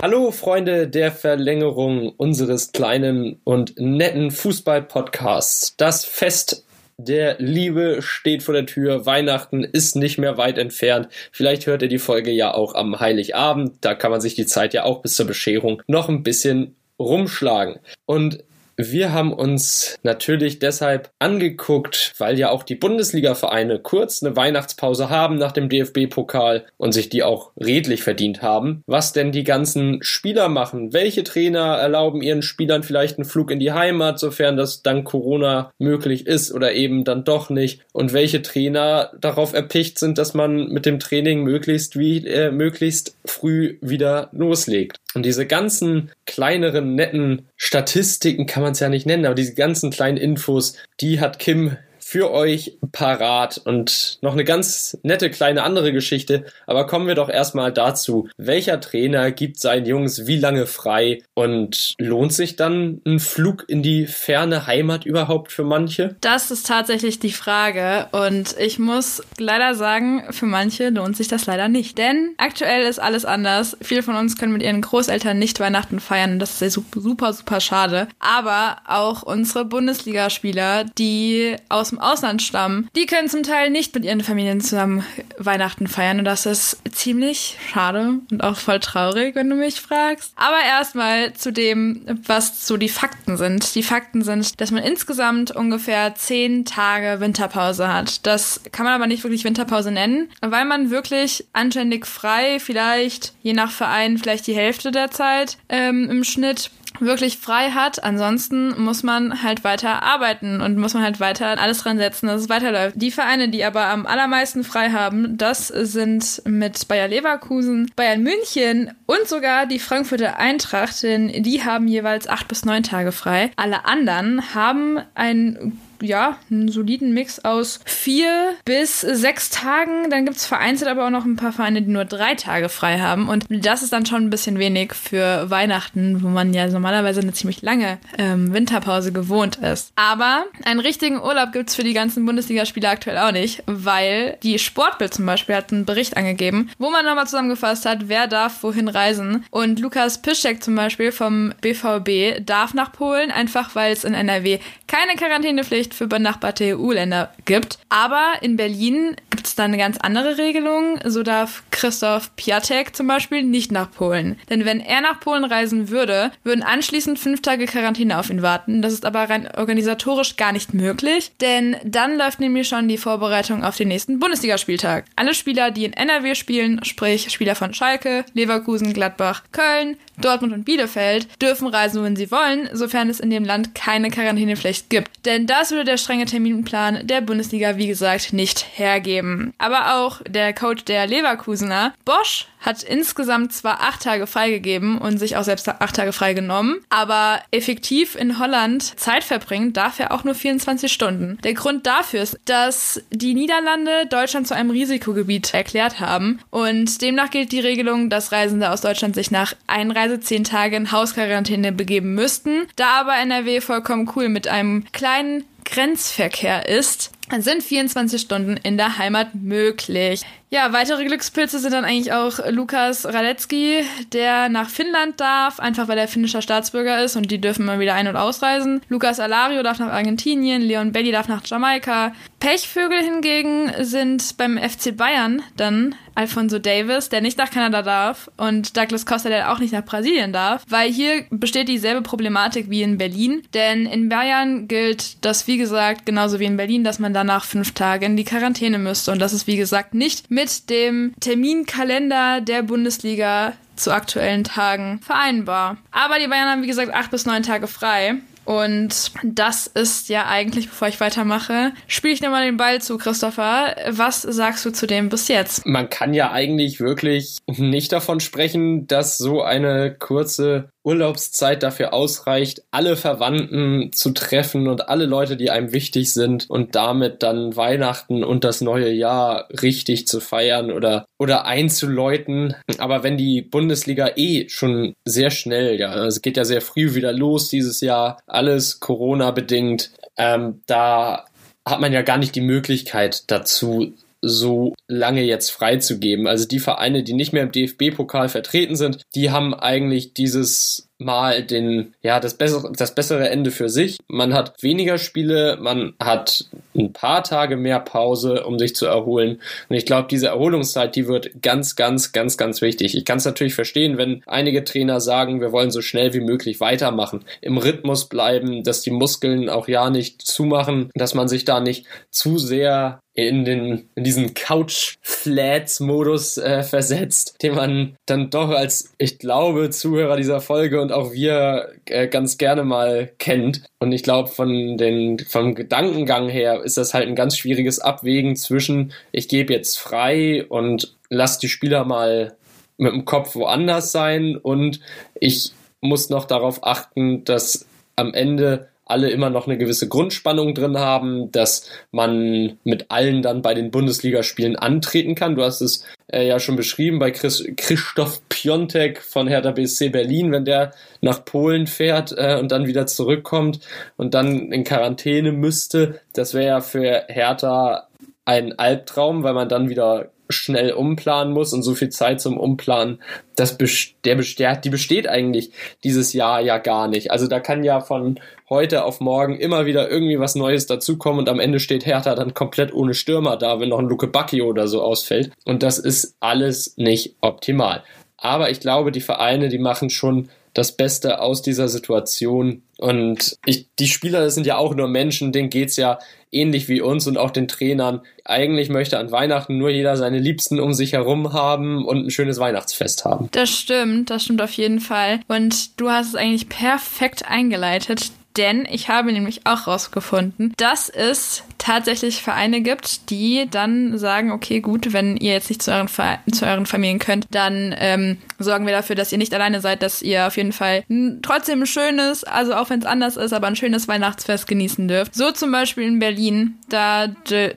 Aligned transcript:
Hallo 0.00 0.30
Freunde 0.30 0.86
der 0.86 1.10
Verlängerung 1.10 2.10
unseres 2.10 2.70
kleinen 2.70 3.40
und 3.42 3.80
netten 3.80 4.30
Fußball-Podcasts. 4.30 5.74
Das 5.76 6.04
Fest 6.04 6.64
der 6.98 7.34
Liebe 7.40 7.98
steht 8.00 8.44
vor 8.44 8.54
der 8.54 8.66
Tür. 8.66 9.06
Weihnachten 9.06 9.64
ist 9.64 9.96
nicht 9.96 10.16
mehr 10.16 10.38
weit 10.38 10.56
entfernt. 10.56 11.08
Vielleicht 11.32 11.66
hört 11.66 11.82
ihr 11.82 11.88
die 11.88 11.98
Folge 11.98 12.30
ja 12.30 12.54
auch 12.54 12.76
am 12.76 13.00
Heiligabend. 13.00 13.78
Da 13.80 13.96
kann 13.96 14.12
man 14.12 14.20
sich 14.20 14.36
die 14.36 14.46
Zeit 14.46 14.72
ja 14.72 14.84
auch 14.84 15.02
bis 15.02 15.16
zur 15.16 15.26
Bescherung 15.26 15.82
noch 15.88 16.08
ein 16.08 16.22
bisschen 16.22 16.76
rumschlagen. 17.00 17.80
Und 18.06 18.44
wir 18.80 19.12
haben 19.12 19.32
uns 19.32 19.98
natürlich 20.04 20.60
deshalb 20.60 21.10
angeguckt, 21.18 22.14
weil 22.18 22.38
ja 22.38 22.50
auch 22.50 22.62
die 22.62 22.76
Bundesliga-Vereine 22.76 23.80
kurz 23.80 24.22
eine 24.22 24.36
Weihnachtspause 24.36 25.10
haben 25.10 25.36
nach 25.36 25.50
dem 25.50 25.68
DFB-Pokal 25.68 26.64
und 26.76 26.92
sich 26.92 27.08
die 27.08 27.24
auch 27.24 27.50
redlich 27.56 28.04
verdient 28.04 28.40
haben, 28.40 28.84
was 28.86 29.12
denn 29.12 29.32
die 29.32 29.42
ganzen 29.42 29.98
Spieler 30.02 30.48
machen. 30.48 30.92
Welche 30.92 31.24
Trainer 31.24 31.76
erlauben 31.76 32.22
ihren 32.22 32.42
Spielern 32.42 32.84
vielleicht 32.84 33.18
einen 33.18 33.24
Flug 33.24 33.50
in 33.50 33.58
die 33.58 33.72
Heimat, 33.72 34.20
sofern 34.20 34.56
das 34.56 34.84
dank 34.84 35.04
Corona 35.08 35.72
möglich 35.80 36.28
ist 36.28 36.52
oder 36.52 36.72
eben 36.72 37.02
dann 37.02 37.24
doch 37.24 37.50
nicht? 37.50 37.80
Und 37.92 38.12
welche 38.12 38.42
Trainer 38.42 39.10
darauf 39.20 39.54
erpicht 39.54 39.98
sind, 39.98 40.18
dass 40.18 40.34
man 40.34 40.68
mit 40.68 40.86
dem 40.86 41.00
Training 41.00 41.42
möglichst 41.42 41.98
wie 41.98 42.24
äh, 42.24 42.52
möglichst 42.52 43.16
früh 43.24 43.76
wieder 43.80 44.28
loslegt. 44.30 44.98
Und 45.18 45.24
diese 45.24 45.48
ganzen 45.48 46.12
kleineren, 46.26 46.94
netten 46.94 47.48
Statistiken 47.56 48.46
kann 48.46 48.62
man 48.62 48.70
es 48.70 48.78
ja 48.78 48.88
nicht 48.88 49.04
nennen, 49.04 49.26
aber 49.26 49.34
diese 49.34 49.54
ganzen 49.54 49.90
kleinen 49.90 50.16
Infos, 50.16 50.76
die 51.00 51.18
hat 51.18 51.40
Kim 51.40 51.76
für 52.08 52.30
euch 52.30 52.78
parat 52.90 53.60
und 53.62 54.18
noch 54.22 54.32
eine 54.32 54.44
ganz 54.44 54.96
nette 55.02 55.28
kleine 55.28 55.62
andere 55.62 55.92
Geschichte. 55.92 56.46
Aber 56.66 56.86
kommen 56.86 57.06
wir 57.06 57.14
doch 57.14 57.28
erstmal 57.28 57.70
dazu. 57.70 58.30
Welcher 58.38 58.80
Trainer 58.80 59.30
gibt 59.30 59.60
seinen 59.60 59.84
Jungs 59.84 60.26
wie 60.26 60.38
lange 60.38 60.64
frei 60.64 61.22
und 61.34 61.96
lohnt 61.98 62.32
sich 62.32 62.56
dann 62.56 63.02
ein 63.06 63.20
Flug 63.20 63.66
in 63.68 63.82
die 63.82 64.06
ferne 64.06 64.66
Heimat 64.66 65.04
überhaupt 65.04 65.52
für 65.52 65.64
manche? 65.64 66.16
Das 66.22 66.50
ist 66.50 66.66
tatsächlich 66.66 67.18
die 67.18 67.30
Frage 67.30 68.08
und 68.12 68.56
ich 68.58 68.78
muss 68.78 69.22
leider 69.38 69.74
sagen, 69.74 70.22
für 70.30 70.46
manche 70.46 70.88
lohnt 70.88 71.14
sich 71.14 71.28
das 71.28 71.44
leider 71.44 71.68
nicht. 71.68 71.98
Denn 71.98 72.32
aktuell 72.38 72.86
ist 72.86 73.00
alles 73.00 73.26
anders. 73.26 73.76
Viele 73.82 74.02
von 74.02 74.16
uns 74.16 74.38
können 74.38 74.54
mit 74.54 74.62
ihren 74.62 74.80
Großeltern 74.80 75.38
nicht 75.38 75.60
Weihnachten 75.60 76.00
feiern 76.00 76.32
und 76.32 76.38
das 76.38 76.62
ist 76.62 76.80
super, 76.94 77.34
super 77.34 77.60
schade. 77.60 78.08
Aber 78.18 78.78
auch 78.86 79.22
unsere 79.22 79.66
Bundesligaspieler, 79.66 80.84
die 80.84 81.56
aus 81.68 81.90
dem 81.90 81.97
dem 81.98 82.04
Ausland 82.04 82.42
stammen, 82.42 82.88
die 82.96 83.06
können 83.06 83.28
zum 83.28 83.42
Teil 83.42 83.70
nicht 83.70 83.94
mit 83.94 84.04
ihren 84.04 84.22
Familien 84.22 84.60
zusammen 84.60 85.04
Weihnachten 85.38 85.86
feiern. 85.86 86.18
Und 86.18 86.24
das 86.24 86.46
ist 86.46 86.78
ziemlich 86.90 87.58
schade 87.70 88.20
und 88.30 88.42
auch 88.42 88.56
voll 88.56 88.80
traurig, 88.80 89.34
wenn 89.34 89.50
du 89.50 89.56
mich 89.56 89.80
fragst. 89.80 90.32
Aber 90.36 90.58
erstmal 90.66 91.32
zu 91.34 91.52
dem, 91.52 92.02
was 92.26 92.66
so 92.66 92.76
die 92.76 92.88
Fakten 92.88 93.36
sind. 93.36 93.74
Die 93.74 93.82
Fakten 93.82 94.22
sind, 94.22 94.60
dass 94.60 94.70
man 94.70 94.82
insgesamt 94.82 95.50
ungefähr 95.50 96.14
zehn 96.14 96.64
Tage 96.64 97.20
Winterpause 97.20 97.92
hat. 97.92 98.26
Das 98.26 98.60
kann 98.72 98.84
man 98.84 98.94
aber 98.94 99.06
nicht 99.06 99.24
wirklich 99.24 99.44
Winterpause 99.44 99.90
nennen, 99.90 100.30
weil 100.40 100.64
man 100.64 100.90
wirklich 100.90 101.46
anständig 101.52 102.06
frei, 102.06 102.58
vielleicht 102.60 103.32
je 103.42 103.52
nach 103.52 103.70
Verein, 103.70 104.18
vielleicht 104.18 104.46
die 104.46 104.54
Hälfte 104.54 104.90
der 104.90 105.10
Zeit 105.10 105.58
ähm, 105.68 106.08
im 106.10 106.24
Schnitt 106.24 106.70
wirklich 107.00 107.38
frei 107.38 107.70
hat. 107.70 108.02
Ansonsten 108.02 108.80
muss 108.80 109.02
man 109.02 109.42
halt 109.42 109.64
weiter 109.64 110.02
arbeiten 110.02 110.60
und 110.60 110.76
muss 110.78 110.94
man 110.94 111.02
halt 111.02 111.20
weiter 111.20 111.58
alles 111.58 111.78
dran 111.78 111.98
setzen, 111.98 112.26
dass 112.26 112.42
es 112.42 112.48
weiterläuft. 112.48 112.94
Die 112.96 113.10
Vereine, 113.10 113.48
die 113.48 113.64
aber 113.64 113.86
am 113.86 114.06
allermeisten 114.06 114.64
frei 114.64 114.90
haben, 114.90 115.36
das 115.36 115.68
sind 115.68 116.42
mit 116.44 116.88
Bayer 116.88 117.08
Leverkusen, 117.08 117.90
Bayern 117.96 118.22
München 118.22 118.92
und 119.06 119.28
sogar 119.28 119.66
die 119.66 119.78
Frankfurter 119.78 120.36
Eintracht, 120.38 121.02
denn 121.02 121.42
die 121.42 121.64
haben 121.64 121.88
jeweils 121.88 122.28
acht 122.28 122.48
bis 122.48 122.64
neun 122.64 122.82
Tage 122.82 123.12
frei. 123.12 123.50
Alle 123.56 123.84
anderen 123.84 124.54
haben 124.54 125.00
ein 125.14 125.78
ja, 126.02 126.36
einen 126.50 126.68
soliden 126.68 127.12
Mix 127.12 127.40
aus 127.44 127.80
vier 127.84 128.54
bis 128.64 129.00
sechs 129.00 129.50
Tagen. 129.50 130.10
Dann 130.10 130.24
gibt 130.24 130.36
es 130.36 130.46
vereinzelt 130.46 130.90
aber 130.90 131.06
auch 131.06 131.10
noch 131.10 131.24
ein 131.24 131.36
paar 131.36 131.52
Vereine, 131.52 131.82
die 131.82 131.90
nur 131.90 132.04
drei 132.04 132.34
Tage 132.34 132.68
frei 132.68 132.98
haben. 132.98 133.28
Und 133.28 133.46
das 133.48 133.82
ist 133.82 133.92
dann 133.92 134.06
schon 134.06 134.24
ein 134.24 134.30
bisschen 134.30 134.58
wenig 134.58 134.94
für 134.94 135.50
Weihnachten, 135.50 136.22
wo 136.22 136.28
man 136.28 136.54
ja 136.54 136.66
normalerweise 136.66 137.20
eine 137.20 137.32
ziemlich 137.32 137.62
lange 137.62 137.98
ähm, 138.18 138.52
Winterpause 138.52 139.12
gewohnt 139.12 139.56
ist. 139.56 139.92
Aber 139.96 140.44
einen 140.64 140.80
richtigen 140.80 141.20
Urlaub 141.20 141.52
gibt 141.52 141.70
es 141.70 141.76
für 141.76 141.84
die 141.84 141.94
ganzen 141.94 142.24
Bundesligaspiele 142.26 142.88
aktuell 142.88 143.18
auch 143.18 143.32
nicht, 143.32 143.62
weil 143.66 144.38
die 144.42 144.58
Sportbild 144.58 145.14
zum 145.14 145.26
Beispiel 145.26 145.54
hat 145.54 145.72
einen 145.72 145.84
Bericht 145.84 146.16
angegeben, 146.16 146.70
wo 146.78 146.90
man 146.90 147.04
nochmal 147.04 147.26
zusammengefasst 147.26 147.86
hat, 147.86 148.08
wer 148.08 148.26
darf 148.26 148.62
wohin 148.62 148.88
reisen. 148.88 149.44
Und 149.50 149.80
Lukas 149.80 150.22
Piszczek 150.22 150.62
zum 150.62 150.74
Beispiel 150.74 151.12
vom 151.12 151.52
BVB 151.60 152.44
darf 152.44 152.74
nach 152.74 152.92
Polen, 152.92 153.30
einfach 153.30 153.74
weil 153.74 153.92
es 153.92 154.04
in 154.04 154.14
NRW 154.14 154.58
keine 154.86 155.14
Quarantänepflicht 155.16 155.87
Impfpflicht 155.88 155.94
für 155.94 156.06
benachbarte 156.06 156.76
EU-Länder 156.76 157.32
gibt. 157.44 157.78
Aber 157.88 158.34
in 158.42 158.56
Berlin 158.56 159.16
gibt 159.30 159.46
es 159.46 159.54
da 159.54 159.64
eine 159.64 159.78
ganz 159.78 159.98
andere 159.98 160.38
Regelung. 160.38 160.98
So 161.04 161.22
darf 161.22 161.62
Christoph 161.70 162.34
Piatek 162.36 162.94
zum 162.94 163.06
Beispiel 163.06 163.42
nicht 163.42 163.72
nach 163.72 163.90
Polen. 163.90 164.38
Denn 164.50 164.64
wenn 164.64 164.80
er 164.80 165.00
nach 165.00 165.20
Polen 165.20 165.44
reisen 165.44 165.88
würde, 165.88 166.30
würden 166.44 166.62
anschließend 166.62 167.18
fünf 167.18 167.42
Tage 167.42 167.66
Quarantäne 167.66 168.18
auf 168.18 168.30
ihn 168.30 168.42
warten. 168.42 168.82
Das 168.82 168.92
ist 168.92 169.04
aber 169.04 169.28
rein 169.28 169.48
organisatorisch 169.56 170.36
gar 170.36 170.52
nicht 170.52 170.74
möglich, 170.74 171.32
denn 171.40 171.76
dann 171.84 172.16
läuft 172.18 172.40
nämlich 172.40 172.68
schon 172.68 172.88
die 172.88 172.98
Vorbereitung 172.98 173.64
auf 173.64 173.76
den 173.76 173.88
nächsten 173.88 174.18
Bundesligaspieltag. 174.18 175.04
Alle 175.16 175.34
Spieler, 175.34 175.70
die 175.70 175.84
in 175.84 175.92
NRW 175.92 176.34
spielen, 176.34 176.84
sprich 176.84 177.30
Spieler 177.30 177.54
von 177.54 177.74
Schalke, 177.74 178.24
Leverkusen, 178.34 178.92
Gladbach, 178.92 179.42
Köln, 179.52 179.96
Dortmund 180.20 180.52
und 180.52 180.64
Bielefeld, 180.64 181.28
dürfen 181.40 181.68
reisen, 181.68 182.02
wenn 182.02 182.16
sie 182.16 182.30
wollen, 182.30 182.68
sofern 182.72 183.08
es 183.08 183.20
in 183.20 183.30
dem 183.30 183.44
Land 183.44 183.74
keine 183.74 184.10
Quarantänepflicht 184.10 184.90
gibt. 184.90 185.10
Denn 185.24 185.46
das 185.46 185.70
würde 185.70 185.84
der 185.84 185.96
strenge 185.96 186.26
Terminplan 186.26 187.06
der 187.06 187.20
Bundesliga, 187.20 187.76
wie 187.76 187.86
gesagt, 187.86 188.32
nicht 188.32 188.66
hergeben. 188.74 189.52
Aber 189.58 189.96
auch 189.96 190.20
der 190.28 190.52
Coach 190.52 190.84
der 190.84 191.06
Leverkusener, 191.06 191.94
Bosch, 192.04 192.46
hat 192.60 192.82
insgesamt 192.82 193.52
zwar 193.52 193.80
acht 193.80 194.02
Tage 194.02 194.26
freigegeben 194.26 194.98
und 194.98 195.18
sich 195.18 195.36
auch 195.36 195.44
selbst 195.44 195.68
acht 195.68 195.96
Tage 195.96 196.12
freigenommen, 196.12 196.80
aber 196.90 197.40
effektiv 197.50 198.14
in 198.14 198.38
Holland 198.38 198.98
Zeit 198.98 199.24
verbringen 199.24 199.72
darf 199.72 199.98
er 199.98 200.12
auch 200.12 200.24
nur 200.24 200.34
24 200.34 200.92
Stunden. 200.92 201.38
Der 201.44 201.54
Grund 201.54 201.86
dafür 201.86 202.22
ist, 202.22 202.38
dass 202.44 203.02
die 203.10 203.34
Niederlande 203.34 204.06
Deutschland 204.08 204.46
zu 204.46 204.54
einem 204.54 204.70
Risikogebiet 204.70 205.54
erklärt 205.54 206.00
haben 206.00 206.40
und 206.50 207.00
demnach 207.02 207.30
gilt 207.30 207.52
die 207.52 207.60
Regelung, 207.60 208.10
dass 208.10 208.32
Reisende 208.32 208.70
aus 208.70 208.80
Deutschland 208.80 209.14
sich 209.14 209.30
nach 209.30 209.54
Einreise 209.66 210.20
zehn 210.20 210.44
Tage 210.44 210.76
in 210.76 210.92
Hausquarantäne 210.92 211.72
begeben 211.72 212.14
müssten. 212.14 212.66
Da 212.76 213.00
aber 213.00 213.16
NRW 213.16 213.60
vollkommen 213.60 214.10
cool 214.16 214.28
mit 214.28 214.48
einem 214.48 214.84
kleinen 214.92 215.44
Grenzverkehr 215.64 216.68
ist, 216.68 217.10
sind 217.38 217.62
24 217.62 218.20
Stunden 218.20 218.56
in 218.56 218.78
der 218.78 218.96
Heimat 218.98 219.34
möglich. 219.34 220.22
Ja, 220.50 220.72
weitere 220.72 221.04
Glückspilze 221.04 221.58
sind 221.58 221.72
dann 221.72 221.84
eigentlich 221.84 222.12
auch 222.14 222.38
Lukas 222.48 223.04
Radetzky, 223.04 223.84
der 224.14 224.48
nach 224.48 224.70
Finnland 224.70 225.20
darf, 225.20 225.60
einfach 225.60 225.88
weil 225.88 225.98
er 225.98 226.08
finnischer 226.08 226.40
Staatsbürger 226.40 227.04
ist 227.04 227.16
und 227.16 227.30
die 227.30 227.38
dürfen 227.38 227.62
immer 227.62 227.80
wieder 227.80 227.92
ein- 227.92 228.08
und 228.08 228.16
ausreisen. 228.16 228.80
Lukas 228.88 229.20
Alario 229.20 229.62
darf 229.62 229.78
nach 229.78 229.92
Argentinien, 229.92 230.62
Leon 230.62 230.92
Belli 230.92 231.12
darf 231.12 231.28
nach 231.28 231.44
Jamaika. 231.44 232.14
Pechvögel 232.40 233.02
hingegen 233.02 233.72
sind 233.80 234.38
beim 234.38 234.56
FC 234.56 234.96
Bayern 234.96 235.42
dann 235.56 235.94
Alfonso 236.18 236.58
Davis, 236.58 237.08
der 237.08 237.20
nicht 237.20 237.38
nach 237.38 237.50
Kanada 237.50 237.82
darf 237.82 238.28
und 238.36 238.76
Douglas 238.76 239.06
Costa, 239.06 239.28
der 239.28 239.52
auch 239.52 239.60
nicht 239.60 239.72
nach 239.72 239.84
Brasilien 239.84 240.32
darf, 240.32 240.64
weil 240.68 240.90
hier 240.90 241.24
besteht 241.30 241.68
dieselbe 241.68 242.02
Problematik 242.02 242.70
wie 242.70 242.82
in 242.82 242.98
Berlin, 242.98 243.42
denn 243.54 243.86
in 243.86 244.08
Bayern 244.08 244.66
gilt 244.66 245.24
das, 245.24 245.46
wie 245.46 245.58
gesagt, 245.58 246.06
genauso 246.06 246.40
wie 246.40 246.46
in 246.46 246.56
Berlin, 246.56 246.82
dass 246.82 246.98
man 246.98 247.14
danach 247.14 247.44
fünf 247.44 247.72
Tage 247.72 248.06
in 248.06 248.16
die 248.16 248.24
Quarantäne 248.24 248.78
müsste 248.78 249.12
und 249.12 249.20
das 249.20 249.32
ist, 249.32 249.46
wie 249.46 249.56
gesagt, 249.56 249.94
nicht 249.94 250.28
mit 250.38 250.70
dem 250.70 251.14
Terminkalender 251.18 252.40
der 252.40 252.62
Bundesliga 252.62 253.54
zu 253.74 253.90
aktuellen 253.92 254.44
Tagen 254.44 255.00
vereinbar. 255.02 255.78
Aber 255.90 256.20
die 256.20 256.28
Bayern 256.28 256.48
haben, 256.48 256.62
wie 256.62 256.68
gesagt, 256.68 256.94
acht 256.94 257.10
bis 257.10 257.26
neun 257.26 257.42
Tage 257.42 257.66
frei. 257.66 258.14
Und 258.44 259.10
das 259.24 259.66
ist 259.66 260.08
ja 260.08 260.26
eigentlich, 260.26 260.68
bevor 260.68 260.86
ich 260.86 261.00
weitermache, 261.00 261.72
spiele 261.88 262.14
ich 262.14 262.22
nochmal 262.22 262.46
den 262.46 262.56
Ball 262.56 262.80
zu 262.80 262.98
Christopher. 262.98 263.74
Was 263.88 264.22
sagst 264.22 264.64
du 264.64 264.70
zu 264.70 264.86
dem 264.86 265.08
bis 265.08 265.26
jetzt? 265.26 265.66
Man 265.66 265.90
kann 265.90 266.14
ja 266.14 266.30
eigentlich 266.30 266.78
wirklich 266.78 267.38
nicht 267.48 267.90
davon 267.90 268.20
sprechen, 268.20 268.86
dass 268.86 269.18
so 269.18 269.42
eine 269.42 269.92
kurze 269.98 270.70
Urlaubszeit 270.88 271.62
dafür 271.62 271.92
ausreicht, 271.92 272.62
alle 272.70 272.96
Verwandten 272.96 273.92
zu 273.92 274.12
treffen 274.12 274.68
und 274.68 274.88
alle 274.88 275.04
Leute, 275.04 275.36
die 275.36 275.50
einem 275.50 275.72
wichtig 275.72 276.14
sind 276.14 276.48
und 276.48 276.74
damit 276.74 277.22
dann 277.22 277.56
Weihnachten 277.56 278.24
und 278.24 278.42
das 278.42 278.62
neue 278.62 278.90
Jahr 278.90 279.48
richtig 279.62 280.06
zu 280.06 280.18
feiern 280.20 280.72
oder, 280.72 281.04
oder 281.18 281.44
einzuläuten. 281.44 282.56
Aber 282.78 283.02
wenn 283.02 283.18
die 283.18 283.42
Bundesliga 283.42 284.12
eh 284.16 284.48
schon 284.48 284.94
sehr 285.04 285.30
schnell, 285.30 285.78
ja, 285.78 285.90
also 285.90 286.06
es 286.06 286.22
geht 286.22 286.38
ja 286.38 286.46
sehr 286.46 286.62
früh 286.62 286.94
wieder 286.94 287.12
los 287.12 287.50
dieses 287.50 287.82
Jahr, 287.82 288.18
alles 288.26 288.80
Corona 288.80 289.30
bedingt, 289.30 289.90
ähm, 290.16 290.62
da 290.66 291.26
hat 291.66 291.80
man 291.80 291.92
ja 291.92 292.00
gar 292.00 292.16
nicht 292.16 292.34
die 292.34 292.40
Möglichkeit 292.40 293.30
dazu, 293.30 293.92
so 294.20 294.74
lange 294.88 295.22
jetzt 295.22 295.50
freizugeben. 295.50 296.26
Also 296.26 296.46
die 296.46 296.58
Vereine, 296.58 297.02
die 297.02 297.14
nicht 297.14 297.32
mehr 297.32 297.42
im 297.42 297.52
DFB-Pokal 297.52 298.28
vertreten 298.28 298.76
sind, 298.76 299.02
die 299.14 299.30
haben 299.30 299.54
eigentlich 299.54 300.14
dieses 300.14 300.88
mal 300.98 301.44
den, 301.44 301.94
ja, 302.02 302.18
das 302.18 302.34
bessere, 302.34 302.72
das 302.72 302.94
bessere 302.94 303.28
Ende 303.30 303.50
für 303.50 303.68
sich. 303.68 303.98
Man 304.08 304.34
hat 304.34 304.54
weniger 304.62 304.98
Spiele, 304.98 305.56
man 305.60 305.94
hat 306.02 306.46
ein 306.74 306.92
paar 306.92 307.22
Tage 307.22 307.56
mehr 307.56 307.78
Pause, 307.78 308.44
um 308.44 308.58
sich 308.58 308.74
zu 308.74 308.86
erholen. 308.86 309.40
Und 309.68 309.76
ich 309.76 309.86
glaube, 309.86 310.08
diese 310.10 310.28
Erholungszeit, 310.28 310.96
die 310.96 311.06
wird 311.06 311.40
ganz, 311.40 311.76
ganz, 311.76 312.12
ganz, 312.12 312.36
ganz 312.36 312.60
wichtig. 312.62 312.96
Ich 312.96 313.04
kann 313.04 313.18
es 313.18 313.24
natürlich 313.24 313.54
verstehen, 313.54 313.96
wenn 313.96 314.22
einige 314.26 314.64
Trainer 314.64 315.00
sagen, 315.00 315.40
wir 315.40 315.52
wollen 315.52 315.70
so 315.70 315.82
schnell 315.82 316.14
wie 316.14 316.20
möglich 316.20 316.58
weitermachen, 316.58 317.24
im 317.40 317.58
Rhythmus 317.58 318.08
bleiben, 318.08 318.64
dass 318.64 318.80
die 318.80 318.90
Muskeln 318.90 319.48
auch 319.48 319.68
ja 319.68 319.90
nicht 319.90 320.22
zumachen, 320.22 320.90
dass 320.94 321.14
man 321.14 321.28
sich 321.28 321.44
da 321.44 321.60
nicht 321.60 321.86
zu 322.10 322.38
sehr 322.38 323.00
in 323.18 323.44
den 323.44 323.88
in 323.96 324.04
diesen 324.04 324.34
Couch 324.34 324.96
Flats 325.02 325.80
Modus 325.80 326.38
äh, 326.38 326.62
versetzt, 326.62 327.34
den 327.42 327.56
man 327.56 327.96
dann 328.06 328.30
doch 328.30 328.50
als 328.50 328.92
ich 328.96 329.18
glaube 329.18 329.70
Zuhörer 329.70 330.16
dieser 330.16 330.40
Folge 330.40 330.80
und 330.80 330.92
auch 330.92 331.12
wir 331.12 331.72
äh, 331.86 332.06
ganz 332.06 332.38
gerne 332.38 332.62
mal 332.62 333.10
kennt. 333.18 333.64
Und 333.80 333.90
ich 333.90 334.04
glaube 334.04 334.28
von 334.28 334.76
den 334.76 335.18
vom 335.18 335.56
Gedankengang 335.56 336.28
her 336.28 336.62
ist 336.62 336.76
das 336.76 336.94
halt 336.94 337.08
ein 337.08 337.16
ganz 337.16 337.36
schwieriges 337.36 337.80
Abwägen 337.80 338.36
zwischen 338.36 338.92
ich 339.10 339.26
gebe 339.26 339.52
jetzt 339.52 339.80
frei 339.80 340.46
und 340.48 340.96
lass 341.10 341.40
die 341.40 341.48
Spieler 341.48 341.84
mal 341.84 342.36
mit 342.76 342.92
dem 342.92 343.04
Kopf 343.04 343.34
woanders 343.34 343.90
sein 343.90 344.36
und 344.36 344.78
ich 345.18 345.50
muss 345.80 346.08
noch 346.08 346.24
darauf 346.24 346.62
achten, 346.62 347.24
dass 347.24 347.66
am 347.96 348.14
Ende 348.14 348.68
alle 348.88 349.10
immer 349.10 349.30
noch 349.30 349.46
eine 349.46 349.58
gewisse 349.58 349.88
Grundspannung 349.88 350.54
drin 350.54 350.78
haben, 350.78 351.30
dass 351.30 351.68
man 351.90 352.58
mit 352.64 352.90
allen 352.90 353.22
dann 353.22 353.42
bei 353.42 353.54
den 353.54 353.70
Bundesligaspielen 353.70 354.56
antreten 354.56 355.14
kann. 355.14 355.36
Du 355.36 355.42
hast 355.42 355.60
es 355.60 355.84
äh, 356.12 356.26
ja 356.26 356.40
schon 356.40 356.56
beschrieben 356.56 356.98
bei 356.98 357.10
Chris, 357.10 357.44
Christoph 357.56 358.20
Piontek 358.28 359.02
von 359.02 359.28
Hertha 359.28 359.52
BSC 359.52 359.90
Berlin, 359.90 360.32
wenn 360.32 360.44
der 360.44 360.72
nach 361.00 361.24
Polen 361.24 361.66
fährt 361.66 362.14
äh, 362.16 362.38
und 362.38 362.50
dann 362.50 362.66
wieder 362.66 362.86
zurückkommt 362.86 363.60
und 363.96 364.14
dann 364.14 364.52
in 364.52 364.64
Quarantäne 364.64 365.32
müsste. 365.32 366.00
Das 366.14 366.34
wäre 366.34 366.46
ja 366.46 366.60
für 366.60 367.04
Hertha 367.08 367.88
ein 368.24 368.58
Albtraum, 368.58 369.22
weil 369.22 369.34
man 369.34 369.48
dann 369.48 369.68
wieder 369.68 370.10
schnell 370.28 370.72
umplanen 370.72 371.32
muss 371.32 371.52
und 371.52 371.62
so 371.62 371.74
viel 371.74 371.88
Zeit 371.88 372.20
zum 372.20 372.38
Umplanen, 372.38 373.00
das 373.36 373.56
der 374.04 374.14
besteht, 374.14 374.64
die 374.64 374.70
besteht 374.70 375.08
eigentlich 375.08 375.52
dieses 375.84 376.12
Jahr 376.12 376.40
ja 376.40 376.58
gar 376.58 376.88
nicht. 376.88 377.10
Also 377.10 377.26
da 377.26 377.40
kann 377.40 377.64
ja 377.64 377.80
von 377.80 378.20
heute 378.48 378.84
auf 378.84 379.00
morgen 379.00 379.38
immer 379.38 379.66
wieder 379.66 379.90
irgendwie 379.90 380.18
was 380.18 380.34
Neues 380.34 380.66
dazukommen 380.66 381.20
und 381.20 381.28
am 381.28 381.40
Ende 381.40 381.60
steht 381.60 381.86
Hertha 381.86 382.14
dann 382.14 382.34
komplett 382.34 382.72
ohne 382.72 382.94
Stürmer 382.94 383.36
da, 383.36 383.60
wenn 383.60 383.70
noch 383.70 383.78
ein 383.78 383.88
Luke 383.88 384.08
Bacchio 384.08 384.46
oder 384.46 384.68
so 384.68 384.82
ausfällt. 384.82 385.32
Und 385.44 385.62
das 385.62 385.78
ist 385.78 386.16
alles 386.20 386.76
nicht 386.76 387.16
optimal. 387.20 387.82
Aber 388.16 388.50
ich 388.50 388.60
glaube, 388.60 388.92
die 388.92 389.00
Vereine, 389.00 389.48
die 389.48 389.58
machen 389.58 389.90
schon 389.90 390.28
das 390.54 390.72
Beste 390.72 391.20
aus 391.20 391.40
dieser 391.40 391.68
Situation. 391.68 392.62
Und 392.78 393.36
ich, 393.44 393.66
die 393.78 393.88
Spieler, 393.88 394.20
das 394.20 394.34
sind 394.34 394.46
ja 394.46 394.56
auch 394.56 394.74
nur 394.74 394.86
Menschen, 394.86 395.32
denen 395.32 395.50
geht's 395.50 395.76
ja 395.76 395.98
ähnlich 396.30 396.68
wie 396.68 396.80
uns 396.80 397.06
und 397.08 397.18
auch 397.18 397.30
den 397.30 397.48
Trainern. 397.48 398.02
Eigentlich 398.24 398.68
möchte 398.68 398.98
an 398.98 399.10
Weihnachten 399.10 399.58
nur 399.58 399.70
jeder 399.70 399.96
seine 399.96 400.20
Liebsten 400.20 400.60
um 400.60 400.72
sich 400.72 400.92
herum 400.92 401.32
haben 401.32 401.84
und 401.84 402.06
ein 402.06 402.10
schönes 402.10 402.38
Weihnachtsfest 402.38 403.04
haben. 403.04 403.28
Das 403.32 403.50
stimmt, 403.50 404.10
das 404.10 404.22
stimmt 404.24 404.40
auf 404.40 404.52
jeden 404.52 404.80
Fall. 404.80 405.20
Und 405.26 405.80
du 405.80 405.90
hast 405.90 406.08
es 406.08 406.14
eigentlich 406.14 406.48
perfekt 406.48 407.28
eingeleitet 407.28 408.12
denn 408.38 408.66
ich 408.70 408.88
habe 408.88 409.12
nämlich 409.12 409.46
auch 409.46 409.66
rausgefunden, 409.66 410.54
dass 410.56 410.88
es 410.88 411.42
tatsächlich 411.58 412.22
Vereine 412.22 412.60
gibt, 412.60 413.10
die 413.10 413.46
dann 413.50 413.98
sagen, 413.98 414.30
okay, 414.30 414.60
gut, 414.60 414.92
wenn 414.92 415.16
ihr 415.16 415.32
jetzt 415.32 415.50
nicht 415.50 415.62
zu 415.62 415.72
euren, 415.72 415.88
zu 415.88 416.46
euren 416.46 416.66
Familien 416.66 416.98
könnt, 416.98 417.26
dann 417.30 417.74
ähm, 417.78 418.18
sorgen 418.38 418.66
wir 418.66 418.72
dafür, 418.72 418.96
dass 418.96 419.12
ihr 419.12 419.18
nicht 419.18 419.34
alleine 419.34 419.60
seid, 419.60 419.82
dass 419.82 420.00
ihr 420.00 420.26
auf 420.26 420.36
jeden 420.36 420.52
Fall 420.52 420.84
trotzdem 421.22 421.62
ein 421.62 421.66
schönes, 421.66 422.24
also 422.24 422.54
auch 422.54 422.70
wenn 422.70 422.80
es 422.80 422.86
anders 422.86 423.16
ist, 423.16 423.32
aber 423.32 423.48
ein 423.48 423.56
schönes 423.56 423.88
Weihnachtsfest 423.88 424.46
genießen 424.46 424.88
dürft. 424.88 425.14
So 425.14 425.32
zum 425.32 425.50
Beispiel 425.52 425.84
in 425.84 425.98
Berlin, 425.98 426.58
da 426.68 427.08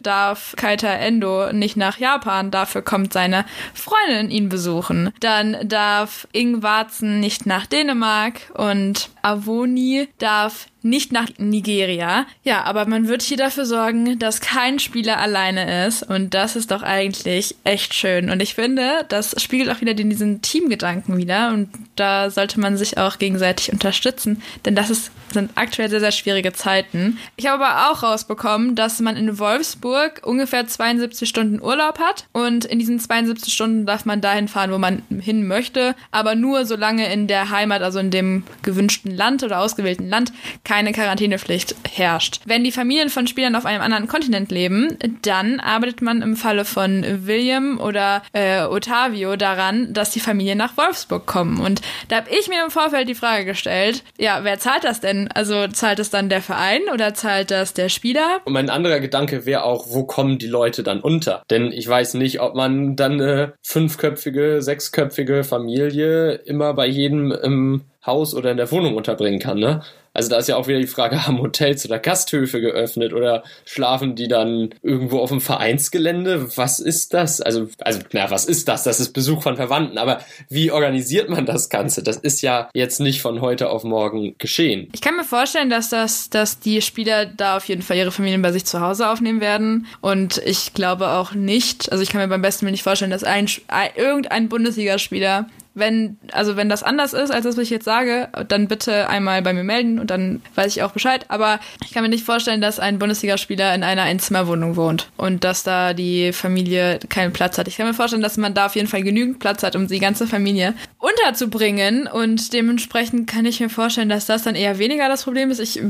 darf 0.01 0.55
Kaita 0.57 0.89
Endo 0.89 1.53
nicht 1.53 1.77
nach 1.77 1.97
Japan, 1.97 2.51
dafür 2.51 2.81
kommt 2.81 3.13
seine 3.13 3.45
Freundin 3.73 4.31
ihn 4.31 4.49
besuchen. 4.49 5.13
Dann 5.19 5.57
darf 5.63 6.27
Ing 6.33 6.63
Warzen 6.63 7.19
nicht 7.19 7.45
nach 7.45 7.65
Dänemark 7.67 8.41
und 8.55 9.09
Avoni 9.21 10.07
darf 10.17 10.67
nicht 10.83 11.11
nach 11.11 11.29
Nigeria. 11.37 12.25
Ja, 12.43 12.63
aber 12.63 12.85
man 12.85 13.07
wird 13.07 13.21
hier 13.21 13.37
dafür 13.37 13.65
sorgen, 13.65 14.17
dass 14.19 14.41
kein 14.41 14.79
Spieler 14.79 15.19
alleine 15.19 15.87
ist. 15.87 16.03
Und 16.03 16.33
das 16.33 16.55
ist 16.55 16.71
doch 16.71 16.81
eigentlich 16.81 17.55
echt 17.63 17.93
schön. 17.93 18.29
Und 18.29 18.41
ich 18.41 18.55
finde, 18.55 19.05
das 19.09 19.41
spiegelt 19.41 19.69
auch 19.69 19.81
wieder 19.81 19.93
diesen 19.93 20.41
Teamgedanken 20.41 21.17
wieder. 21.17 21.49
Und 21.49 21.69
da 21.95 22.29
sollte 22.29 22.59
man 22.59 22.77
sich 22.77 22.97
auch 22.97 23.19
gegenseitig 23.19 23.71
unterstützen. 23.71 24.41
Denn 24.65 24.75
das 24.75 24.89
ist, 24.89 25.11
sind 25.33 25.51
aktuell 25.55 25.89
sehr, 25.89 25.99
sehr 25.99 26.11
schwierige 26.11 26.53
Zeiten. 26.53 27.17
Ich 27.35 27.47
habe 27.47 27.65
aber 27.65 27.91
auch 27.91 28.03
rausbekommen, 28.03 28.75
dass 28.75 28.99
man 28.99 29.15
in 29.15 29.39
Wolfsburg 29.39 30.21
ungefähr 30.23 30.67
72 30.67 31.27
Stunden 31.27 31.61
Urlaub 31.61 31.99
hat. 31.99 32.25
Und 32.31 32.65
in 32.65 32.79
diesen 32.79 32.99
72 32.99 33.53
Stunden 33.53 33.85
darf 33.85 34.05
man 34.05 34.21
dahin 34.21 34.47
fahren, 34.47 34.71
wo 34.71 34.77
man 34.77 35.03
hin 35.19 35.47
möchte. 35.47 35.95
Aber 36.11 36.35
nur 36.35 36.65
solange 36.65 37.11
in 37.11 37.27
der 37.27 37.49
Heimat, 37.49 37.81
also 37.81 37.99
in 37.99 38.11
dem 38.11 38.43
gewünschten 38.63 39.11
Land 39.15 39.43
oder 39.43 39.59
ausgewählten 39.59 40.09
Land, 40.09 40.31
keine 40.63 40.91
Quarantänepflicht 40.91 41.75
herrscht. 41.89 42.41
Wenn 42.45 42.63
die 42.63 42.71
Familien 42.71 43.09
von 43.09 43.27
Spielern 43.27 43.55
auf 43.55 43.65
einem 43.65 43.81
anderen 43.81 44.07
Kontinent 44.07 44.51
leben, 44.51 44.97
dann 45.21 45.59
arbeitet 45.59 46.01
man 46.01 46.21
im 46.21 46.35
Falle 46.35 46.65
von 46.65 47.05
William 47.25 47.79
oder 47.79 48.23
äh, 48.33 48.63
Otavio 48.63 49.35
daran, 49.35 49.93
dass 49.93 50.11
die 50.11 50.19
Familien 50.19 50.57
nach 50.57 50.77
Wolfsburg 50.77 51.25
kommen. 51.25 51.59
Und 51.59 51.81
da 52.07 52.17
habe 52.17 52.29
ich 52.29 52.47
mir 52.47 52.63
im 52.63 52.71
Vorfeld 52.71 53.07
die 53.07 53.15
Frage 53.15 53.45
gestellt, 53.45 54.03
ja, 54.17 54.43
wer 54.43 54.59
zahlt 54.59 54.83
das 54.83 54.99
denn? 55.01 55.20
Also 55.29 55.67
zahlt 55.67 55.99
es 55.99 56.09
dann 56.09 56.29
der 56.29 56.41
Verein 56.41 56.81
oder 56.93 57.13
zahlt 57.13 57.51
das 57.51 57.73
der 57.73 57.89
Spieler? 57.89 58.41
Und 58.45 58.53
mein 58.53 58.69
anderer 58.69 58.99
Gedanke 58.99 59.45
wäre 59.45 59.63
auch, 59.63 59.87
wo 59.89 60.03
kommen 60.03 60.37
die 60.37 60.47
Leute 60.47 60.83
dann 60.83 61.01
unter? 61.01 61.43
Denn 61.49 61.71
ich 61.71 61.87
weiß 61.87 62.15
nicht, 62.15 62.41
ob 62.41 62.55
man 62.55 62.95
dann 62.95 63.13
eine 63.13 63.53
fünfköpfige, 63.61 64.61
sechsköpfige 64.61 65.43
Familie 65.43 66.33
immer 66.33 66.73
bei 66.73 66.87
jedem 66.87 67.31
im 67.31 67.81
Haus 68.05 68.33
oder 68.33 68.51
in 68.51 68.57
der 68.57 68.71
Wohnung 68.71 68.95
unterbringen 68.95 69.39
kann, 69.39 69.59
ne? 69.59 69.83
Also 70.13 70.29
da 70.29 70.37
ist 70.37 70.49
ja 70.49 70.57
auch 70.57 70.67
wieder 70.67 70.79
die 70.79 70.87
Frage, 70.87 71.25
haben 71.25 71.39
Hotels 71.39 71.85
oder 71.85 71.99
Gasthöfe 71.99 72.59
geöffnet 72.59 73.13
oder 73.13 73.43
schlafen 73.65 74.15
die 74.15 74.27
dann 74.27 74.73
irgendwo 74.81 75.19
auf 75.19 75.29
dem 75.29 75.41
Vereinsgelände? 75.41 76.57
Was 76.57 76.79
ist 76.79 77.13
das? 77.13 77.41
Also, 77.41 77.69
also, 77.79 78.01
na, 78.11 78.29
was 78.29 78.45
ist 78.45 78.67
das? 78.67 78.83
Das 78.83 78.99
ist 78.99 79.13
Besuch 79.13 79.43
von 79.43 79.55
Verwandten. 79.55 79.97
Aber 79.97 80.19
wie 80.49 80.71
organisiert 80.71 81.29
man 81.29 81.45
das 81.45 81.69
Ganze? 81.69 82.03
Das 82.03 82.17
ist 82.17 82.41
ja 82.41 82.69
jetzt 82.73 82.99
nicht 82.99 83.21
von 83.21 83.41
heute 83.41 83.69
auf 83.69 83.83
morgen 83.83 84.35
geschehen. 84.37 84.89
Ich 84.93 85.01
kann 85.01 85.15
mir 85.15 85.23
vorstellen, 85.23 85.69
dass 85.69 85.89
das, 85.89 86.29
dass 86.29 86.59
die 86.59 86.81
Spieler 86.81 87.25
da 87.25 87.57
auf 87.57 87.65
jeden 87.65 87.81
Fall 87.81 87.97
ihre 87.97 88.11
Familien 88.11 88.41
bei 88.41 88.51
sich 88.51 88.65
zu 88.65 88.81
Hause 88.81 89.09
aufnehmen 89.09 89.39
werden. 89.41 89.87
Und 90.01 90.39
ich 90.45 90.73
glaube 90.73 91.09
auch 91.09 91.33
nicht, 91.33 91.91
also 91.91 92.03
ich 92.03 92.09
kann 92.09 92.21
mir 92.21 92.27
beim 92.27 92.41
besten 92.41 92.65
Willen 92.65 92.73
nicht 92.73 92.83
vorstellen, 92.83 93.11
dass 93.11 93.23
ein, 93.23 93.47
irgendein 93.95 94.49
Bundesligaspieler 94.49 95.47
wenn, 95.73 96.17
also 96.31 96.57
wenn 96.57 96.69
das 96.69 96.83
anders 96.83 97.13
ist, 97.13 97.31
als 97.31 97.43
das, 97.43 97.55
was 97.55 97.63
ich 97.63 97.69
jetzt 97.69 97.85
sage, 97.85 98.29
dann 98.47 98.67
bitte 98.67 99.09
einmal 99.09 99.41
bei 99.41 99.53
mir 99.53 99.63
melden 99.63 99.99
und 99.99 100.09
dann 100.09 100.41
weiß 100.55 100.75
ich 100.75 100.83
auch 100.83 100.91
Bescheid. 100.91 101.25
Aber 101.29 101.59
ich 101.85 101.91
kann 101.91 102.03
mir 102.03 102.09
nicht 102.09 102.25
vorstellen, 102.25 102.61
dass 102.61 102.79
ein 102.79 102.99
Bundesligaspieler 102.99 103.73
in 103.73 103.83
einer 103.83 104.03
Einzimmerwohnung 104.03 104.75
wohnt 104.75 105.09
und 105.17 105.43
dass 105.43 105.63
da 105.63 105.93
die 105.93 106.33
Familie 106.33 106.99
keinen 107.09 107.31
Platz 107.31 107.57
hat. 107.57 107.67
Ich 107.67 107.77
kann 107.77 107.87
mir 107.87 107.93
vorstellen, 107.93 108.21
dass 108.21 108.37
man 108.37 108.53
da 108.53 108.65
auf 108.65 108.75
jeden 108.75 108.87
Fall 108.87 109.03
genügend 109.03 109.39
Platz 109.39 109.63
hat, 109.63 109.75
um 109.75 109.87
die 109.87 109.99
ganze 109.99 110.27
Familie 110.27 110.73
unterzubringen 110.97 112.07
und 112.07 112.53
dementsprechend 112.53 113.29
kann 113.29 113.45
ich 113.45 113.59
mir 113.59 113.69
vorstellen, 113.69 114.09
dass 114.09 114.25
das 114.25 114.43
dann 114.43 114.55
eher 114.55 114.77
weniger 114.77 115.07
das 115.07 115.23
Problem 115.23 115.51
ist. 115.51 115.59
Ich 115.59 115.81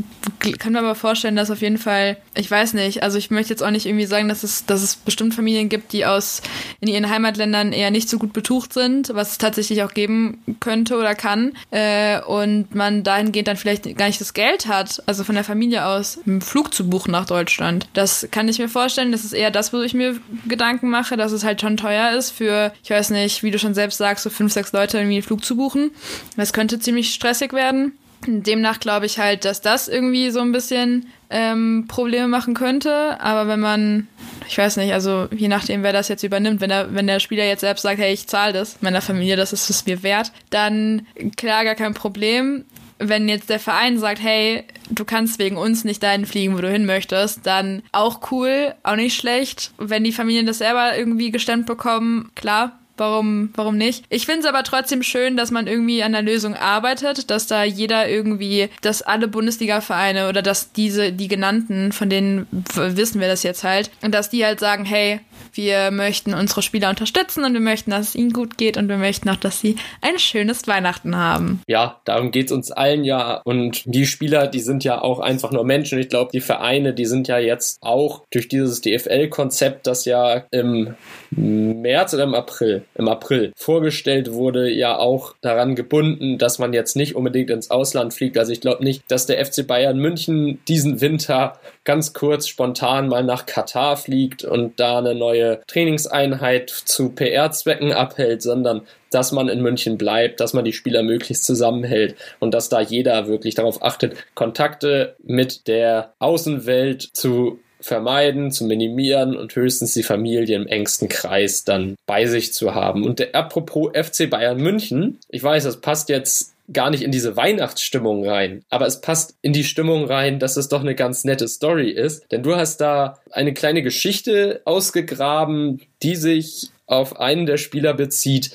kann 0.59 0.73
mir 0.73 0.79
aber 0.79 0.95
vorstellen, 0.95 1.35
dass 1.35 1.49
auf 1.51 1.61
jeden 1.61 1.77
Fall, 1.77 2.17
ich 2.35 2.49
weiß 2.49 2.73
nicht, 2.73 3.03
also 3.03 3.17
ich 3.17 3.31
möchte 3.31 3.51
jetzt 3.51 3.63
auch 3.63 3.71
nicht 3.71 3.85
irgendwie 3.85 4.05
sagen, 4.05 4.29
dass 4.29 4.43
es, 4.43 4.65
dass 4.65 4.83
es 4.83 4.95
bestimmt 4.95 5.33
Familien 5.33 5.69
gibt, 5.69 5.91
die 5.91 6.05
aus 6.05 6.41
in 6.79 6.87
ihren 6.87 7.09
Heimatländern 7.09 7.73
eher 7.73 7.91
nicht 7.91 8.09
so 8.09 8.19
gut 8.19 8.33
betucht 8.33 8.73
sind, 8.73 9.13
was 9.13 9.37
tatsächlich 9.37 9.70
tatsächlich 9.71 9.83
auch 9.83 9.93
geben 9.93 10.57
könnte 10.59 10.97
oder 10.97 11.15
kann 11.15 11.53
äh, 11.71 12.21
und 12.21 12.75
man 12.75 13.03
dahingehend 13.03 13.47
dann 13.47 13.57
vielleicht 13.57 13.83
gar 13.97 14.07
nicht 14.07 14.19
das 14.19 14.33
Geld 14.33 14.67
hat, 14.67 15.01
also 15.05 15.23
von 15.23 15.35
der 15.35 15.43
Familie 15.43 15.85
aus, 15.85 16.19
einen 16.25 16.41
Flug 16.41 16.73
zu 16.73 16.89
buchen 16.89 17.11
nach 17.11 17.25
Deutschland. 17.25 17.87
Das 17.93 18.27
kann 18.31 18.47
ich 18.47 18.59
mir 18.59 18.69
vorstellen. 18.69 19.11
Das 19.11 19.23
ist 19.23 19.33
eher 19.33 19.51
das, 19.51 19.73
wo 19.73 19.81
ich 19.81 19.93
mir 19.93 20.19
Gedanken 20.47 20.89
mache, 20.89 21.17
dass 21.17 21.31
es 21.31 21.43
halt 21.43 21.61
schon 21.61 21.77
teuer 21.77 22.11
ist 22.11 22.31
für, 22.31 22.73
ich 22.83 22.89
weiß 22.89 23.11
nicht, 23.11 23.43
wie 23.43 23.51
du 23.51 23.59
schon 23.59 23.73
selbst 23.73 23.97
sagst, 23.97 24.23
so 24.23 24.29
fünf, 24.29 24.51
sechs 24.51 24.73
Leute 24.73 24.97
irgendwie 24.97 25.15
einen 25.15 25.23
Flug 25.23 25.43
zu 25.43 25.55
buchen. 25.55 25.91
Das 26.35 26.53
könnte 26.53 26.79
ziemlich 26.79 27.13
stressig 27.13 27.53
werden. 27.53 27.93
Demnach 28.27 28.79
glaube 28.79 29.05
ich 29.07 29.17
halt, 29.17 29.45
dass 29.45 29.61
das 29.61 29.87
irgendwie 29.87 30.29
so 30.29 30.41
ein 30.41 30.51
bisschen 30.51 31.07
ähm, 31.31 31.85
Probleme 31.87 32.27
machen 32.27 32.53
könnte. 32.53 33.19
Aber 33.19 33.47
wenn 33.47 33.59
man, 33.59 34.07
ich 34.47 34.57
weiß 34.57 34.77
nicht, 34.77 34.93
also 34.93 35.27
je 35.31 35.47
nachdem, 35.47 35.83
wer 35.83 35.93
das 35.93 36.09
jetzt 36.09 36.23
übernimmt, 36.23 36.61
wenn 36.61 36.69
der, 36.69 36.93
wenn 36.93 37.07
der 37.07 37.19
Spieler 37.19 37.45
jetzt 37.45 37.61
selbst 37.61 37.81
sagt, 37.81 37.99
hey, 37.99 38.13
ich 38.13 38.27
zahle 38.27 38.53
das 38.53 38.81
meiner 38.81 39.01
Familie, 39.01 39.35
das 39.35 39.53
ist 39.53 39.69
es 39.69 39.85
mir 39.85 40.03
wert, 40.03 40.31
dann 40.49 41.07
klar, 41.37 41.63
gar 41.63 41.75
kein 41.75 41.93
Problem. 41.93 42.65
Wenn 42.99 43.27
jetzt 43.27 43.49
der 43.49 43.59
Verein 43.59 43.97
sagt, 43.97 44.21
hey, 44.21 44.63
du 44.91 45.05
kannst 45.05 45.39
wegen 45.39 45.57
uns 45.57 45.83
nicht 45.83 46.03
dahin 46.03 46.27
fliegen, 46.27 46.55
wo 46.55 46.61
du 46.61 46.69
hin 46.69 46.85
möchtest, 46.85 47.47
dann 47.47 47.81
auch 47.91 48.31
cool, 48.31 48.75
auch 48.83 48.95
nicht 48.95 49.15
schlecht. 49.15 49.71
Wenn 49.79 50.03
die 50.03 50.11
Familien 50.11 50.45
das 50.45 50.59
selber 50.59 50.95
irgendwie 50.95 51.31
gestemmt 51.31 51.65
bekommen, 51.65 52.29
klar, 52.35 52.80
warum, 53.01 53.49
warum 53.55 53.75
nicht? 53.75 54.05
Ich 54.09 54.25
finde 54.25 54.41
es 54.41 54.45
aber 54.45 54.63
trotzdem 54.63 55.03
schön, 55.03 55.35
dass 55.35 55.51
man 55.51 55.67
irgendwie 55.67 56.03
an 56.03 56.13
der 56.13 56.21
Lösung 56.21 56.55
arbeitet, 56.55 57.31
dass 57.31 57.47
da 57.47 57.63
jeder 57.63 58.07
irgendwie, 58.07 58.69
dass 58.81 59.01
alle 59.01 59.27
Bundesliga-Vereine 59.27 60.29
oder 60.29 60.41
dass 60.41 60.71
diese, 60.71 61.11
die 61.11 61.27
genannten, 61.27 61.91
von 61.91 62.09
denen 62.09 62.47
wissen 62.75 63.19
wir 63.19 63.27
das 63.27 63.43
jetzt 63.43 63.63
halt, 63.63 63.89
dass 64.01 64.29
die 64.29 64.45
halt 64.45 64.59
sagen, 64.59 64.85
hey, 64.85 65.19
wir 65.53 65.91
möchten 65.91 66.33
unsere 66.33 66.61
Spieler 66.61 66.89
unterstützen 66.89 67.43
und 67.43 67.53
wir 67.53 67.59
möchten, 67.59 67.91
dass 67.91 68.09
es 68.09 68.15
ihnen 68.15 68.33
gut 68.33 68.57
geht 68.57 68.77
und 68.77 68.87
wir 68.89 68.97
möchten 68.97 69.29
auch, 69.29 69.35
dass 69.35 69.59
sie 69.59 69.75
ein 70.01 70.19
schönes 70.19 70.67
Weihnachten 70.67 71.15
haben. 71.15 71.61
Ja, 71.67 72.01
darum 72.05 72.31
geht 72.31 72.47
es 72.47 72.51
uns 72.51 72.71
allen 72.71 73.03
ja. 73.03 73.41
Und 73.43 73.83
die 73.85 74.05
Spieler, 74.05 74.47
die 74.47 74.59
sind 74.59 74.83
ja 74.83 75.01
auch 75.01 75.19
einfach 75.19 75.51
nur 75.51 75.63
Menschen. 75.63 75.99
Ich 75.99 76.09
glaube, 76.09 76.31
die 76.33 76.41
Vereine, 76.41 76.93
die 76.93 77.05
sind 77.05 77.27
ja 77.27 77.37
jetzt 77.37 77.79
auch 77.81 78.23
durch 78.31 78.47
dieses 78.47 78.81
DFL-Konzept, 78.81 79.87
das 79.87 80.05
ja 80.05 80.43
im 80.51 80.95
März 81.31 82.13
oder 82.13 82.23
im 82.23 82.35
April, 82.35 82.83
im 82.95 83.07
April 83.07 83.53
vorgestellt 83.55 84.33
wurde, 84.33 84.69
ja 84.69 84.97
auch 84.97 85.35
daran 85.41 85.75
gebunden, 85.75 86.37
dass 86.37 86.59
man 86.59 86.73
jetzt 86.73 86.95
nicht 86.95 87.15
unbedingt 87.15 87.49
ins 87.49 87.71
Ausland 87.71 88.13
fliegt. 88.13 88.37
Also 88.37 88.51
ich 88.51 88.61
glaube 88.61 88.83
nicht, 88.83 89.03
dass 89.09 89.25
der 89.25 89.43
FC 89.43 89.65
Bayern 89.65 89.97
München 89.97 90.59
diesen 90.67 91.01
Winter 91.01 91.59
ganz 91.83 92.13
kurz 92.13 92.47
spontan 92.47 93.07
mal 93.07 93.23
nach 93.23 93.45
Katar 93.45 93.97
fliegt 93.97 94.43
und 94.43 94.79
da 94.79 94.99
eine 94.99 95.15
neue 95.15 95.61
Trainingseinheit 95.67 96.69
zu 96.69 97.09
PR-Zwecken 97.09 97.91
abhält, 97.91 98.41
sondern 98.41 98.81
dass 99.09 99.31
man 99.31 99.49
in 99.49 99.61
München 99.61 99.97
bleibt, 99.97 100.39
dass 100.39 100.53
man 100.53 100.63
die 100.63 100.73
Spieler 100.73 101.03
möglichst 101.03 101.43
zusammenhält 101.43 102.15
und 102.39 102.53
dass 102.53 102.69
da 102.69 102.81
jeder 102.81 103.27
wirklich 103.27 103.55
darauf 103.55 103.83
achtet, 103.83 104.15
Kontakte 104.35 105.15
mit 105.23 105.67
der 105.67 106.13
Außenwelt 106.19 107.09
zu 107.13 107.59
vermeiden, 107.81 108.51
zu 108.51 108.65
minimieren 108.65 109.35
und 109.35 109.55
höchstens 109.55 109.93
die 109.93 110.03
Familie 110.03 110.55
im 110.55 110.67
engsten 110.67 111.09
Kreis 111.09 111.63
dann 111.63 111.95
bei 112.05 112.25
sich 112.27 112.53
zu 112.53 112.75
haben. 112.75 113.03
Und 113.03 113.19
der, 113.19 113.35
apropos 113.35 113.91
FC 113.93 114.29
Bayern 114.29 114.57
München, 114.57 115.19
ich 115.29 115.43
weiß, 115.43 115.63
das 115.63 115.81
passt 115.81 116.09
jetzt 116.09 116.53
gar 116.73 116.89
nicht 116.89 117.03
in 117.03 117.11
diese 117.11 117.35
Weihnachtsstimmung 117.35 118.27
rein, 118.27 118.63
aber 118.69 118.85
es 118.85 119.01
passt 119.01 119.35
in 119.41 119.53
die 119.53 119.63
Stimmung 119.63 120.05
rein, 120.05 120.39
dass 120.39 120.57
es 120.57 120.69
doch 120.69 120.81
eine 120.81 120.95
ganz 120.95 121.23
nette 121.23 121.47
Story 121.47 121.89
ist, 121.89 122.31
denn 122.31 122.43
du 122.43 122.55
hast 122.55 122.77
da 122.81 123.19
eine 123.31 123.53
kleine 123.53 123.81
Geschichte 123.81 124.61
ausgegraben, 124.65 125.81
die 126.01 126.15
sich 126.15 126.69
auf 126.85 127.19
einen 127.19 127.45
der 127.45 127.57
Spieler 127.57 127.93
bezieht, 127.93 128.51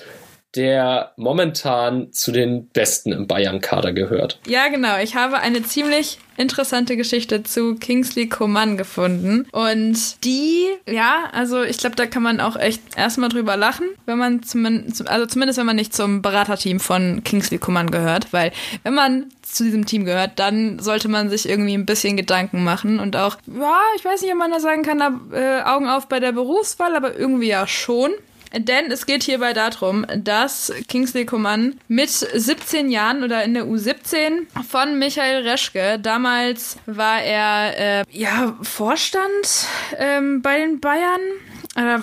der 0.55 1.13
momentan 1.17 2.13
zu 2.13 2.33
den 2.33 2.69
Besten 2.69 3.13
im 3.13 3.27
Bayern-Kader 3.27 3.93
gehört. 3.93 4.41
Ja, 4.47 4.69
genau. 4.69 4.99
Ich 4.99 5.15
habe 5.15 5.39
eine 5.39 5.63
ziemlich 5.63 6.19
interessante 6.39 6.97
Geschichte 6.97 7.43
zu 7.43 7.77
Kingsley 7.77 8.29
Coman 8.29 8.77
gefunden. 8.77 9.47
Und 9.53 10.25
die, 10.25 10.67
ja, 10.89 11.25
also 11.33 11.63
ich 11.63 11.79
glaube, 11.79 11.97
da 11.97 12.07
kann 12.07 12.23
man 12.23 12.41
auch 12.41 12.57
echt 12.57 12.81
erstmal 12.97 13.29
drüber 13.29 13.57
lachen, 13.57 13.87
wenn 14.07 14.19
man 14.19 14.43
zumindest, 14.43 15.09
also 15.09 15.27
zumindest 15.27 15.59
wenn 15.59 15.67
man 15.67 15.77
nicht 15.77 15.95
zum 15.95 16.23
Beraterteam 16.23 16.81
von 16.81 17.23
Kingsley 17.25 17.59
Coman 17.59 17.91
gehört, 17.91 18.33
weil 18.33 18.53
wenn 18.83 18.95
man 18.95 19.27
zu 19.43 19.65
diesem 19.65 19.87
Team 19.87 20.05
gehört, 20.05 20.33
dann 20.37 20.79
sollte 20.79 21.09
man 21.09 21.31
sich 21.31 21.49
irgendwie 21.49 21.75
ein 21.75 21.87
bisschen 21.87 22.17
Gedanken 22.17 22.65
machen 22.65 22.99
und 22.99 23.17
auch, 23.17 23.37
ja, 23.47 23.79
ich 23.97 24.05
weiß 24.05 24.23
nicht, 24.23 24.33
ob 24.33 24.39
man 24.39 24.51
da 24.51 24.61
sagen 24.61 24.83
kann, 24.83 25.01
äh, 25.33 25.63
Augen 25.63 25.89
auf 25.89 26.09
bei 26.09 26.21
der 26.21 26.33
Berufswahl, 26.33 26.97
aber 26.97 27.17
irgendwie 27.17 27.49
ja 27.49 27.67
schon. 27.67 28.13
Denn 28.53 28.91
es 28.91 29.07
geht 29.07 29.23
hierbei 29.23 29.53
darum, 29.53 30.07
dass 30.17 30.73
Kingsley 30.89 31.27
Coman 31.27 31.79
mit 31.89 32.11
17 32.11 32.91
Jahren 32.91 33.25
oder 33.25 33.45
in 33.45 33.55
der 33.55 33.65
U17 33.65 34.47
von 34.69 34.99
Michael 34.99 35.47
Reschke, 35.47 35.99
damals 35.99 36.77
war 36.87 37.21
er 37.23 38.01
äh, 38.01 38.05
ja 38.11 38.57
Vorstand 38.63 39.67
ähm, 39.99 40.43
bei 40.43 40.59
den 40.59 40.81
Bayern, 40.81 41.21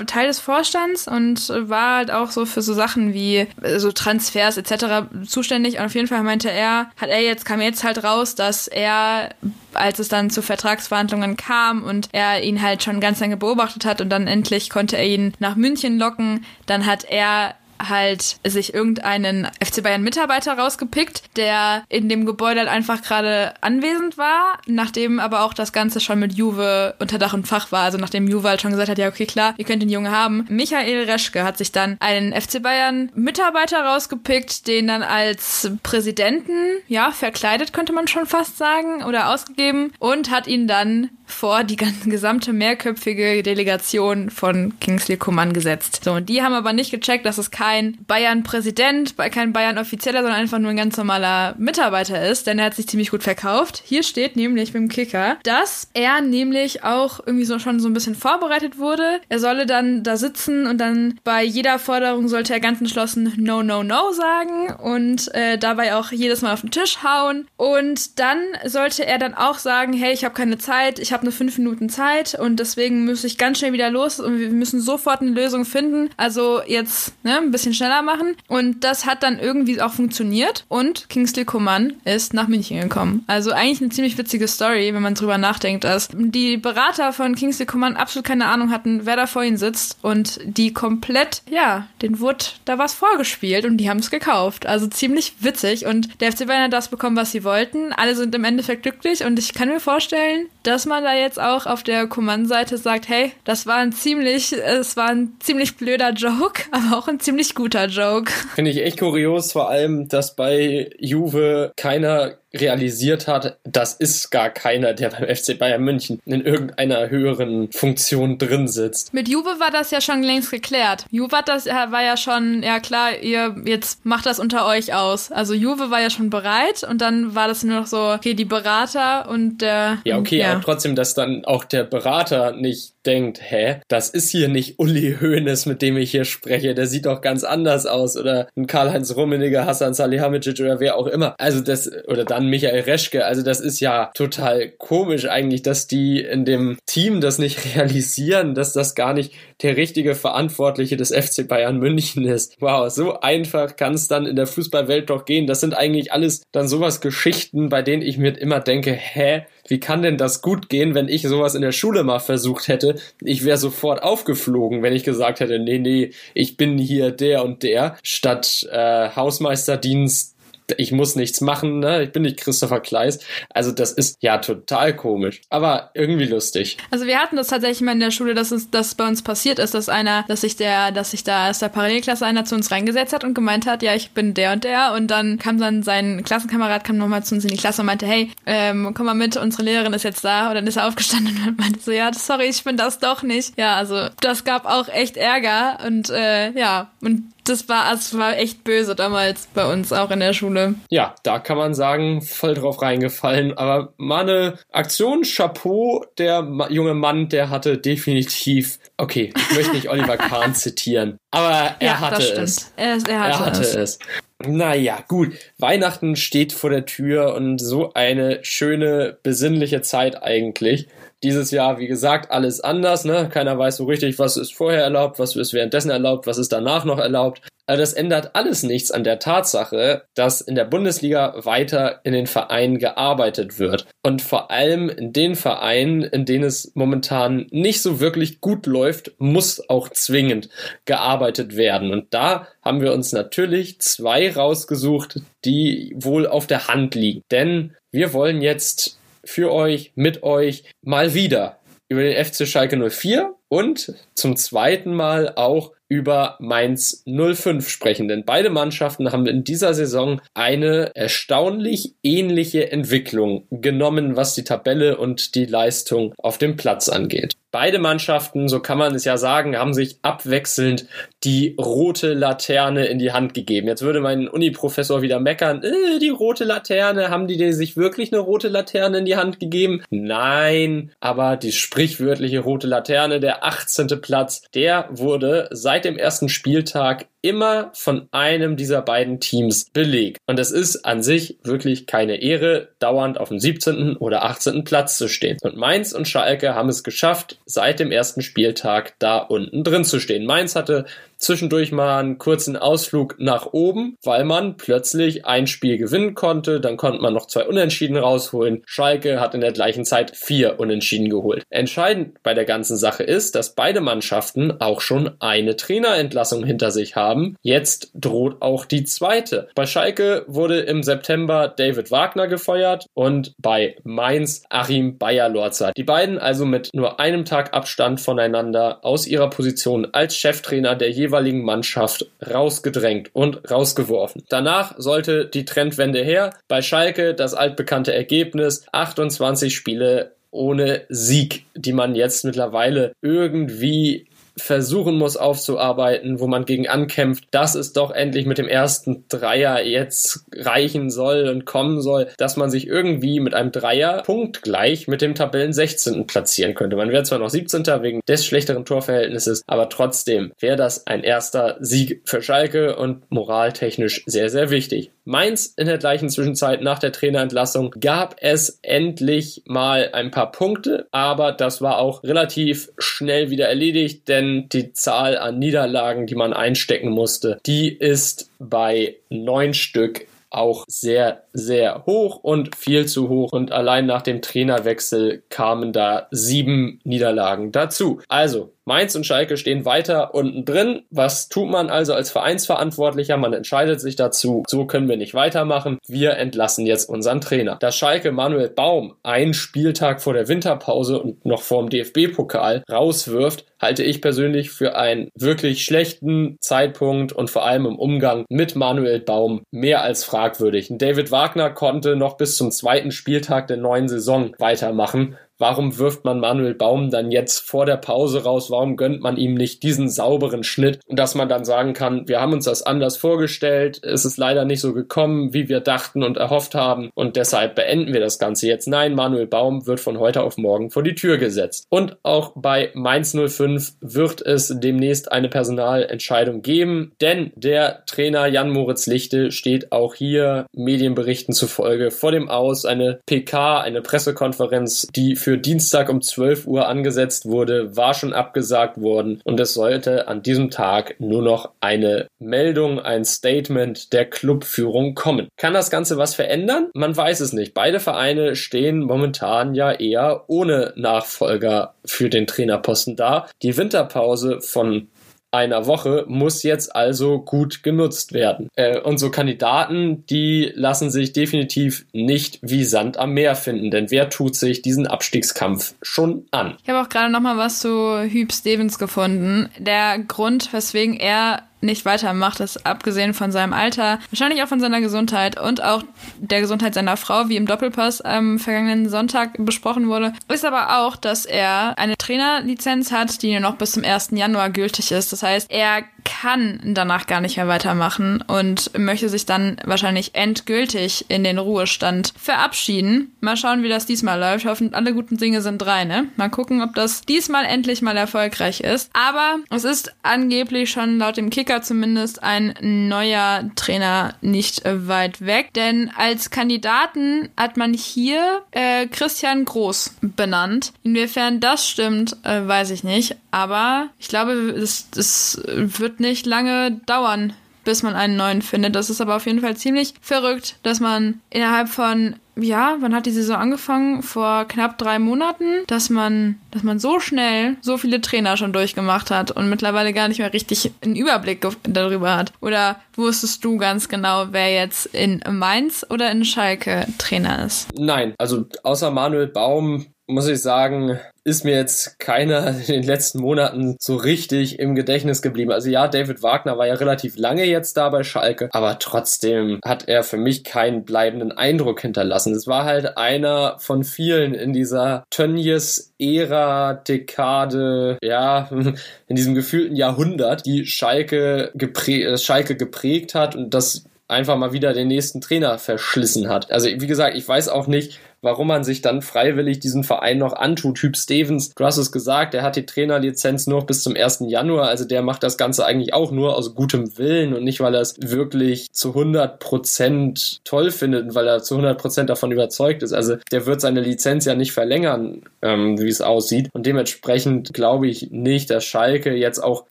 Teil 0.05 0.27
des 0.27 0.39
Vorstands 0.39 1.07
und 1.07 1.49
war 1.49 1.97
halt 1.97 2.11
auch 2.11 2.31
so 2.31 2.45
für 2.45 2.61
so 2.61 2.73
Sachen 2.73 3.13
wie 3.13 3.47
äh, 3.61 3.79
so 3.79 3.91
Transfers 3.91 4.57
etc. 4.57 5.07
zuständig. 5.27 5.79
Und 5.79 5.85
auf 5.85 5.95
jeden 5.95 6.07
Fall 6.07 6.23
meinte 6.23 6.51
er, 6.51 6.91
hat 6.97 7.09
er 7.09 7.21
jetzt, 7.21 7.45
kam 7.45 7.61
jetzt 7.61 7.83
halt 7.83 8.03
raus, 8.03 8.35
dass 8.35 8.67
er 8.67 9.29
als 9.73 9.99
es 9.99 10.07
dann 10.07 10.29
zu 10.29 10.41
Vertragsverhandlungen 10.41 11.35
kam 11.35 11.83
und 11.83 12.09
er 12.11 12.43
ihn 12.43 12.61
halt 12.61 12.83
schon 12.83 12.99
ganz 12.99 13.19
lange 13.19 13.37
beobachtet 13.37 13.85
hat 13.85 14.01
und 14.01 14.09
dann 14.09 14.27
endlich 14.27 14.69
konnte 14.69 14.97
er 14.97 15.05
ihn 15.05 15.33
nach 15.39 15.55
München 15.55 15.97
locken, 15.97 16.45
dann 16.67 16.85
hat 16.85 17.05
er 17.05 17.55
halt 17.81 18.37
sich 18.45 18.73
irgendeinen 18.73 19.47
FC 19.63 19.83
Bayern 19.83 20.03
Mitarbeiter 20.03 20.57
rausgepickt, 20.57 21.37
der 21.37 21.83
in 21.89 22.09
dem 22.09 22.25
Gebäude 22.25 22.61
halt 22.61 22.69
einfach 22.69 23.01
gerade 23.01 23.53
anwesend 23.61 24.17
war, 24.17 24.59
nachdem 24.65 25.19
aber 25.19 25.43
auch 25.43 25.53
das 25.53 25.73
Ganze 25.73 25.99
schon 25.99 26.19
mit 26.19 26.33
Juve 26.33 26.95
unter 26.99 27.17
Dach 27.17 27.33
und 27.33 27.47
Fach 27.47 27.71
war. 27.71 27.83
Also 27.83 27.97
nachdem 27.97 28.27
Juve 28.27 28.49
halt 28.49 28.61
schon 28.61 28.71
gesagt 28.71 28.89
hat, 28.89 28.97
ja 28.97 29.07
okay 29.07 29.25
klar, 29.25 29.53
ihr 29.57 29.65
könnt 29.65 29.81
den 29.81 29.89
Junge 29.89 30.11
haben. 30.11 30.45
Michael 30.49 31.03
Reschke 31.03 31.43
hat 31.43 31.57
sich 31.57 31.71
dann 31.71 31.97
einen 31.99 32.33
FC 32.33 32.61
Bayern 32.61 33.11
Mitarbeiter 33.15 33.83
rausgepickt, 33.83 34.67
den 34.67 34.87
dann 34.87 35.03
als 35.03 35.71
Präsidenten, 35.83 36.77
ja, 36.87 37.11
verkleidet 37.11 37.73
könnte 37.73 37.93
man 37.93 38.07
schon 38.07 38.25
fast 38.25 38.57
sagen, 38.57 39.03
oder 39.03 39.33
ausgegeben 39.33 39.93
und 39.99 40.31
hat 40.31 40.47
ihn 40.47 40.67
dann 40.67 41.09
vor 41.33 41.63
die 41.63 41.75
ganze 41.75 42.09
gesamte 42.09 42.53
mehrköpfige 42.53 43.43
Delegation 43.43 44.29
von 44.29 44.79
Kingsley 44.79 45.17
Coman 45.17 45.53
gesetzt. 45.53 46.01
So, 46.03 46.13
und 46.13 46.29
die 46.29 46.41
haben 46.43 46.53
aber 46.53 46.73
nicht 46.73 46.91
gecheckt, 46.91 47.25
dass 47.25 47.37
es 47.37 47.51
kein 47.51 47.97
Bayern-Präsident, 48.07 49.15
kein 49.31 49.53
Bayern-Offizieller, 49.53 50.21
sondern 50.21 50.39
einfach 50.39 50.59
nur 50.59 50.71
ein 50.71 50.77
ganz 50.77 50.95
normaler 50.97 51.55
Mitarbeiter 51.57 52.25
ist, 52.29 52.47
denn 52.47 52.59
er 52.59 52.65
hat 52.65 52.75
sich 52.75 52.87
ziemlich 52.87 53.11
gut 53.11 53.23
verkauft. 53.23 53.81
Hier 53.85 54.03
steht 54.03 54.35
nämlich 54.35 54.73
mit 54.73 54.83
dem 54.83 54.89
Kicker, 54.89 55.37
dass 55.43 55.87
er 55.93 56.21
nämlich 56.21 56.83
auch 56.83 57.19
irgendwie 57.25 57.45
so 57.45 57.59
schon 57.59 57.79
so 57.79 57.89
ein 57.89 57.93
bisschen 57.93 58.15
vorbereitet 58.15 58.77
wurde. 58.77 59.19
Er 59.29 59.39
solle 59.39 59.65
dann 59.65 60.03
da 60.03 60.17
sitzen 60.17 60.67
und 60.67 60.77
dann 60.77 61.19
bei 61.23 61.43
jeder 61.43 61.79
Forderung 61.79 62.27
sollte 62.27 62.53
er 62.53 62.59
ganz 62.59 62.79
entschlossen 62.79 63.33
No, 63.37 63.63
No, 63.63 63.83
No 63.83 64.11
sagen 64.11 64.73
und 64.81 65.33
äh, 65.33 65.57
dabei 65.57 65.95
auch 65.95 66.11
jedes 66.11 66.41
Mal 66.41 66.53
auf 66.53 66.61
den 66.61 66.71
Tisch 66.71 67.03
hauen. 67.03 67.47
Und 67.57 68.19
dann 68.19 68.37
sollte 68.65 69.05
er 69.05 69.17
dann 69.17 69.33
auch 69.33 69.57
sagen, 69.57 69.93
hey, 69.93 70.13
ich 70.13 70.23
habe 70.23 70.35
keine 70.35 70.57
Zeit, 70.57 70.99
ich 70.99 71.13
habe 71.13 71.22
nur 71.23 71.33
fünf 71.33 71.57
Minuten 71.57 71.89
Zeit 71.89 72.35
und 72.39 72.59
deswegen 72.59 73.05
muss 73.05 73.23
ich 73.23 73.37
ganz 73.37 73.59
schnell 73.59 73.73
wieder 73.73 73.89
los 73.89 74.19
und 74.19 74.39
wir 74.39 74.49
müssen 74.49 74.81
sofort 74.81 75.21
eine 75.21 75.31
Lösung 75.31 75.65
finden. 75.65 76.09
Also 76.17 76.61
jetzt 76.65 77.13
ne, 77.23 77.37
ein 77.37 77.51
bisschen 77.51 77.73
schneller 77.73 78.01
machen. 78.01 78.35
Und 78.47 78.83
das 78.83 79.05
hat 79.05 79.23
dann 79.23 79.39
irgendwie 79.39 79.81
auch 79.81 79.93
funktioniert 79.93 80.65
und 80.67 81.09
Kingsley 81.09 81.45
Coman 81.45 81.93
ist 82.05 82.33
nach 82.33 82.47
München 82.47 82.79
gekommen. 82.79 83.23
Also 83.27 83.51
eigentlich 83.51 83.81
eine 83.81 83.89
ziemlich 83.89 84.17
witzige 84.17 84.47
Story, 84.47 84.93
wenn 84.93 85.01
man 85.01 85.15
drüber 85.15 85.37
nachdenkt, 85.37 85.83
dass 85.83 86.09
die 86.11 86.57
Berater 86.57 87.13
von 87.13 87.35
Kingsley 87.35 87.65
Coman 87.65 87.95
absolut 87.95 88.25
keine 88.25 88.45
Ahnung 88.45 88.71
hatten, 88.71 89.05
wer 89.05 89.15
da 89.15 89.27
vor 89.27 89.43
ihnen 89.43 89.57
sitzt 89.57 89.97
und 90.01 90.39
die 90.43 90.73
komplett, 90.73 91.41
ja, 91.49 91.87
den 92.01 92.19
wurde 92.19 92.45
da 92.65 92.77
was 92.77 92.93
vorgespielt 92.93 93.65
und 93.65 93.77
die 93.77 93.89
haben 93.89 93.99
es 93.99 94.11
gekauft. 94.11 94.65
Also 94.65 94.87
ziemlich 94.87 95.33
witzig 95.39 95.85
und 95.85 96.21
der 96.21 96.31
FC 96.31 96.47
Bayern 96.47 96.63
hat 96.63 96.73
das 96.73 96.89
bekommen, 96.89 97.15
was 97.15 97.31
sie 97.31 97.43
wollten. 97.43 97.93
Alle 97.93 98.15
sind 98.15 98.35
im 98.35 98.43
Endeffekt 98.43 98.83
glücklich 98.83 99.23
und 99.23 99.39
ich 99.39 99.53
kann 99.53 99.69
mir 99.69 99.79
vorstellen, 99.79 100.47
dass 100.63 100.85
man 100.85 101.03
da 101.03 101.12
jetzt 101.15 101.39
auch 101.39 101.65
auf 101.65 101.83
der 101.83 102.07
Command-Seite 102.07 102.77
sagt, 102.77 103.07
hey, 103.07 103.31
das 103.43 103.65
war 103.65 103.77
ein 103.77 103.91
ziemlich, 103.91 104.53
es 104.53 104.97
war 104.97 105.09
ein 105.09 105.33
ziemlich 105.39 105.77
blöder 105.77 106.11
Joke, 106.11 106.63
aber 106.71 106.97
auch 106.97 107.07
ein 107.07 107.19
ziemlich 107.19 107.55
guter 107.55 107.87
Joke. 107.87 108.31
Finde 108.55 108.71
ich 108.71 108.81
echt 108.81 108.99
kurios, 108.99 109.51
vor 109.51 109.69
allem, 109.69 110.07
dass 110.07 110.35
bei 110.35 110.89
Juve 110.99 111.71
keiner 111.75 112.37
realisiert 112.55 113.27
hat, 113.27 113.57
das 113.63 113.93
ist 113.93 114.29
gar 114.29 114.49
keiner, 114.49 114.93
der 114.93 115.09
beim 115.09 115.35
FC 115.35 115.57
Bayern 115.57 115.83
München 115.83 116.19
in 116.25 116.41
irgendeiner 116.41 117.09
höheren 117.09 117.71
Funktion 117.71 118.37
drin 118.37 118.67
sitzt. 118.67 119.13
Mit 119.13 119.27
Juve 119.27 119.59
war 119.59 119.71
das 119.71 119.91
ja 119.91 120.01
schon 120.01 120.23
längst 120.23 120.51
geklärt. 120.51 121.05
Juve 121.09 121.37
hat 121.37 121.49
das, 121.49 121.65
war 121.65 122.03
ja 122.03 122.17
schon, 122.17 122.63
ja 122.63 122.79
klar, 122.79 123.17
ihr 123.19 123.55
jetzt 123.65 124.05
macht 124.05 124.25
das 124.25 124.39
unter 124.39 124.67
euch 124.67 124.93
aus. 124.93 125.31
Also 125.31 125.53
Juve 125.53 125.89
war 125.89 126.01
ja 126.01 126.09
schon 126.09 126.29
bereit 126.29 126.83
und 126.83 127.01
dann 127.01 127.35
war 127.35 127.47
das 127.47 127.63
nur 127.63 127.79
noch 127.79 127.87
so, 127.87 128.11
okay, 128.11 128.33
die 128.33 128.45
Berater 128.45 129.29
und 129.29 129.59
der. 129.59 129.99
Ja, 130.03 130.17
okay, 130.17 130.39
ja. 130.39 130.53
aber 130.53 130.61
trotzdem, 130.61 130.95
dass 130.95 131.13
dann 131.13 131.45
auch 131.45 131.63
der 131.63 131.83
Berater 131.83 132.51
nicht 132.51 132.92
denkt, 133.05 133.39
hä, 133.41 133.81
das 133.87 134.09
ist 134.09 134.29
hier 134.29 134.47
nicht 134.47 134.79
Uli 134.79 135.17
Hoeneß, 135.19 135.65
mit 135.65 135.81
dem 135.81 135.97
ich 135.97 136.11
hier 136.11 136.25
spreche, 136.25 136.73
der 136.73 136.87
sieht 136.87 137.05
doch 137.05 137.21
ganz 137.21 137.43
anders 137.43 137.85
aus 137.85 138.17
oder 138.17 138.47
ein 138.55 138.67
Karl-Heinz 138.67 139.15
Rummenigge, 139.15 139.65
Hassan 139.65 139.93
Salihamidzic 139.93 140.59
oder 140.59 140.79
wer 140.79 140.97
auch 140.97 141.07
immer. 141.07 141.35
Also 141.37 141.61
das, 141.61 141.91
oder 142.07 142.25
dann 142.25 142.47
Michael 142.47 142.81
Reschke, 142.81 143.25
also 143.25 143.41
das 143.41 143.59
ist 143.59 143.79
ja 143.79 144.11
total 144.13 144.69
komisch 144.69 145.27
eigentlich, 145.27 145.61
dass 145.61 145.87
die 145.87 146.21
in 146.21 146.45
dem 146.45 146.77
Team 146.85 147.21
das 147.21 147.39
nicht 147.39 147.75
realisieren, 147.75 148.55
dass 148.55 148.73
das 148.73 148.95
gar 148.95 149.13
nicht 149.13 149.33
der 149.61 149.77
richtige 149.77 150.15
Verantwortliche 150.15 150.97
des 150.97 151.13
FC 151.13 151.47
Bayern 151.47 151.79
München 151.79 152.25
ist. 152.25 152.55
Wow, 152.59 152.89
so 152.91 153.19
einfach 153.19 153.75
kann 153.75 153.93
es 153.93 154.07
dann 154.07 154.25
in 154.25 154.35
der 154.35 154.47
Fußballwelt 154.47 155.09
doch 155.09 155.25
gehen. 155.25 155.47
Das 155.47 155.61
sind 155.61 155.75
eigentlich 155.75 156.11
alles 156.11 156.43
dann 156.51 156.67
sowas 156.67 157.01
Geschichten, 157.01 157.69
bei 157.69 157.81
denen 157.81 158.01
ich 158.01 158.17
mir 158.17 158.37
immer 158.37 158.59
denke, 158.59 158.91
hä, 158.91 159.45
wie 159.67 159.79
kann 159.79 160.01
denn 160.01 160.17
das 160.17 160.41
gut 160.41 160.69
gehen, 160.69 160.93
wenn 160.93 161.07
ich 161.07 161.23
sowas 161.23 161.55
in 161.55 161.61
der 161.61 161.71
Schule 161.71 162.03
mal 162.03 162.19
versucht 162.19 162.67
hätte? 162.67 162.95
Ich 163.21 163.45
wäre 163.45 163.57
sofort 163.57 164.03
aufgeflogen, 164.03 164.83
wenn 164.83 164.93
ich 164.93 165.03
gesagt 165.03 165.39
hätte, 165.39 165.59
nee, 165.59 165.79
nee, 165.79 166.11
ich 166.33 166.57
bin 166.57 166.77
hier 166.77 167.11
der 167.11 167.43
und 167.43 167.63
der, 167.63 167.97
statt 168.03 168.67
äh, 168.71 169.09
Hausmeisterdienst 169.09 170.32
ich 170.77 170.91
muss 170.91 171.15
nichts 171.15 171.41
machen, 171.41 171.79
ne? 171.79 172.03
ich 172.03 172.11
bin 172.11 172.23
nicht 172.23 172.37
Christopher 172.37 172.79
Kleis. 172.79 173.19
Also 173.49 173.71
das 173.71 173.91
ist 173.91 174.17
ja 174.21 174.37
total 174.37 174.95
komisch, 174.95 175.41
aber 175.49 175.91
irgendwie 175.93 176.25
lustig. 176.25 176.77
Also 176.91 177.05
wir 177.05 177.19
hatten 177.19 177.35
das 177.35 177.47
tatsächlich 177.47 177.81
mal 177.81 177.93
in 177.93 177.99
der 177.99 178.11
Schule, 178.11 178.33
dass 178.33 178.51
es 178.51 178.69
dass 178.69 178.95
bei 178.95 179.07
uns 179.07 179.21
passiert 179.21 179.59
ist, 179.59 179.73
dass 179.73 179.89
einer, 179.89 180.23
dass 180.27 180.41
sich 180.41 180.55
der, 180.55 180.91
dass 180.91 181.11
sich 181.11 181.23
da 181.23 181.49
aus 181.49 181.59
der 181.59 181.69
Parallelklasse 181.69 182.25
einer 182.25 182.45
zu 182.45 182.55
uns 182.55 182.71
reingesetzt 182.71 183.13
hat 183.13 183.23
und 183.23 183.33
gemeint 183.33 183.65
hat, 183.65 183.83
ja, 183.83 183.93
ich 183.93 184.11
bin 184.11 184.33
der 184.33 184.53
und 184.53 184.63
der 184.63 184.93
und 184.93 185.07
dann 185.07 185.39
kam 185.39 185.59
dann 185.59 185.83
sein 185.83 186.23
Klassenkamerad 186.23 186.83
kam 186.83 186.97
nochmal 186.97 187.23
zu 187.23 187.35
uns 187.35 187.43
in 187.43 187.51
die 187.51 187.57
Klasse 187.57 187.81
und 187.81 187.87
meinte, 187.87 188.05
hey, 188.05 188.31
ähm, 188.45 188.93
komm 188.93 189.05
mal 189.05 189.13
mit, 189.13 189.37
unsere 189.37 189.63
Lehrerin 189.63 189.93
ist 189.93 190.03
jetzt 190.03 190.23
da 190.23 190.49
und 190.49 190.55
dann 190.55 190.67
ist 190.67 190.77
er 190.77 190.87
aufgestanden 190.87 191.37
und 191.47 191.57
meinte 191.59 191.79
so, 191.79 191.91
ja, 191.91 192.11
sorry, 192.13 192.45
ich 192.45 192.63
bin 192.63 192.77
das 192.77 192.99
doch 192.99 193.23
nicht. 193.23 193.57
Ja, 193.57 193.75
also 193.75 194.07
das 194.21 194.43
gab 194.43 194.65
auch 194.65 194.87
echt 194.87 195.17
Ärger 195.17 195.79
und 195.85 196.09
äh, 196.09 196.51
ja, 196.51 196.91
und 197.01 197.33
das 197.45 197.67
war, 197.69 197.91
das 197.91 198.17
war 198.17 198.37
echt 198.37 198.63
böse 198.63 198.95
damals 198.95 199.47
bei 199.53 199.71
uns 199.71 199.91
auch 199.91 200.11
in 200.11 200.19
der 200.19 200.33
Schule. 200.33 200.75
Ja, 200.89 201.15
da 201.23 201.39
kann 201.39 201.57
man 201.57 201.73
sagen, 201.73 202.21
voll 202.21 202.53
drauf 202.53 202.81
reingefallen. 202.81 203.57
Aber 203.57 203.93
mal 203.97 204.21
eine 204.21 204.57
Aktion, 204.71 205.23
Chapeau, 205.23 206.05
der 206.17 206.47
junge 206.69 206.93
Mann, 206.93 207.29
der 207.29 207.49
hatte 207.49 207.77
definitiv, 207.77 208.79
okay, 208.97 209.33
ich 209.35 209.55
möchte 209.55 209.73
nicht 209.73 209.89
Oliver 209.93 210.17
Kahn 210.17 210.55
zitieren, 210.55 211.17
aber 211.31 211.75
er 211.79 211.87
ja, 211.87 211.99
hatte 211.99 212.23
es. 212.23 212.73
Er, 212.77 212.85
er, 212.85 212.93
hatte, 212.95 213.11
er 213.11 213.39
hatte 213.39 213.61
es. 213.61 213.75
es. 213.75 213.99
Naja, 214.45 215.03
gut. 215.07 215.33
Weihnachten 215.57 216.15
steht 216.15 216.53
vor 216.53 216.69
der 216.69 216.85
Tür 216.85 217.33
und 217.35 217.59
so 217.59 217.93
eine 217.93 218.39
schöne, 218.43 219.17
besinnliche 219.23 219.81
Zeit 219.81 220.21
eigentlich. 220.21 220.87
Dieses 221.23 221.51
Jahr, 221.51 221.79
wie 221.79 221.87
gesagt, 221.87 222.31
alles 222.31 222.59
anders. 222.59 223.05
Ne? 223.05 223.29
Keiner 223.31 223.57
weiß 223.57 223.77
so 223.77 223.85
richtig, 223.85 224.19
was 224.19 224.37
ist 224.37 224.53
vorher 224.53 224.83
erlaubt, 224.83 225.19
was 225.19 225.35
ist 225.35 225.53
währenddessen 225.53 225.89
erlaubt, 225.89 226.27
was 226.27 226.37
ist 226.37 226.51
danach 226.51 226.83
noch 226.83 226.99
erlaubt. 226.99 227.41
Aber 227.65 227.77
das 227.77 227.93
ändert 227.93 228.35
alles 228.35 228.63
nichts 228.63 228.91
an 228.91 229.05
der 229.05 229.19
Tatsache, 229.19 230.03
dass 230.15 230.41
in 230.41 230.55
der 230.55 230.65
Bundesliga 230.65 231.33
weiter 231.45 232.01
in 232.03 232.11
den 232.11 232.27
Vereinen 232.27 232.77
gearbeitet 232.77 233.57
wird. 233.57 233.87
Und 234.01 234.21
vor 234.21 234.51
allem 234.51 234.89
in 234.89 235.13
den 235.13 235.35
Vereinen, 235.35 236.03
in 236.03 236.25
denen 236.25 236.43
es 236.43 236.73
momentan 236.75 237.47
nicht 237.51 237.81
so 237.81 238.01
wirklich 238.01 238.41
gut 238.41 238.65
läuft, 238.65 239.13
muss 239.17 239.69
auch 239.69 239.87
zwingend 239.87 240.49
gearbeitet 240.83 241.55
werden. 241.55 241.93
Und 241.93 242.13
da 242.13 242.49
haben 242.61 242.81
wir 242.81 242.91
uns 242.91 243.13
natürlich 243.13 243.79
zwei 243.79 244.29
rausgesucht, 244.29 245.21
die 245.45 245.95
wohl 245.95 246.27
auf 246.27 246.47
der 246.47 246.67
Hand 246.67 246.95
liegen. 246.95 247.21
Denn 247.31 247.75
wir 247.91 248.11
wollen 248.11 248.41
jetzt 248.41 248.99
für 249.25 249.51
euch, 249.51 249.91
mit 249.95 250.23
euch 250.23 250.63
mal 250.81 251.13
wieder 251.13 251.59
über 251.89 252.01
den 252.01 252.23
FC 252.23 252.47
Schalke 252.47 252.77
04 252.89 253.35
und 253.49 253.93
zum 254.15 254.35
zweiten 254.35 254.93
Mal 254.93 255.33
auch 255.35 255.73
über 255.87 256.37
Mainz 256.39 257.03
05 257.05 257.69
sprechen, 257.69 258.07
denn 258.07 258.25
beide 258.25 258.49
Mannschaften 258.49 259.11
haben 259.11 259.27
in 259.27 259.43
dieser 259.43 259.75
Saison 259.75 260.21
eine 260.33 260.95
erstaunlich 260.95 261.93
ähnliche 262.01 262.71
Entwicklung 262.71 263.45
genommen, 263.51 264.15
was 264.15 264.33
die 264.33 264.43
Tabelle 264.43 264.97
und 264.97 265.35
die 265.35 265.45
Leistung 265.45 266.15
auf 266.17 266.39
dem 266.39 266.55
Platz 266.55 266.89
angeht. 266.89 267.35
Beide 267.53 267.77
Mannschaften, 267.77 268.47
so 268.47 268.61
kann 268.61 268.79
man 268.79 268.95
es 268.95 269.05
ja 269.05 269.15
sagen, 269.15 269.55
haben 269.55 269.75
sich 269.75 269.99
abwechselnd 270.01 270.87
die 271.23 271.55
rote 271.61 272.15
Laterne 272.15 272.87
in 272.87 272.97
die 272.97 273.11
Hand 273.11 273.35
gegeben. 273.35 273.67
Jetzt 273.67 273.83
würde 273.83 274.01
mein 274.01 274.27
Uni-Professor 274.27 275.03
wieder 275.03 275.19
meckern, 275.19 275.61
äh, 275.61 275.99
die 275.99 276.09
rote 276.09 276.45
Laterne, 276.45 277.11
haben 277.11 277.27
die 277.27 277.53
sich 277.53 277.77
wirklich 277.77 278.11
eine 278.11 278.21
rote 278.21 278.47
Laterne 278.47 278.97
in 278.97 279.05
die 279.05 279.17
Hand 279.17 279.39
gegeben? 279.39 279.83
Nein, 279.91 280.93
aber 280.99 281.37
die 281.37 281.51
sprichwörtliche 281.51 282.39
rote 282.39 282.65
Laterne, 282.65 283.19
der 283.19 283.45
18. 283.45 284.01
Platz, 284.01 284.41
der 284.55 284.87
wurde 284.89 285.47
seit 285.51 285.85
dem 285.85 285.95
ersten 285.95 286.29
Spieltag 286.29 287.05
immer 287.23 287.71
von 287.73 288.07
einem 288.11 288.57
dieser 288.57 288.81
beiden 288.81 289.19
Teams 289.19 289.69
belegt. 289.71 290.19
Und 290.27 290.39
es 290.39 290.51
ist 290.51 290.85
an 290.85 291.01
sich 291.01 291.39
wirklich 291.43 291.87
keine 291.87 292.21
Ehre, 292.21 292.69
dauernd 292.79 293.17
auf 293.17 293.29
dem 293.29 293.39
17. 293.39 293.95
oder 293.95 294.25
18. 294.25 294.65
Platz 294.65 294.97
zu 294.97 295.07
stehen. 295.07 295.37
Und 295.41 295.55
Mainz 295.55 295.93
und 295.93 296.07
Schalke 296.07 296.53
haben 296.53 296.69
es 296.69 296.83
geschafft, 296.83 297.39
seit 297.45 297.79
dem 297.79 297.91
ersten 297.91 298.21
Spieltag 298.21 298.95
da 298.99 299.17
unten 299.19 299.63
drin 299.63 299.85
zu 299.85 299.99
stehen. 299.99 300.25
Mainz 300.25 300.55
hatte 300.55 300.85
zwischendurch 301.23 301.71
mal 301.71 301.99
einen 301.99 302.17
kurzen 302.17 302.57
Ausflug 302.57 303.15
nach 303.19 303.47
oben, 303.53 303.97
weil 304.03 304.23
man 304.25 304.57
plötzlich 304.57 305.25
ein 305.25 305.47
Spiel 305.47 305.77
gewinnen 305.77 306.13
konnte. 306.15 306.59
Dann 306.59 306.77
konnte 306.77 307.01
man 307.01 307.13
noch 307.13 307.27
zwei 307.27 307.45
Unentschieden 307.45 307.97
rausholen. 307.97 308.61
Schalke 308.65 309.19
hat 309.19 309.33
in 309.33 309.41
der 309.41 309.51
gleichen 309.51 309.85
Zeit 309.85 310.15
vier 310.15 310.59
Unentschieden 310.59 311.09
geholt. 311.09 311.43
Entscheidend 311.49 312.21
bei 312.23 312.33
der 312.33 312.45
ganzen 312.45 312.77
Sache 312.77 313.03
ist, 313.03 313.35
dass 313.35 313.55
beide 313.55 313.81
Mannschaften 313.81 314.59
auch 314.59 314.81
schon 314.81 315.11
eine 315.19 315.55
Trainerentlassung 315.55 316.43
hinter 316.43 316.71
sich 316.71 316.95
haben. 316.95 317.35
Jetzt 317.41 317.91
droht 317.95 318.41
auch 318.41 318.65
die 318.65 318.83
zweite. 318.83 319.47
Bei 319.55 319.65
Schalke 319.65 320.25
wurde 320.27 320.59
im 320.59 320.83
September 320.83 321.47
David 321.47 321.91
Wagner 321.91 322.27
gefeuert 322.27 322.87
und 322.93 323.33
bei 323.37 323.75
Mainz 323.83 324.43
Achim 324.49 324.97
Bayer-Lorzer. 324.97 325.71
Die 325.77 325.83
beiden 325.83 326.17
also 326.17 326.45
mit 326.45 326.69
nur 326.73 326.99
einem 326.99 327.25
Tag 327.25 327.53
Abstand 327.53 328.01
voneinander 328.01 328.83
aus 328.83 329.07
ihrer 329.07 329.29
Position 329.29 329.87
als 329.91 330.17
Cheftrainer 330.17 330.75
der 330.75 330.91
jeweiligen 330.91 331.12
jeweiligen 331.13 331.43
Mannschaft 331.43 332.07
rausgedrängt 332.27 333.11
und 333.13 333.49
rausgeworfen. 333.49 334.23
Danach 334.29 334.73
sollte 334.77 335.27
die 335.27 335.45
Trendwende 335.45 336.03
her. 336.03 336.33
Bei 336.47 336.61
Schalke 336.63 337.13
das 337.13 337.35
altbekannte 337.35 337.93
Ergebnis 337.93 338.65
28 338.71 339.55
Spiele 339.55 340.13
ohne 340.31 340.81
Sieg, 340.89 341.45
die 341.53 341.73
man 341.73 341.93
jetzt 341.93 342.25
mittlerweile 342.25 342.93
irgendwie 343.03 344.07
versuchen 344.37 344.97
muss 344.97 345.17
aufzuarbeiten, 345.17 346.19
wo 346.19 346.27
man 346.27 346.45
gegen 346.45 346.67
ankämpft, 346.67 347.25
dass 347.31 347.55
es 347.55 347.73
doch 347.73 347.91
endlich 347.91 348.25
mit 348.25 348.37
dem 348.37 348.47
ersten 348.47 349.05
Dreier 349.09 349.63
jetzt 349.63 350.25
reichen 350.35 350.89
soll 350.89 351.27
und 351.29 351.45
kommen 351.45 351.81
soll, 351.81 352.07
dass 352.17 352.37
man 352.37 352.49
sich 352.49 352.67
irgendwie 352.67 353.19
mit 353.19 353.33
einem 353.33 353.51
Dreier 353.51 354.01
punktgleich 354.03 354.87
mit 354.87 355.01
dem 355.01 355.15
Tabellen 355.15 355.53
16. 355.53 356.07
platzieren 356.07 356.55
könnte. 356.55 356.75
Man 356.75 356.89
wäre 356.89 357.03
zwar 357.03 357.19
noch 357.19 357.29
17. 357.29 357.63
wegen 357.81 358.01
des 358.07 358.25
schlechteren 358.25 358.65
Torverhältnisses, 358.65 359.43
aber 359.47 359.69
trotzdem 359.69 360.31
wäre 360.39 360.55
das 360.55 360.87
ein 360.87 361.03
erster 361.03 361.57
Sieg 361.59 362.01
für 362.05 362.21
Schalke 362.21 362.75
und 362.75 363.09
moraltechnisch 363.11 364.03
sehr, 364.05 364.29
sehr 364.29 364.49
wichtig. 364.49 364.91
Mainz 365.05 365.53
in 365.57 365.67
der 365.67 365.77
gleichen 365.77 366.09
Zwischenzeit 366.09 366.61
nach 366.61 366.79
der 366.79 366.93
Trainerentlassung 366.93 367.75
gab 367.81 368.15
es 368.19 368.59
endlich 368.61 369.43
mal 369.45 369.89
ein 369.91 370.11
paar 370.11 370.31
Punkte, 370.31 370.87
aber 370.91 371.33
das 371.33 371.61
war 371.61 371.79
auch 371.79 372.03
relativ 372.03 372.71
schnell 372.77 373.29
wieder 373.29 373.49
erledigt, 373.49 374.07
denn 374.07 374.22
denn 374.23 374.49
die 374.49 374.73
Zahl 374.73 375.17
an 375.17 375.39
Niederlagen, 375.39 376.07
die 376.07 376.15
man 376.15 376.33
einstecken 376.33 376.89
musste, 376.89 377.39
die 377.45 377.69
ist 377.69 378.29
bei 378.39 378.95
neun 379.09 379.53
Stück 379.53 380.07
auch 380.29 380.65
sehr, 380.67 381.23
sehr 381.31 381.85
hoch 381.85 382.17
und 382.23 382.55
viel 382.55 382.87
zu 382.87 383.07
hoch. 383.07 383.31
Und 383.31 383.51
allein 383.51 383.85
nach 383.85 384.01
dem 384.01 384.21
Trainerwechsel 384.21 385.21
kamen 385.29 385.73
da 385.73 386.07
sieben 386.09 386.79
Niederlagen 386.83 387.51
dazu. 387.51 388.01
Also, 388.07 388.51
Mainz 388.65 388.95
und 388.95 389.05
Schalke 389.05 389.37
stehen 389.37 389.65
weiter 389.65 390.15
unten 390.15 390.45
drin. 390.45 390.83
Was 390.89 391.29
tut 391.29 391.49
man 391.49 391.69
also 391.69 391.93
als 391.93 392.11
Vereinsverantwortlicher? 392.11 393.17
Man 393.17 393.33
entscheidet 393.33 393.81
sich 393.81 393.95
dazu, 393.95 394.43
so 394.47 394.65
können 394.65 394.87
wir 394.87 394.97
nicht 394.97 395.13
weitermachen. 395.13 395.79
Wir 395.87 396.17
entlassen 396.17 396.65
jetzt 396.65 396.89
unseren 396.89 397.21
Trainer. 397.21 397.57
Dass 397.57 397.77
Schalke 397.77 398.11
Manuel 398.11 398.49
Baum 398.49 398.95
einen 399.03 399.33
Spieltag 399.33 400.01
vor 400.01 400.13
der 400.13 400.27
Winterpause 400.27 401.01
und 401.01 401.25
noch 401.25 401.41
vor 401.41 401.65
dem 401.65 401.69
DFB-Pokal 401.69 402.63
rauswirft, 402.71 403.45
halte 403.59 403.83
ich 403.83 404.01
persönlich 404.01 404.51
für 404.51 404.75
einen 404.75 405.09
wirklich 405.15 405.63
schlechten 405.63 406.37
Zeitpunkt 406.39 407.13
und 407.13 407.29
vor 407.29 407.45
allem 407.45 407.65
im 407.65 407.79
Umgang 407.79 408.25
mit 408.29 408.55
Manuel 408.55 408.99
Baum 408.99 409.43
mehr 409.51 409.81
als 409.81 410.03
fragwürdig. 410.03 410.69
David 410.71 411.11
Wagner 411.11 411.49
konnte 411.49 411.95
noch 411.95 412.17
bis 412.17 412.37
zum 412.37 412.51
zweiten 412.51 412.91
Spieltag 412.91 413.47
der 413.47 413.57
neuen 413.57 413.87
Saison 413.87 414.35
weitermachen 414.37 415.17
Warum 415.39 415.77
wirft 415.77 416.05
man 416.05 416.19
Manuel 416.19 416.53
Baum 416.53 416.89
dann 416.89 417.11
jetzt 417.11 417.39
vor 417.39 417.65
der 417.65 417.77
Pause 417.77 418.23
raus? 418.23 418.51
Warum 418.51 418.77
gönnt 418.77 419.01
man 419.01 419.17
ihm 419.17 419.33
nicht 419.33 419.63
diesen 419.63 419.89
sauberen 419.89 420.43
Schnitt, 420.43 420.79
dass 420.87 421.15
man 421.15 421.29
dann 421.29 421.43
sagen 421.43 421.73
kann, 421.73 422.07
wir 422.07 422.21
haben 422.21 422.33
uns 422.33 422.45
das 422.45 422.63
anders 422.63 422.97
vorgestellt, 422.97 423.81
es 423.83 424.05
ist 424.05 424.17
leider 424.17 424.45
nicht 424.45 424.61
so 424.61 424.73
gekommen, 424.73 425.33
wie 425.33 425.49
wir 425.49 425.59
dachten 425.59 426.03
und 426.03 426.17
erhofft 426.17 426.55
haben 426.55 426.89
und 426.93 427.15
deshalb 427.15 427.55
beenden 427.55 427.93
wir 427.93 427.99
das 427.99 428.19
Ganze 428.19 428.47
jetzt. 428.47 428.67
Nein, 428.67 428.95
Manuel 428.95 429.27
Baum 429.27 429.65
wird 429.65 429.79
von 429.79 429.99
heute 429.99 430.23
auf 430.23 430.37
morgen 430.37 430.69
vor 430.69 430.83
die 430.83 430.95
Tür 430.95 431.17
gesetzt. 431.17 431.65
Und 431.69 431.97
auch 432.03 432.33
bei 432.35 432.71
Mainz 432.73 433.13
05 433.13 433.73
wird 433.81 434.21
es 434.21 434.53
demnächst 434.59 435.11
eine 435.11 435.29
Personalentscheidung 435.29 436.41
geben, 436.41 436.93
denn 437.01 437.31
der 437.35 437.83
Trainer 437.85 438.27
Jan 438.27 438.49
Moritz 438.49 438.87
Lichte 438.87 439.31
steht 439.31 439.71
auch 439.71 439.95
hier 439.95 440.45
Medienberichten 440.53 441.33
zufolge 441.33 441.91
vor 441.91 442.11
dem 442.11 442.29
Aus. 442.29 442.65
Eine 442.65 442.99
PK, 443.05 443.61
eine 443.61 443.81
Pressekonferenz, 443.81 444.87
die 444.95 445.15
für 445.23 445.37
Dienstag 445.37 445.89
um 445.89 446.01
12 446.01 446.47
Uhr 446.47 446.67
angesetzt 446.67 447.25
wurde, 447.25 447.77
war 447.77 447.93
schon 447.93 448.11
abgesagt 448.11 448.81
worden 448.81 449.21
und 449.23 449.39
es 449.39 449.53
sollte 449.53 450.09
an 450.09 450.21
diesem 450.21 450.49
Tag 450.49 450.95
nur 450.99 451.21
noch 451.21 451.51
eine 451.61 452.07
Meldung, 452.19 452.79
ein 452.79 453.05
Statement 453.05 453.93
der 453.93 454.05
Clubführung 454.05 454.95
kommen. 454.95 455.29
Kann 455.37 455.53
das 455.53 455.71
Ganze 455.71 455.97
was 455.97 456.13
verändern? 456.13 456.69
Man 456.73 456.95
weiß 456.95 457.21
es 457.21 457.31
nicht. 457.31 457.53
Beide 457.53 457.79
Vereine 457.79 458.35
stehen 458.35 458.81
momentan 458.81 459.55
ja 459.55 459.71
eher 459.71 460.25
ohne 460.27 460.73
Nachfolger 460.75 461.75
für 461.85 462.09
den 462.09 462.27
Trainerposten 462.27 462.97
da. 462.97 463.27
Die 463.41 463.55
Winterpause 463.55 464.41
von 464.41 464.89
einer 465.33 465.65
Woche 465.65 466.05
muss 466.07 466.43
jetzt 466.43 466.75
also 466.75 467.19
gut 467.19 467.63
genutzt 467.63 468.13
werden. 468.13 468.49
Äh, 468.55 468.79
und 468.79 468.99
so 468.99 469.09
Kandidaten, 469.09 470.05
die 470.05 470.51
lassen 470.55 470.91
sich 470.91 471.13
definitiv 471.13 471.85
nicht 471.91 472.39
wie 472.41 472.63
Sand 472.63 472.97
am 472.97 473.13
Meer 473.13 473.35
finden, 473.35 473.71
denn 473.71 473.89
wer 473.91 474.09
tut 474.09 474.35
sich 474.35 474.61
diesen 474.61 474.87
Abstiegskampf 474.87 475.73
schon 475.81 476.25
an? 476.31 476.57
Ich 476.63 476.69
habe 476.69 476.81
auch 476.81 476.89
gerade 476.89 477.11
noch 477.11 477.19
mal 477.19 477.37
was 477.37 477.59
zu 477.59 478.01
Hüb 478.03 478.31
Stevens 478.31 478.77
gefunden. 478.77 479.49
Der 479.57 479.99
Grund, 479.99 480.53
weswegen 480.53 480.95
er 480.95 481.43
nicht 481.63 481.85
weitermacht, 481.85 482.39
ist 482.39 482.65
abgesehen 482.65 483.13
von 483.13 483.31
seinem 483.31 483.53
Alter, 483.53 483.99
wahrscheinlich 484.11 484.43
auch 484.43 484.47
von 484.47 484.59
seiner 484.59 484.81
Gesundheit 484.81 485.39
und 485.39 485.63
auch 485.63 485.83
der 486.17 486.41
Gesundheit 486.41 486.73
seiner 486.73 486.97
Frau, 486.97 487.29
wie 487.29 487.37
im 487.37 487.45
Doppelpass 487.45 488.01
am 488.01 488.39
vergangenen 488.39 488.89
Sonntag 488.89 489.31
besprochen 489.39 489.87
wurde, 489.87 490.13
ist 490.31 490.45
aber 490.45 490.79
auch, 490.79 490.95
dass 490.95 491.25
er 491.25 491.77
eine 491.77 491.97
Trainerlizenz 491.97 492.91
hat, 492.91 493.21
die 493.21 493.31
nur 493.31 493.39
noch 493.39 493.55
bis 493.55 493.71
zum 493.71 493.83
1. 493.83 494.09
Januar 494.11 494.49
gültig 494.49 494.91
ist. 494.91 495.11
Das 495.11 495.23
heißt, 495.23 495.49
er 495.49 495.83
kann 496.03 496.59
danach 496.63 497.07
gar 497.07 497.21
nicht 497.21 497.37
mehr 497.37 497.47
weitermachen 497.47 498.21
und 498.21 498.77
möchte 498.77 499.09
sich 499.09 499.25
dann 499.25 499.57
wahrscheinlich 499.65 500.15
endgültig 500.15 501.05
in 501.09 501.23
den 501.23 501.37
Ruhestand 501.37 502.13
verabschieden. 502.17 503.15
Mal 503.21 503.37
schauen, 503.37 503.63
wie 503.63 503.69
das 503.69 503.85
diesmal 503.85 504.19
läuft. 504.19 504.45
Hoffen, 504.45 504.73
alle 504.73 504.93
guten 504.93 505.17
Dinge 505.17 505.41
sind 505.41 505.59
drei, 505.59 505.85
ne? 505.85 506.07
Mal 506.15 506.29
gucken, 506.29 506.61
ob 506.61 506.75
das 506.75 507.01
diesmal 507.01 507.45
endlich 507.45 507.81
mal 507.81 507.97
erfolgreich 507.97 508.61
ist. 508.61 508.89
Aber 508.93 509.39
es 509.49 509.63
ist 509.63 509.93
angeblich 510.03 510.71
schon 510.71 510.97
laut 510.97 511.17
dem 511.17 511.29
Kicker 511.29 511.61
zumindest 511.61 512.23
ein 512.23 512.53
neuer 512.61 513.49
Trainer 513.55 514.15
nicht 514.21 514.61
weit 514.65 515.25
weg. 515.25 515.53
Denn 515.53 515.91
als 515.95 516.29
Kandidaten 516.29 517.29
hat 517.37 517.57
man 517.57 517.73
hier 517.73 518.43
äh, 518.51 518.87
Christian 518.87 519.45
Groß 519.45 519.95
benannt. 520.01 520.73
Inwiefern 520.83 521.39
das 521.39 521.67
stimmt, 521.67 522.17
äh, 522.23 522.47
weiß 522.47 522.71
ich 522.71 522.83
nicht. 522.83 523.15
Aber 523.31 523.89
ich 523.97 524.09
glaube, 524.09 524.31
es, 524.31 524.87
es 524.95 525.41
wird 525.45 525.92
nicht 525.99 526.25
lange 526.25 526.79
dauern, 526.85 527.33
bis 527.63 527.83
man 527.83 527.95
einen 527.95 528.17
neuen 528.17 528.41
findet. 528.41 528.75
Das 528.75 528.89
ist 528.89 529.01
aber 529.01 529.15
auf 529.15 529.25
jeden 529.25 529.41
Fall 529.41 529.55
ziemlich 529.55 529.93
verrückt, 530.01 530.57
dass 530.63 530.79
man 530.79 531.21
innerhalb 531.29 531.69
von 531.69 532.15
ja, 532.35 532.77
wann 532.79 532.95
hat 532.95 533.05
die 533.05 533.11
Saison 533.11 533.37
angefangen? 533.37 534.01
Vor 534.01 534.45
knapp 534.45 534.77
drei 534.77 534.99
Monaten, 534.99 535.65
dass 535.67 535.89
man, 535.89 536.39
dass 536.51 536.63
man 536.63 536.79
so 536.79 536.99
schnell 536.99 537.57
so 537.61 537.77
viele 537.77 538.01
Trainer 538.01 538.37
schon 538.37 538.53
durchgemacht 538.53 539.11
hat 539.11 539.31
und 539.31 539.49
mittlerweile 539.49 539.93
gar 539.93 540.07
nicht 540.07 540.19
mehr 540.19 540.33
richtig 540.33 540.71
einen 540.81 540.95
Überblick 540.95 541.45
darüber 541.63 542.17
hat. 542.17 542.33
Oder 542.41 542.79
wusstest 542.95 543.43
du 543.45 543.57
ganz 543.57 543.87
genau, 543.87 544.27
wer 544.31 544.51
jetzt 544.51 544.87
in 544.87 545.21
Mainz 545.29 545.85
oder 545.89 546.11
in 546.11 546.25
Schalke 546.25 546.87
Trainer 546.97 547.45
ist? 547.45 547.69
Nein, 547.77 548.15
also 548.17 548.45
außer 548.63 548.89
Manuel 548.91 549.27
Baum 549.27 549.85
muss 550.07 550.27
ich 550.27 550.41
sagen, 550.41 550.99
ist 551.23 551.45
mir 551.45 551.55
jetzt 551.55 551.97
keiner 551.99 552.47
in 552.67 552.73
den 552.73 552.83
letzten 552.83 553.19
Monaten 553.21 553.77
so 553.79 553.95
richtig 553.95 554.59
im 554.59 554.75
Gedächtnis 554.75 555.21
geblieben. 555.21 555.51
Also 555.51 555.69
ja, 555.69 555.87
David 555.87 556.21
Wagner 556.21 556.57
war 556.57 556.67
ja 556.67 556.73
relativ 556.73 557.17
lange 557.17 557.45
jetzt 557.45 557.77
da 557.77 557.89
bei 557.89 558.03
Schalke, 558.03 558.49
aber 558.51 558.79
trotzdem 558.79 559.59
hat 559.63 559.87
er 559.87 560.03
für 560.03 560.17
mich 560.17 560.43
keinen 560.43 560.83
bleibenden 560.83 561.31
Eindruck 561.31 561.81
hinterlassen. 561.81 562.33
Es 562.33 562.47
war 562.47 562.65
halt 562.65 562.97
einer 562.97 563.57
von 563.59 563.83
vielen 563.83 564.33
in 564.33 564.53
dieser 564.53 565.03
Tönnies-Ära, 565.09 566.73
Dekade, 566.73 567.97
ja, 568.03 568.49
in 569.07 569.15
diesem 569.15 569.35
gefühlten 569.35 569.75
Jahrhundert, 569.75 570.45
die 570.45 570.65
Schalke, 570.65 571.51
geprä 571.55 572.17
Schalke 572.17 572.55
geprägt 572.55 573.15
hat 573.15 573.35
und 573.35 573.53
das 573.53 573.85
einfach 574.07 574.37
mal 574.37 574.53
wieder 574.53 574.73
den 574.73 574.89
nächsten 574.89 575.21
Trainer 575.21 575.57
verschlissen 575.57 576.27
hat. 576.27 576.51
Also 576.51 576.67
wie 576.67 576.87
gesagt, 576.87 577.17
ich 577.17 577.27
weiß 577.27 577.49
auch 577.49 577.67
nicht, 577.67 577.99
warum 578.23 578.47
man 578.47 578.63
sich 578.63 578.81
dann 578.81 579.01
freiwillig 579.01 579.59
diesen 579.59 579.83
Verein 579.83 580.17
noch 580.17 580.33
antut. 580.33 580.77
Typ 580.77 580.97
Stevens, 580.97 581.53
du 581.53 581.65
hast 581.65 581.77
es 581.77 581.91
gesagt, 581.91 582.33
der 582.33 582.41
hat 582.41 582.55
die 582.55 582.65
Trainerlizenz 582.65 583.45
nur 583.45 583.65
bis 583.65 583.83
zum 583.83 583.95
1. 583.95 584.23
Januar, 584.27 584.69
also 584.69 584.85
der 584.85 585.01
macht 585.01 585.23
das 585.23 585.37
Ganze 585.37 585.65
eigentlich 585.65 585.93
auch 585.93 586.11
nur 586.11 586.35
aus 586.35 586.55
gutem 586.55 586.97
Willen 586.97 587.33
und 587.33 587.43
nicht, 587.43 587.59
weil 587.59 587.75
er 587.75 587.81
es 587.81 587.95
wirklich 587.99 588.71
zu 588.71 588.89
100 588.89 589.39
Prozent 589.39 590.41
toll 590.45 590.71
findet 590.71 591.03
und 591.07 591.15
weil 591.15 591.27
er 591.27 591.43
zu 591.43 591.55
100 591.55 591.77
Prozent 591.77 592.09
davon 592.09 592.31
überzeugt 592.31 592.81
ist. 592.81 592.93
Also 592.93 593.17
der 593.31 593.45
wird 593.45 593.61
seine 593.61 593.81
Lizenz 593.81 594.25
ja 594.25 594.35
nicht 594.35 594.53
verlängern, 594.53 595.23
ähm, 595.41 595.79
wie 595.79 595.89
es 595.89 596.01
aussieht 596.01 596.49
und 596.53 596.65
dementsprechend 596.65 597.53
glaube 597.53 597.87
ich 597.87 598.11
nicht, 598.11 598.49
dass 598.49 598.63
Schalke 598.63 599.13
jetzt 599.13 599.39
auch 599.39 599.65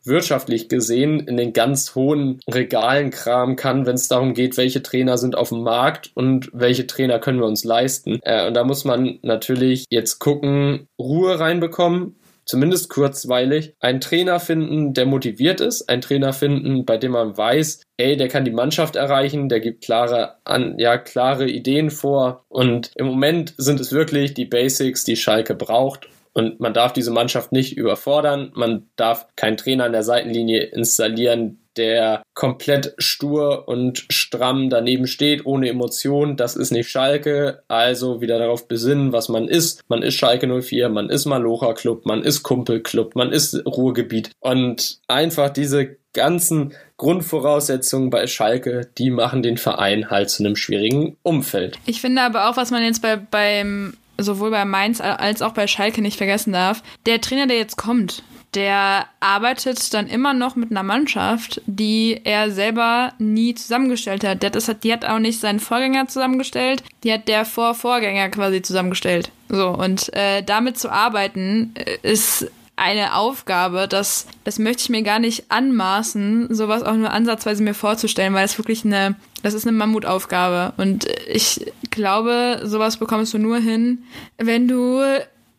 wirtschaftlich 0.04 0.68
gesehen 0.68 1.20
in 1.20 1.36
den 1.36 1.52
ganz 1.52 1.94
hohen 1.94 2.40
Regalen 2.50 3.10
kramen 3.10 3.56
kann, 3.56 3.86
wenn 3.86 3.94
es 3.94 4.08
darum 4.08 4.34
geht, 4.34 4.56
welche 4.56 4.82
Trainer 4.82 5.16
sind 5.16 5.36
auf 5.36 5.48
dem 5.48 5.62
Markt 5.62 6.10
und 6.14 6.50
welche 6.52 6.86
Trainer 6.86 7.18
können 7.18 7.40
wir 7.40 7.46
uns 7.46 7.64
leisten. 7.64 8.20
Äh, 8.22 8.41
und 8.46 8.54
da 8.54 8.64
muss 8.64 8.84
man 8.84 9.18
natürlich 9.22 9.84
jetzt 9.90 10.18
gucken, 10.18 10.86
Ruhe 10.98 11.38
reinbekommen, 11.38 12.16
zumindest 12.44 12.90
kurzweilig, 12.90 13.74
einen 13.80 14.00
Trainer 14.00 14.40
finden, 14.40 14.94
der 14.94 15.06
motiviert 15.06 15.60
ist, 15.60 15.88
einen 15.88 16.02
Trainer 16.02 16.32
finden, 16.32 16.84
bei 16.84 16.96
dem 16.96 17.12
man 17.12 17.36
weiß, 17.36 17.82
ey, 17.96 18.16
der 18.16 18.28
kann 18.28 18.44
die 18.44 18.50
Mannschaft 18.50 18.96
erreichen, 18.96 19.48
der 19.48 19.60
gibt 19.60 19.84
klare, 19.84 20.36
an, 20.44 20.78
ja, 20.78 20.98
klare 20.98 21.48
Ideen 21.48 21.90
vor. 21.90 22.44
Und 22.48 22.90
im 22.96 23.06
Moment 23.06 23.54
sind 23.56 23.80
es 23.80 23.92
wirklich 23.92 24.34
die 24.34 24.46
Basics, 24.46 25.04
die 25.04 25.16
Schalke 25.16 25.54
braucht. 25.54 26.08
Und 26.32 26.60
man 26.60 26.74
darf 26.74 26.92
diese 26.92 27.10
Mannschaft 27.10 27.52
nicht 27.52 27.76
überfordern. 27.76 28.52
Man 28.54 28.88
darf 28.96 29.26
keinen 29.36 29.56
Trainer 29.56 29.84
an 29.84 29.92
der 29.92 30.02
Seitenlinie 30.02 30.62
installieren, 30.62 31.58
der 31.76 32.22
komplett 32.34 32.94
stur 32.98 33.66
und 33.68 34.06
stramm 34.10 34.70
daneben 34.70 35.06
steht, 35.06 35.46
ohne 35.46 35.68
Emotion. 35.68 36.36
Das 36.36 36.56
ist 36.56 36.70
nicht 36.70 36.90
Schalke. 36.90 37.62
Also 37.68 38.20
wieder 38.20 38.38
darauf 38.38 38.68
besinnen, 38.68 39.12
was 39.12 39.28
man 39.28 39.48
ist. 39.48 39.82
Man 39.88 40.02
ist 40.02 40.14
Schalke 40.14 40.46
04, 40.62 40.88
man 40.88 41.10
ist 41.10 41.26
Malocha 41.26 41.72
Club, 41.74 42.06
man 42.06 42.22
ist 42.22 42.42
Kumpelclub, 42.42 43.14
man 43.14 43.32
ist 43.32 43.64
Ruhrgebiet. 43.66 44.30
Und 44.40 44.98
einfach 45.08 45.50
diese 45.50 45.96
ganzen 46.12 46.74
Grundvoraussetzungen 46.98 48.10
bei 48.10 48.26
Schalke, 48.26 48.90
die 48.98 49.10
machen 49.10 49.42
den 49.42 49.56
Verein 49.56 50.10
halt 50.10 50.28
zu 50.30 50.44
einem 50.44 50.56
schwierigen 50.56 51.16
Umfeld. 51.22 51.78
Ich 51.86 52.00
finde 52.00 52.22
aber 52.22 52.50
auch, 52.50 52.56
was 52.56 52.70
man 52.70 52.84
jetzt 52.84 53.00
bei, 53.00 53.16
beim 53.16 53.94
sowohl 54.18 54.50
bei 54.50 54.64
Mainz 54.64 55.00
als 55.00 55.42
auch 55.42 55.52
bei 55.52 55.66
Schalke 55.66 56.02
nicht 56.02 56.16
vergessen 56.16 56.52
darf, 56.52 56.82
der 57.06 57.20
Trainer, 57.20 57.46
der 57.46 57.56
jetzt 57.56 57.76
kommt, 57.76 58.22
der 58.54 59.06
arbeitet 59.20 59.94
dann 59.94 60.08
immer 60.08 60.34
noch 60.34 60.56
mit 60.56 60.70
einer 60.70 60.82
Mannschaft, 60.82 61.62
die 61.66 62.20
er 62.24 62.50
selber 62.50 63.14
nie 63.18 63.54
zusammengestellt 63.54 64.24
hat. 64.24 64.42
Das 64.42 64.68
hat. 64.68 64.84
Die 64.84 64.92
hat 64.92 65.04
auch 65.04 65.18
nicht 65.18 65.40
seinen 65.40 65.60
Vorgänger 65.60 66.08
zusammengestellt, 66.08 66.82
die 67.02 67.12
hat 67.12 67.28
der 67.28 67.44
Vorvorgänger 67.44 68.28
quasi 68.28 68.60
zusammengestellt. 68.60 69.30
So, 69.48 69.70
und 69.70 70.12
äh, 70.14 70.42
damit 70.42 70.78
zu 70.78 70.90
arbeiten 70.90 71.74
äh, 71.74 71.96
ist 72.02 72.50
eine 72.82 73.14
Aufgabe, 73.14 73.86
das, 73.88 74.26
das 74.42 74.58
möchte 74.58 74.82
ich 74.82 74.88
mir 74.90 75.02
gar 75.02 75.20
nicht 75.20 75.44
anmaßen, 75.50 76.52
sowas 76.52 76.82
auch 76.82 76.96
nur 76.96 77.12
ansatzweise 77.12 77.62
mir 77.62 77.74
vorzustellen, 77.74 78.34
weil 78.34 78.44
es 78.44 78.58
wirklich 78.58 78.84
eine, 78.84 79.14
das 79.42 79.54
ist 79.54 79.66
eine 79.66 79.76
Mammutaufgabe. 79.76 80.74
Und 80.76 81.06
ich 81.28 81.72
glaube, 81.90 82.62
sowas 82.64 82.96
bekommst 82.96 83.34
du 83.34 83.38
nur 83.38 83.58
hin, 83.58 84.02
wenn 84.36 84.66
du 84.66 85.00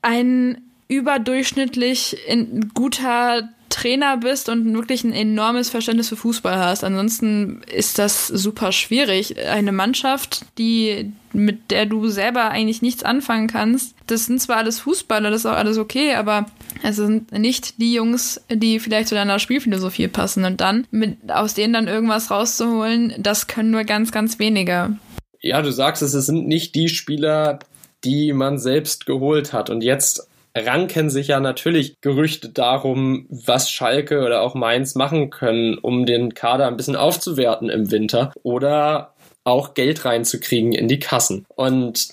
ein 0.02 0.62
überdurchschnittlich 0.90 2.18
in 2.28 2.72
guter 2.74 3.50
Trainer 3.70 4.18
bist 4.18 4.50
und 4.50 4.72
wirklich 4.74 5.04
ein 5.04 5.14
enormes 5.14 5.70
Verständnis 5.70 6.10
für 6.10 6.16
Fußball 6.18 6.58
hast. 6.58 6.84
Ansonsten 6.84 7.64
ist 7.74 7.98
das 7.98 8.28
super 8.28 8.72
schwierig. 8.72 9.40
Eine 9.40 9.72
Mannschaft, 9.72 10.46
die 10.60 11.12
mit 11.32 11.72
der 11.72 11.88
du 11.88 12.08
selber 12.10 12.52
eigentlich 12.52 12.84
nichts 12.84 13.04
anfangen 13.04 13.48
kannst. 13.48 13.96
Das 14.06 14.28
sind 14.28 14.40
zwar 14.40 14.58
alles 14.58 14.82
Fußballer, 14.82 15.32
das 15.32 15.42
ist 15.42 15.46
auch 15.48 15.58
alles 15.58 15.80
okay, 15.80 16.14
aber 16.14 16.46
es 16.84 16.98
sind 16.98 17.32
nicht 17.32 17.82
die 17.82 17.94
Jungs, 17.94 18.42
die 18.52 18.80
vielleicht 18.80 19.08
zu 19.08 19.16
deiner 19.16 19.40
Spielphilosophie 19.40 20.10
passen. 20.10 20.44
Und 20.44 20.60
dann 20.60 20.86
mit 20.92 21.32
aus 21.32 21.54
denen 21.54 21.74
dann 21.74 21.88
irgendwas 21.88 22.30
rauszuholen, 22.30 23.14
das 23.18 23.48
können 23.48 23.72
nur 23.72 23.86
ganz, 23.86 24.12
ganz 24.12 24.38
wenige. 24.38 24.98
Ja, 25.40 25.62
du 25.62 25.72
sagst 25.72 26.02
es, 26.02 26.14
es 26.14 26.26
sind 26.26 26.48
nicht 26.48 26.76
die 26.76 26.90
Spieler, 26.90 27.60
die 28.04 28.34
man 28.34 28.60
selbst 28.60 29.06
geholt 29.06 29.54
hat. 29.54 29.70
Und 29.70 29.82
jetzt 29.82 30.28
ranken 30.56 31.10
sich 31.10 31.30
ja 31.30 31.40
natürlich 31.40 32.02
Gerüchte 32.02 32.50
darum, 32.50 33.28
was 33.30 33.72
Schalke 33.72 34.22
oder 34.22 34.42
auch 34.42 34.54
Mainz 34.54 34.94
machen 34.94 35.30
können, 35.30 35.78
um 35.78 36.06
den 36.06 36.34
Kader 36.34 36.68
ein 36.68 36.78
bisschen 36.78 36.98
aufzuwerten 36.98 37.70
im 37.70 37.92
Winter 37.92 38.34
oder 38.44 39.14
auch 39.46 39.74
Geld 39.74 40.04
reinzukriegen 40.04 40.74
in 40.74 40.90
die 40.90 41.00
Kassen. 41.00 41.46
Und 41.56 42.10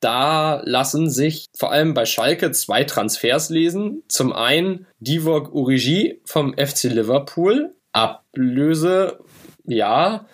da 0.00 0.62
lassen 0.64 1.10
sich 1.10 1.46
vor 1.56 1.72
allem 1.72 1.94
bei 1.94 2.04
Schalke 2.06 2.52
zwei 2.52 2.84
Transfers 2.84 3.50
lesen. 3.50 4.02
Zum 4.08 4.32
einen 4.32 4.86
Divock 5.00 5.52
Urigi 5.52 6.20
vom 6.24 6.54
FC 6.56 6.84
Liverpool. 6.84 7.74
Ablöse, 7.92 9.18
ja, 9.64 10.26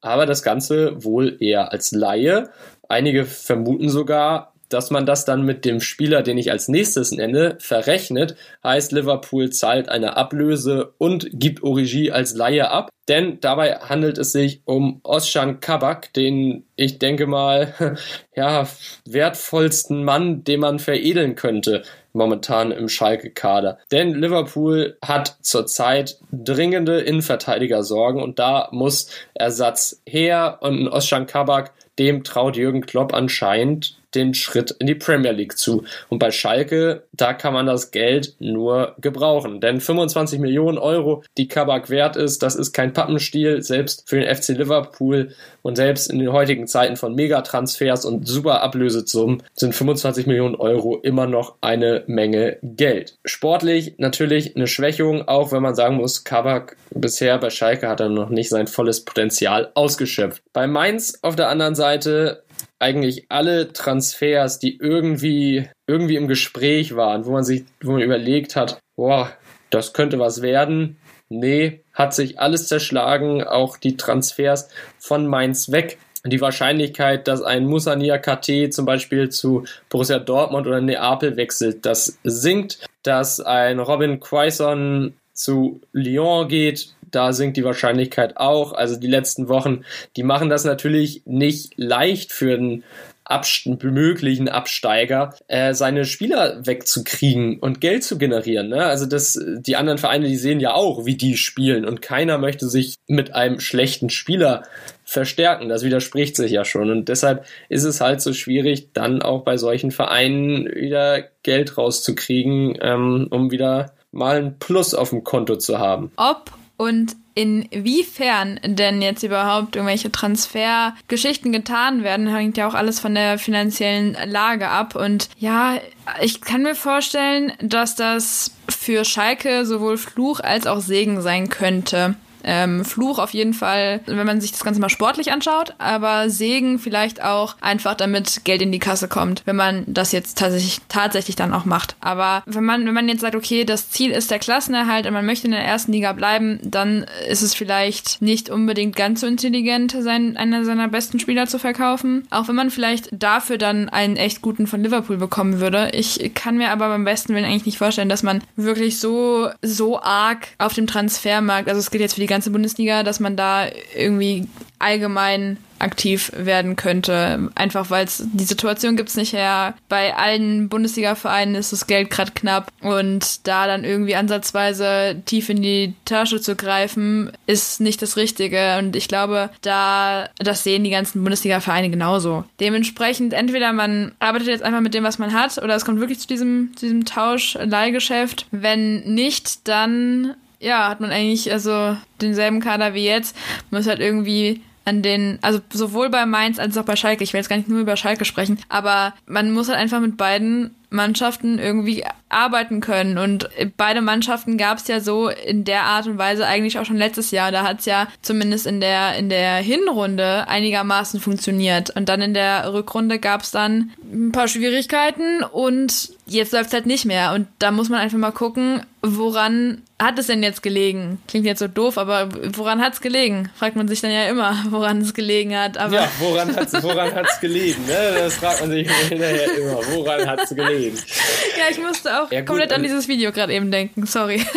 aber 0.00 0.26
das 0.26 0.42
Ganze 0.42 1.04
wohl 1.04 1.36
eher 1.40 1.70
als 1.72 1.92
Laie. 1.92 2.50
Einige 2.88 3.24
vermuten 3.24 3.88
sogar, 3.88 4.54
dass 4.68 4.90
man 4.90 5.06
das 5.06 5.24
dann 5.24 5.44
mit 5.44 5.64
dem 5.64 5.80
Spieler, 5.80 6.22
den 6.22 6.38
ich 6.38 6.50
als 6.50 6.68
nächstes 6.68 7.12
nenne, 7.12 7.56
verrechnet, 7.60 8.36
heißt 8.64 8.92
Liverpool 8.92 9.50
zahlt 9.50 9.88
eine 9.88 10.16
Ablöse 10.16 10.94
und 10.98 11.28
gibt 11.32 11.62
Origi 11.62 12.10
als 12.10 12.34
Laie 12.34 12.70
ab. 12.70 12.90
Denn 13.08 13.40
dabei 13.40 13.76
handelt 13.76 14.18
es 14.18 14.32
sich 14.32 14.62
um 14.64 15.00
Oscan 15.02 15.60
Kabak, 15.60 16.12
den 16.14 16.64
ich 16.76 16.98
denke 16.98 17.26
mal, 17.26 17.96
ja, 18.36 18.66
wertvollsten 19.04 20.04
Mann, 20.04 20.44
den 20.44 20.60
man 20.60 20.78
veredeln 20.78 21.34
könnte 21.34 21.82
momentan 22.14 22.70
im 22.70 22.88
Schalke-Kader. 22.88 23.78
Denn 23.90 24.14
Liverpool 24.14 24.96
hat 25.04 25.36
zurzeit 25.42 26.18
dringende 26.32 27.00
Innenverteidiger-Sorgen 27.00 28.22
und 28.22 28.38
da 28.38 28.68
muss 28.70 29.10
Ersatz 29.34 30.00
her 30.06 30.58
und 30.60 30.88
Oscan 30.88 31.26
Kabak, 31.26 31.72
dem 31.98 32.24
traut 32.24 32.56
Jürgen 32.56 32.86
Klopp 32.86 33.12
anscheinend 33.12 33.98
den 34.14 34.34
Schritt 34.34 34.70
in 34.78 34.86
die 34.86 34.94
Premier 34.94 35.32
League 35.32 35.58
zu. 35.58 35.84
Und 36.08 36.18
bei 36.18 36.30
Schalke, 36.30 37.04
da 37.12 37.34
kann 37.34 37.52
man 37.52 37.66
das 37.66 37.90
Geld 37.90 38.36
nur 38.38 38.94
gebrauchen. 39.00 39.60
Denn 39.60 39.80
25 39.80 40.38
Millionen 40.38 40.78
Euro, 40.78 41.24
die 41.36 41.48
Kabak 41.48 41.90
wert 41.90 42.16
ist, 42.16 42.42
das 42.42 42.54
ist 42.54 42.72
kein 42.72 42.92
Pappenstiel, 42.94 43.62
selbst 43.62 44.08
für 44.08 44.20
den 44.20 44.34
FC 44.34 44.50
Liverpool 44.50 45.34
und 45.62 45.76
selbst 45.76 46.10
in 46.10 46.18
den 46.18 46.32
heutigen 46.32 46.66
Zeiten 46.66 46.96
von 46.96 47.14
Megatransfers 47.14 48.04
und 48.04 48.26
super 48.26 48.62
Ablösesummen 48.62 49.42
sind 49.54 49.74
25 49.74 50.26
Millionen 50.26 50.54
Euro 50.54 50.96
immer 50.96 51.26
noch 51.26 51.56
eine 51.60 52.04
Menge 52.06 52.58
Geld. 52.62 53.18
Sportlich 53.24 53.94
natürlich 53.98 54.56
eine 54.56 54.66
Schwächung, 54.66 55.28
auch 55.28 55.52
wenn 55.52 55.62
man 55.62 55.74
sagen 55.74 55.96
muss, 55.96 56.24
Kabak 56.24 56.76
bisher 56.90 57.36
bei 57.38 57.50
Schalke 57.50 57.88
hat 57.88 58.00
er 58.00 58.08
noch 58.08 58.30
nicht 58.30 58.48
sein 58.48 58.66
volles 58.66 59.04
Potenzial 59.04 59.70
ausgeschöpft. 59.74 60.42
Bei 60.52 60.66
Mainz 60.66 61.18
auf 61.22 61.36
der 61.36 61.48
anderen 61.48 61.74
Seite 61.74 62.44
eigentlich 62.78 63.26
alle 63.30 63.72
Transfers, 63.72 64.58
die 64.58 64.76
irgendwie, 64.78 65.68
irgendwie 65.86 66.16
im 66.16 66.28
Gespräch 66.28 66.96
waren, 66.96 67.26
wo 67.26 67.32
man 67.32 67.44
sich, 67.44 67.64
wo 67.82 67.92
man 67.92 68.02
überlegt 68.02 68.56
hat, 68.56 68.78
boah, 68.96 69.32
das 69.70 69.92
könnte 69.92 70.18
was 70.18 70.42
werden. 70.42 70.96
Nee, 71.38 71.80
hat 71.92 72.14
sich 72.14 72.38
alles 72.38 72.68
zerschlagen, 72.68 73.42
auch 73.42 73.76
die 73.76 73.96
Transfers 73.96 74.68
von 74.98 75.26
Mainz 75.26 75.72
weg. 75.72 75.98
Die 76.24 76.40
Wahrscheinlichkeit, 76.40 77.28
dass 77.28 77.42
ein 77.42 77.66
Musania 77.66 78.16
KT 78.18 78.72
zum 78.72 78.86
Beispiel 78.86 79.28
zu 79.28 79.64
Borussia 79.90 80.18
Dortmund 80.18 80.66
oder 80.66 80.80
Neapel 80.80 81.36
wechselt, 81.36 81.84
das 81.84 82.18
sinkt. 82.24 82.78
Dass 83.02 83.40
ein 83.40 83.78
Robin 83.78 84.20
Quaison 84.20 85.12
zu 85.34 85.82
Lyon 85.92 86.48
geht, 86.48 86.94
da 87.10 87.32
sinkt 87.32 87.56
die 87.56 87.64
Wahrscheinlichkeit 87.64 88.36
auch. 88.38 88.72
Also 88.72 88.96
die 88.96 89.08
letzten 89.08 89.48
Wochen, 89.48 89.84
die 90.16 90.22
machen 90.22 90.48
das 90.48 90.64
natürlich 90.64 91.22
nicht 91.26 91.74
leicht 91.76 92.32
für 92.32 92.56
den 92.56 92.84
Abst 93.24 93.66
möglichen 93.82 94.48
Absteiger, 94.48 95.34
äh, 95.48 95.72
seine 95.74 96.04
Spieler 96.04 96.66
wegzukriegen 96.66 97.58
und 97.58 97.80
Geld 97.80 98.04
zu 98.04 98.18
generieren. 98.18 98.68
Ne? 98.68 98.84
Also 98.84 99.06
das, 99.06 99.40
die 99.58 99.76
anderen 99.76 99.98
Vereine, 99.98 100.28
die 100.28 100.36
sehen 100.36 100.60
ja 100.60 100.74
auch, 100.74 101.06
wie 101.06 101.16
die 101.16 101.36
spielen 101.36 101.84
und 101.84 102.02
keiner 102.02 102.38
möchte 102.38 102.68
sich 102.68 102.96
mit 103.06 103.34
einem 103.34 103.60
schlechten 103.60 104.10
Spieler 104.10 104.64
verstärken. 105.04 105.68
Das 105.68 105.84
widerspricht 105.84 106.36
sich 106.36 106.52
ja 106.52 106.64
schon 106.64 106.90
und 106.90 107.08
deshalb 107.08 107.46
ist 107.68 107.84
es 107.84 108.00
halt 108.00 108.20
so 108.20 108.32
schwierig, 108.32 108.92
dann 108.92 109.22
auch 109.22 109.42
bei 109.42 109.56
solchen 109.56 109.90
Vereinen 109.90 110.66
wieder 110.66 111.24
Geld 111.42 111.78
rauszukriegen, 111.78 112.78
ähm, 112.80 113.28
um 113.30 113.50
wieder 113.50 113.94
mal 114.12 114.36
ein 114.36 114.58
Plus 114.58 114.94
auf 114.94 115.10
dem 115.10 115.24
Konto 115.24 115.56
zu 115.56 115.78
haben. 115.78 116.12
Ob 116.16 116.52
und 116.76 117.16
inwiefern 117.34 118.60
denn 118.64 119.02
jetzt 119.02 119.22
überhaupt 119.22 119.76
irgendwelche 119.76 120.12
Transfergeschichten 120.12 121.52
getan 121.52 122.04
werden, 122.04 122.32
hängt 122.32 122.56
ja 122.56 122.68
auch 122.68 122.74
alles 122.74 123.00
von 123.00 123.14
der 123.14 123.38
finanziellen 123.38 124.16
Lage 124.26 124.68
ab. 124.68 124.94
Und 124.94 125.28
ja, 125.38 125.78
ich 126.20 126.40
kann 126.40 126.62
mir 126.62 126.74
vorstellen, 126.74 127.52
dass 127.60 127.96
das 127.96 128.52
für 128.68 129.04
Schalke 129.04 129.66
sowohl 129.66 129.96
Fluch 129.96 130.40
als 130.40 130.66
auch 130.66 130.80
Segen 130.80 131.22
sein 131.22 131.48
könnte. 131.48 132.14
Ähm, 132.44 132.84
Fluch 132.84 133.18
auf 133.18 133.30
jeden 133.30 133.54
Fall, 133.54 134.00
wenn 134.06 134.26
man 134.26 134.40
sich 134.40 134.52
das 134.52 134.64
Ganze 134.64 134.80
mal 134.80 134.88
sportlich 134.88 135.32
anschaut, 135.32 135.74
aber 135.78 136.30
Segen 136.30 136.78
vielleicht 136.78 137.22
auch 137.22 137.56
einfach, 137.60 137.94
damit 137.94 138.44
Geld 138.44 138.62
in 138.62 138.72
die 138.72 138.78
Kasse 138.78 139.08
kommt, 139.08 139.42
wenn 139.46 139.56
man 139.56 139.84
das 139.86 140.12
jetzt 140.12 140.38
tatsächlich, 140.38 140.80
tatsächlich 140.88 141.36
dann 141.36 141.52
auch 141.52 141.64
macht. 141.64 141.96
Aber 142.00 142.42
wenn 142.46 142.64
man, 142.64 142.86
wenn 142.86 142.94
man 142.94 143.08
jetzt 143.08 143.20
sagt, 143.20 143.34
okay, 143.34 143.64
das 143.64 143.90
Ziel 143.90 144.10
ist 144.10 144.30
der 144.30 144.38
Klassenerhalt 144.38 145.06
und 145.06 145.14
man 145.14 145.26
möchte 145.26 145.46
in 145.46 145.52
der 145.52 145.64
ersten 145.64 145.92
Liga 145.92 146.12
bleiben, 146.12 146.60
dann 146.62 147.06
ist 147.28 147.42
es 147.42 147.54
vielleicht 147.54 148.20
nicht 148.20 148.50
unbedingt 148.50 148.96
ganz 148.96 149.20
so 149.20 149.26
intelligent, 149.26 149.96
sein, 149.98 150.36
einer 150.36 150.64
seiner 150.64 150.88
besten 150.88 151.18
Spieler 151.20 151.46
zu 151.46 151.58
verkaufen. 151.58 152.26
Auch 152.30 152.48
wenn 152.48 152.54
man 152.54 152.70
vielleicht 152.70 153.08
dafür 153.12 153.58
dann 153.58 153.88
einen 153.88 154.16
echt 154.16 154.42
guten 154.42 154.66
von 154.66 154.82
Liverpool 154.82 155.16
bekommen 155.16 155.60
würde. 155.60 155.90
Ich 155.92 156.32
kann 156.34 156.58
mir 156.58 156.70
aber 156.70 156.88
beim 156.88 157.04
besten 157.04 157.34
Willen 157.34 157.44
eigentlich 157.44 157.66
nicht 157.66 157.78
vorstellen, 157.78 158.08
dass 158.08 158.22
man 158.22 158.42
wirklich 158.56 158.98
so, 158.98 159.48
so 159.62 160.00
arg 160.00 160.48
auf 160.58 160.74
dem 160.74 160.86
Transfermarkt, 160.86 161.68
also 161.68 161.80
es 161.80 161.90
geht 161.90 162.00
jetzt 162.00 162.14
für 162.14 162.20
die 162.20 162.26
ganze 162.34 162.50
Bundesliga, 162.50 163.02
dass 163.02 163.20
man 163.20 163.36
da 163.36 163.66
irgendwie 163.96 164.48
allgemein 164.78 165.58
aktiv 165.78 166.32
werden 166.34 166.76
könnte. 166.76 167.50
Einfach 167.54 167.90
weil 167.90 168.04
es 168.04 168.22
die 168.32 168.44
Situation 168.44 168.96
gibt 168.96 169.10
es 169.10 169.16
nicht 169.16 169.32
her. 169.32 169.74
Bei 169.88 170.16
allen 170.16 170.68
Bundesliga-Vereinen 170.68 171.54
ist 171.54 171.72
das 171.72 171.86
Geld 171.86 172.10
gerade 172.10 172.32
knapp 172.32 172.72
und 172.80 173.46
da 173.46 173.66
dann 173.66 173.84
irgendwie 173.84 174.16
ansatzweise 174.16 175.20
tief 175.26 175.48
in 175.48 175.62
die 175.62 175.94
Tasche 176.04 176.40
zu 176.40 176.56
greifen, 176.56 177.32
ist 177.46 177.80
nicht 177.80 178.00
das 178.02 178.16
Richtige. 178.16 178.78
Und 178.78 178.96
ich 178.96 179.08
glaube, 179.08 179.50
da 179.62 180.28
das 180.38 180.64
sehen 180.64 180.84
die 180.84 180.90
ganzen 180.90 181.22
Bundesliga-Vereine 181.22 181.90
genauso. 181.90 182.44
Dementsprechend 182.60 183.34
entweder 183.34 183.72
man 183.72 184.12
arbeitet 184.20 184.48
jetzt 184.48 184.62
einfach 184.62 184.80
mit 184.80 184.94
dem, 184.94 185.04
was 185.04 185.18
man 185.18 185.32
hat, 185.32 185.58
oder 185.58 185.74
es 185.74 185.84
kommt 185.84 186.00
wirklich 186.00 186.20
zu 186.20 186.28
diesem, 186.28 186.72
zu 186.76 186.86
diesem 186.86 187.04
Tausch-Leihgeschäft. 187.04 188.46
Wenn 188.50 189.00
nicht, 189.14 189.68
dann 189.68 190.34
ja, 190.64 190.88
hat 190.88 191.00
man 191.00 191.10
eigentlich 191.10 191.52
also 191.52 191.96
denselben 192.20 192.60
Kader 192.60 192.94
wie 192.94 193.04
jetzt, 193.04 193.36
muss 193.70 193.86
halt 193.86 194.00
irgendwie 194.00 194.62
an 194.86 195.02
den, 195.02 195.38
also 195.42 195.60
sowohl 195.72 196.10
bei 196.10 196.26
Mainz 196.26 196.58
als 196.58 196.76
auch 196.76 196.84
bei 196.84 196.96
Schalke, 196.96 197.24
ich 197.24 197.32
will 197.32 197.40
jetzt 197.40 197.48
gar 197.48 197.56
nicht 197.56 197.68
nur 197.68 197.80
über 197.80 197.96
Schalke 197.96 198.24
sprechen, 198.24 198.58
aber 198.68 199.14
man 199.26 199.52
muss 199.52 199.68
halt 199.68 199.78
einfach 199.78 200.00
mit 200.00 200.16
beiden 200.16 200.74
Mannschaften 200.94 201.58
irgendwie 201.58 202.04
arbeiten 202.28 202.80
können. 202.80 203.18
Und 203.18 203.48
beide 203.76 204.00
Mannschaften 204.00 204.58
gab 204.58 204.78
es 204.78 204.88
ja 204.88 205.00
so 205.00 205.28
in 205.28 205.64
der 205.64 205.82
Art 205.82 206.06
und 206.06 206.18
Weise 206.18 206.46
eigentlich 206.46 206.78
auch 206.78 206.84
schon 206.84 206.96
letztes 206.96 207.30
Jahr. 207.30 207.52
Da 207.52 207.62
hat 207.62 207.80
es 207.80 207.86
ja 207.86 208.08
zumindest 208.22 208.66
in 208.66 208.80
der, 208.80 209.16
in 209.16 209.28
der 209.28 209.56
Hinrunde 209.56 210.48
einigermaßen 210.48 211.20
funktioniert. 211.20 211.90
Und 211.90 212.08
dann 212.08 212.22
in 212.22 212.34
der 212.34 212.72
Rückrunde 212.72 213.18
gab 213.18 213.42
es 213.42 213.50
dann 213.50 213.90
ein 214.12 214.32
paar 214.32 214.48
Schwierigkeiten 214.48 215.42
und 215.42 216.10
jetzt 216.26 216.52
läuft 216.52 216.68
es 216.68 216.72
halt 216.72 216.86
nicht 216.86 217.04
mehr. 217.04 217.32
Und 217.32 217.46
da 217.58 217.70
muss 217.70 217.88
man 217.88 218.00
einfach 218.00 218.18
mal 218.18 218.32
gucken, 218.32 218.82
woran 219.02 219.82
hat 220.00 220.18
es 220.18 220.26
denn 220.26 220.42
jetzt 220.42 220.62
gelegen? 220.62 221.20
Klingt 221.28 221.46
jetzt 221.46 221.58
so 221.58 221.68
doof, 221.68 221.98
aber 221.98 222.28
woran 222.56 222.80
hat 222.80 222.94
es 222.94 223.00
gelegen? 223.00 223.50
Fragt 223.54 223.76
man 223.76 223.86
sich 223.86 224.00
dann 224.00 224.10
ja 224.10 224.24
immer, 224.24 224.56
woran 224.70 225.00
es 225.00 225.14
gelegen 225.14 225.56
hat. 225.56 225.76
Aber 225.76 225.94
ja, 225.94 226.08
woran 226.18 226.54
hat 226.54 226.72
es 226.72 226.82
woran 226.82 227.14
hat's 227.14 227.40
gelegen? 227.40 227.84
Ne? 227.86 228.14
Das 228.18 228.34
fragt 228.34 228.60
man 228.60 228.70
sich 228.70 228.90
hinterher 229.08 229.56
immer. 229.56 229.80
Woran 229.94 230.26
hat 230.26 230.40
es 230.44 230.50
gelegen? 230.50 230.83
Ja, 231.58 231.70
ich 231.70 231.78
musste 231.78 232.22
auch 232.22 232.30
ja, 232.32 232.40
gut, 232.40 232.48
komplett 232.48 232.72
an 232.72 232.82
dieses 232.82 233.08
Video 233.08 233.32
gerade 233.32 233.54
eben 233.54 233.70
denken. 233.70 234.06
Sorry. 234.06 234.44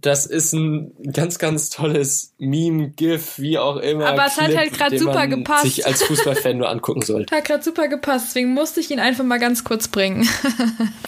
Das 0.00 0.26
ist 0.26 0.52
ein 0.52 0.92
ganz, 1.12 1.38
ganz 1.38 1.70
tolles 1.70 2.34
Meme, 2.38 2.90
GIF, 2.90 3.38
wie 3.38 3.58
auch 3.58 3.76
immer. 3.76 4.06
Aber 4.06 4.26
es 4.26 4.38
hat 4.38 4.54
halt 4.54 4.72
gerade 4.72 4.98
super 4.98 5.26
gepasst. 5.26 5.62
Sich 5.62 5.86
als 5.86 6.02
Fußballfan 6.02 6.58
nur 6.58 6.68
angucken 6.68 7.02
sollte. 7.04 7.34
Hat 7.34 7.44
gerade 7.44 7.62
super 7.62 7.88
gepasst, 7.88 8.26
deswegen 8.28 8.52
musste 8.52 8.80
ich 8.80 8.90
ihn 8.90 8.98
einfach 9.00 9.24
mal 9.24 9.38
ganz 9.38 9.64
kurz 9.64 9.88
bringen. 9.88 10.28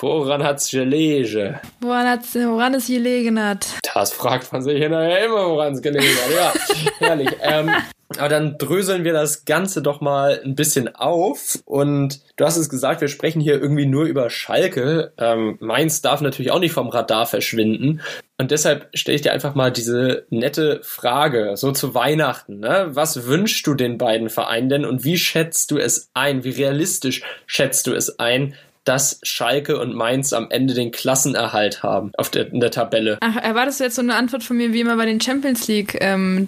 Woran 0.01 0.42
hat's 0.42 0.71
gelegen? 0.71 1.59
Woran 1.81 2.09
hat's, 2.09 2.35
woran 2.35 2.75
es 2.75 2.87
gelegen 2.87 3.42
hat? 3.42 3.66
Das 3.95 4.12
fragt 4.12 4.53
man 4.53 4.62
sich 4.62 4.79
hinterher 4.79 5.25
immer, 5.27 5.49
woran 5.49 5.75
es 5.75 5.83
gelegen 5.83 6.07
hat. 6.07 6.35
Ja, 6.35 6.77
herrlich. 6.99 7.31
Ähm, 7.42 7.71
aber 8.11 8.29
dann 8.29 8.57
dröseln 8.57 9.05
wir 9.05 9.12
das 9.12 9.45
Ganze 9.45 9.83
doch 9.83 10.01
mal 10.01 10.40
ein 10.45 10.55
bisschen 10.55 10.95
auf. 10.95 11.59
Und 11.64 12.21
du 12.37 12.45
hast 12.45 12.57
es 12.57 12.69
gesagt, 12.69 13.01
wir 13.01 13.09
sprechen 13.09 13.40
hier 13.40 13.61
irgendwie 13.61 13.87
nur 13.87 14.05
über 14.05 14.31
Schalke. 14.31 15.12
Ähm, 15.19 15.57
Mainz 15.61 16.03
darf 16.03 16.21
natürlich 16.21 16.53
auch 16.53 16.61
nicht 16.61 16.73
vom 16.73 16.88
Radar 16.88 17.27
verschwinden. 17.27 18.01
Und 18.38 18.51
deshalb 18.51 18.88
stelle 18.95 19.16
ich 19.16 19.23
dir 19.23 19.33
einfach 19.33 19.55
mal 19.55 19.73
diese 19.73 20.27
nette 20.31 20.81
Frage, 20.83 21.57
so 21.57 21.73
zu 21.73 21.95
Weihnachten. 21.95 22.61
Ne? 22.61 22.88
Was 22.90 23.27
wünschst 23.27 23.66
du 23.66 23.75
den 23.75 23.99
beiden 23.99 24.29
Vereinen 24.29 24.69
denn 24.69 24.85
und 24.85 25.05
wie 25.05 25.16
schätzt 25.16 25.71
du 25.71 25.79
es 25.79 26.11
ein? 26.14 26.45
Wie 26.45 26.51
realistisch 26.51 27.23
schätzt 27.47 27.87
du 27.87 27.95
es 27.95 28.19
ein, 28.19 28.55
dass 28.87 29.18
Schalke 29.22 29.79
und 29.79 29.94
Mainz 29.94 30.33
am 30.33 30.46
Ende 30.51 30.75
den 30.75 30.92
Klassenerhalt 30.92 31.83
haben 31.83 32.12
auf 32.16 32.31
der, 32.31 32.51
in 32.51 32.61
der 32.61 32.70
Tabelle. 32.70 33.18
Ach, 33.20 33.37
erwartest 33.37 33.81
du 33.81 33.85
jetzt 33.85 33.96
so 33.96 34.03
eine 34.03 34.14
Antwort 34.14 34.42
von 34.42 34.57
mir 34.57 34.72
wie 34.72 34.81
immer 34.81 34.96
bei 34.96 35.07
den 35.07 35.20
Champions 35.20 35.68
League 35.68 35.99
ähm, 36.01 36.46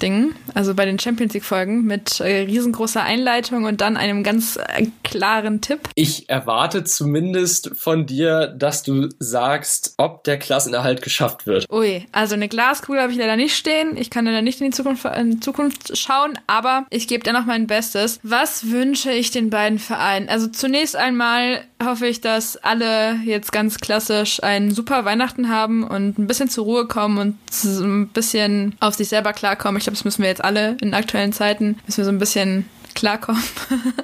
also 0.55 0.75
bei 0.75 0.85
den 0.85 0.99
Champions 0.99 1.35
League 1.35 1.45
Folgen 1.45 1.85
mit 1.85 2.21
äh, 2.21 2.43
riesengroßer 2.43 3.03
Einleitung 3.03 3.65
und 3.65 3.81
dann 3.81 3.97
einem 3.97 4.23
ganz 4.23 4.57
äh, 4.57 4.87
klaren 5.03 5.61
Tipp? 5.61 5.81
Ich 5.95 6.29
erwarte 6.29 6.85
zumindest 6.85 7.73
von 7.77 8.07
dir, 8.07 8.47
dass 8.47 8.83
du 8.83 9.09
sagst, 9.19 9.95
ob 9.97 10.25
der 10.25 10.39
Klassenerhalt 10.39 11.03
geschafft 11.03 11.47
wird. 11.47 11.67
Ui, 11.71 12.07
also 12.13 12.35
eine 12.35 12.49
Glaskugel 12.49 13.03
habe 13.03 13.13
ich 13.13 13.19
leider 13.19 13.37
nicht 13.37 13.57
stehen. 13.57 13.97
Ich 13.97 14.11
kann 14.11 14.27
leider 14.27 14.43
nicht 14.43 14.61
in 14.61 14.69
die 14.71 14.77
Zukunft, 14.77 15.05
in 15.05 15.43
Zukunft 15.43 15.97
schauen, 15.99 16.39
aber 16.47 16.87
ich 16.91 17.09
gebe 17.09 17.25
dennoch 17.25 17.47
mein 17.47 17.67
Bestes. 17.67 18.21
Was 18.23 18.71
wünsche 18.71 19.11
ich 19.11 19.31
den 19.31 19.51
beiden 19.51 19.79
Vereinen? 19.79 20.29
Also 20.29 20.47
zunächst 20.47 20.95
einmal 20.95 21.65
hoffe 21.83 22.07
ich, 22.07 22.21
dass 22.21 22.28
alle 22.63 23.17
jetzt 23.25 23.53
ganz 23.53 23.79
klassisch 23.79 24.43
ein 24.43 24.71
super 24.71 25.05
Weihnachten 25.05 25.49
haben 25.49 25.85
und 25.85 26.19
ein 26.19 26.27
bisschen 26.27 26.49
zur 26.49 26.65
Ruhe 26.65 26.87
kommen 26.87 27.19
und 27.19 27.37
ein 27.65 28.09
bisschen 28.09 28.77
auf 28.81 28.95
sich 28.95 29.09
selber 29.09 29.33
klarkommen. 29.33 29.79
Ich 29.79 29.85
glaube, 29.85 29.97
das 29.97 30.05
müssen 30.05 30.23
wir 30.23 30.29
jetzt 30.29 30.45
alle 30.45 30.77
in 30.81 30.95
aktuellen 30.95 31.33
Zeiten, 31.33 31.79
müssen 31.87 31.99
wir 31.99 32.05
so 32.05 32.11
ein 32.11 32.19
bisschen 32.19 32.69
klarkommen. 32.95 33.43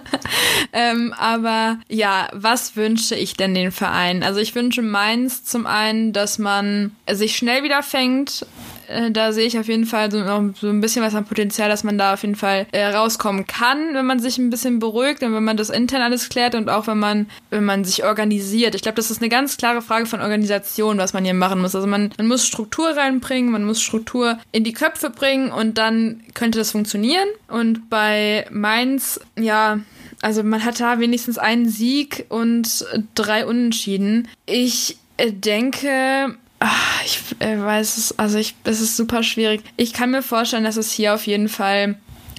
ähm, 0.72 1.12
aber 1.18 1.78
ja, 1.88 2.28
was 2.32 2.76
wünsche 2.76 3.14
ich 3.16 3.34
denn 3.36 3.54
den 3.54 3.72
Verein? 3.72 4.22
Also 4.22 4.40
ich 4.40 4.54
wünsche 4.54 4.82
Mainz 4.82 5.44
zum 5.44 5.66
einen, 5.66 6.12
dass 6.12 6.38
man 6.38 6.94
sich 7.10 7.36
schnell 7.36 7.64
wieder 7.64 7.82
fängt 7.82 8.46
äh, 8.88 9.10
da 9.10 9.32
sehe 9.32 9.46
ich 9.46 9.58
auf 9.58 9.68
jeden 9.68 9.86
Fall 9.86 10.10
so, 10.10 10.18
noch 10.20 10.42
so 10.56 10.68
ein 10.68 10.80
bisschen 10.80 11.02
was 11.02 11.14
an 11.14 11.24
Potenzial, 11.24 11.68
dass 11.68 11.84
man 11.84 11.98
da 11.98 12.14
auf 12.14 12.22
jeden 12.22 12.36
Fall 12.36 12.66
äh, 12.72 12.86
rauskommen 12.86 13.46
kann, 13.46 13.94
wenn 13.94 14.06
man 14.06 14.20
sich 14.20 14.38
ein 14.38 14.50
bisschen 14.50 14.78
beruhigt 14.78 15.22
und 15.22 15.34
wenn 15.34 15.44
man 15.44 15.56
das 15.56 15.70
intern 15.70 16.02
alles 16.02 16.28
klärt 16.28 16.54
und 16.54 16.68
auch 16.68 16.86
wenn 16.86 16.98
man, 16.98 17.26
wenn 17.50 17.64
man 17.64 17.84
sich 17.84 18.04
organisiert. 18.04 18.74
Ich 18.74 18.82
glaube, 18.82 18.96
das 18.96 19.10
ist 19.10 19.20
eine 19.20 19.28
ganz 19.28 19.56
klare 19.56 19.82
Frage 19.82 20.06
von 20.06 20.20
Organisation, 20.20 20.98
was 20.98 21.12
man 21.12 21.24
hier 21.24 21.34
machen 21.34 21.60
muss. 21.60 21.74
Also 21.74 21.86
man, 21.86 22.10
man 22.18 22.28
muss 22.28 22.46
Struktur 22.46 22.96
reinbringen, 22.96 23.50
man 23.50 23.64
muss 23.64 23.80
Struktur 23.80 24.38
in 24.52 24.64
die 24.64 24.72
Köpfe 24.72 25.10
bringen 25.10 25.50
und 25.50 25.78
dann 25.78 26.22
könnte 26.34 26.58
das 26.58 26.72
funktionieren. 26.72 27.28
Und 27.48 27.90
bei 27.90 28.46
Mainz, 28.50 29.20
ja, 29.38 29.80
also 30.22 30.42
man 30.42 30.64
hat 30.64 30.80
da 30.80 31.00
wenigstens 31.00 31.38
einen 31.38 31.68
Sieg 31.68 32.26
und 32.28 32.86
drei 33.14 33.46
Unentschieden. 33.46 34.28
Ich 34.46 34.96
äh, 35.16 35.32
denke, 35.32 36.36
Ach, 36.60 37.02
ich 37.04 37.20
äh, 37.40 37.60
weiß 37.60 37.96
es, 37.98 38.18
also 38.18 38.38
ich, 38.38 38.54
es 38.64 38.80
ist 38.80 38.96
super 38.96 39.22
schwierig. 39.22 39.62
Ich 39.76 39.92
kann 39.92 40.10
mir 40.10 40.22
vorstellen, 40.22 40.64
dass 40.64 40.76
es 40.76 40.92
hier 40.92 41.14
auf 41.14 41.26
jeden 41.26 41.48
Fall 41.48 41.96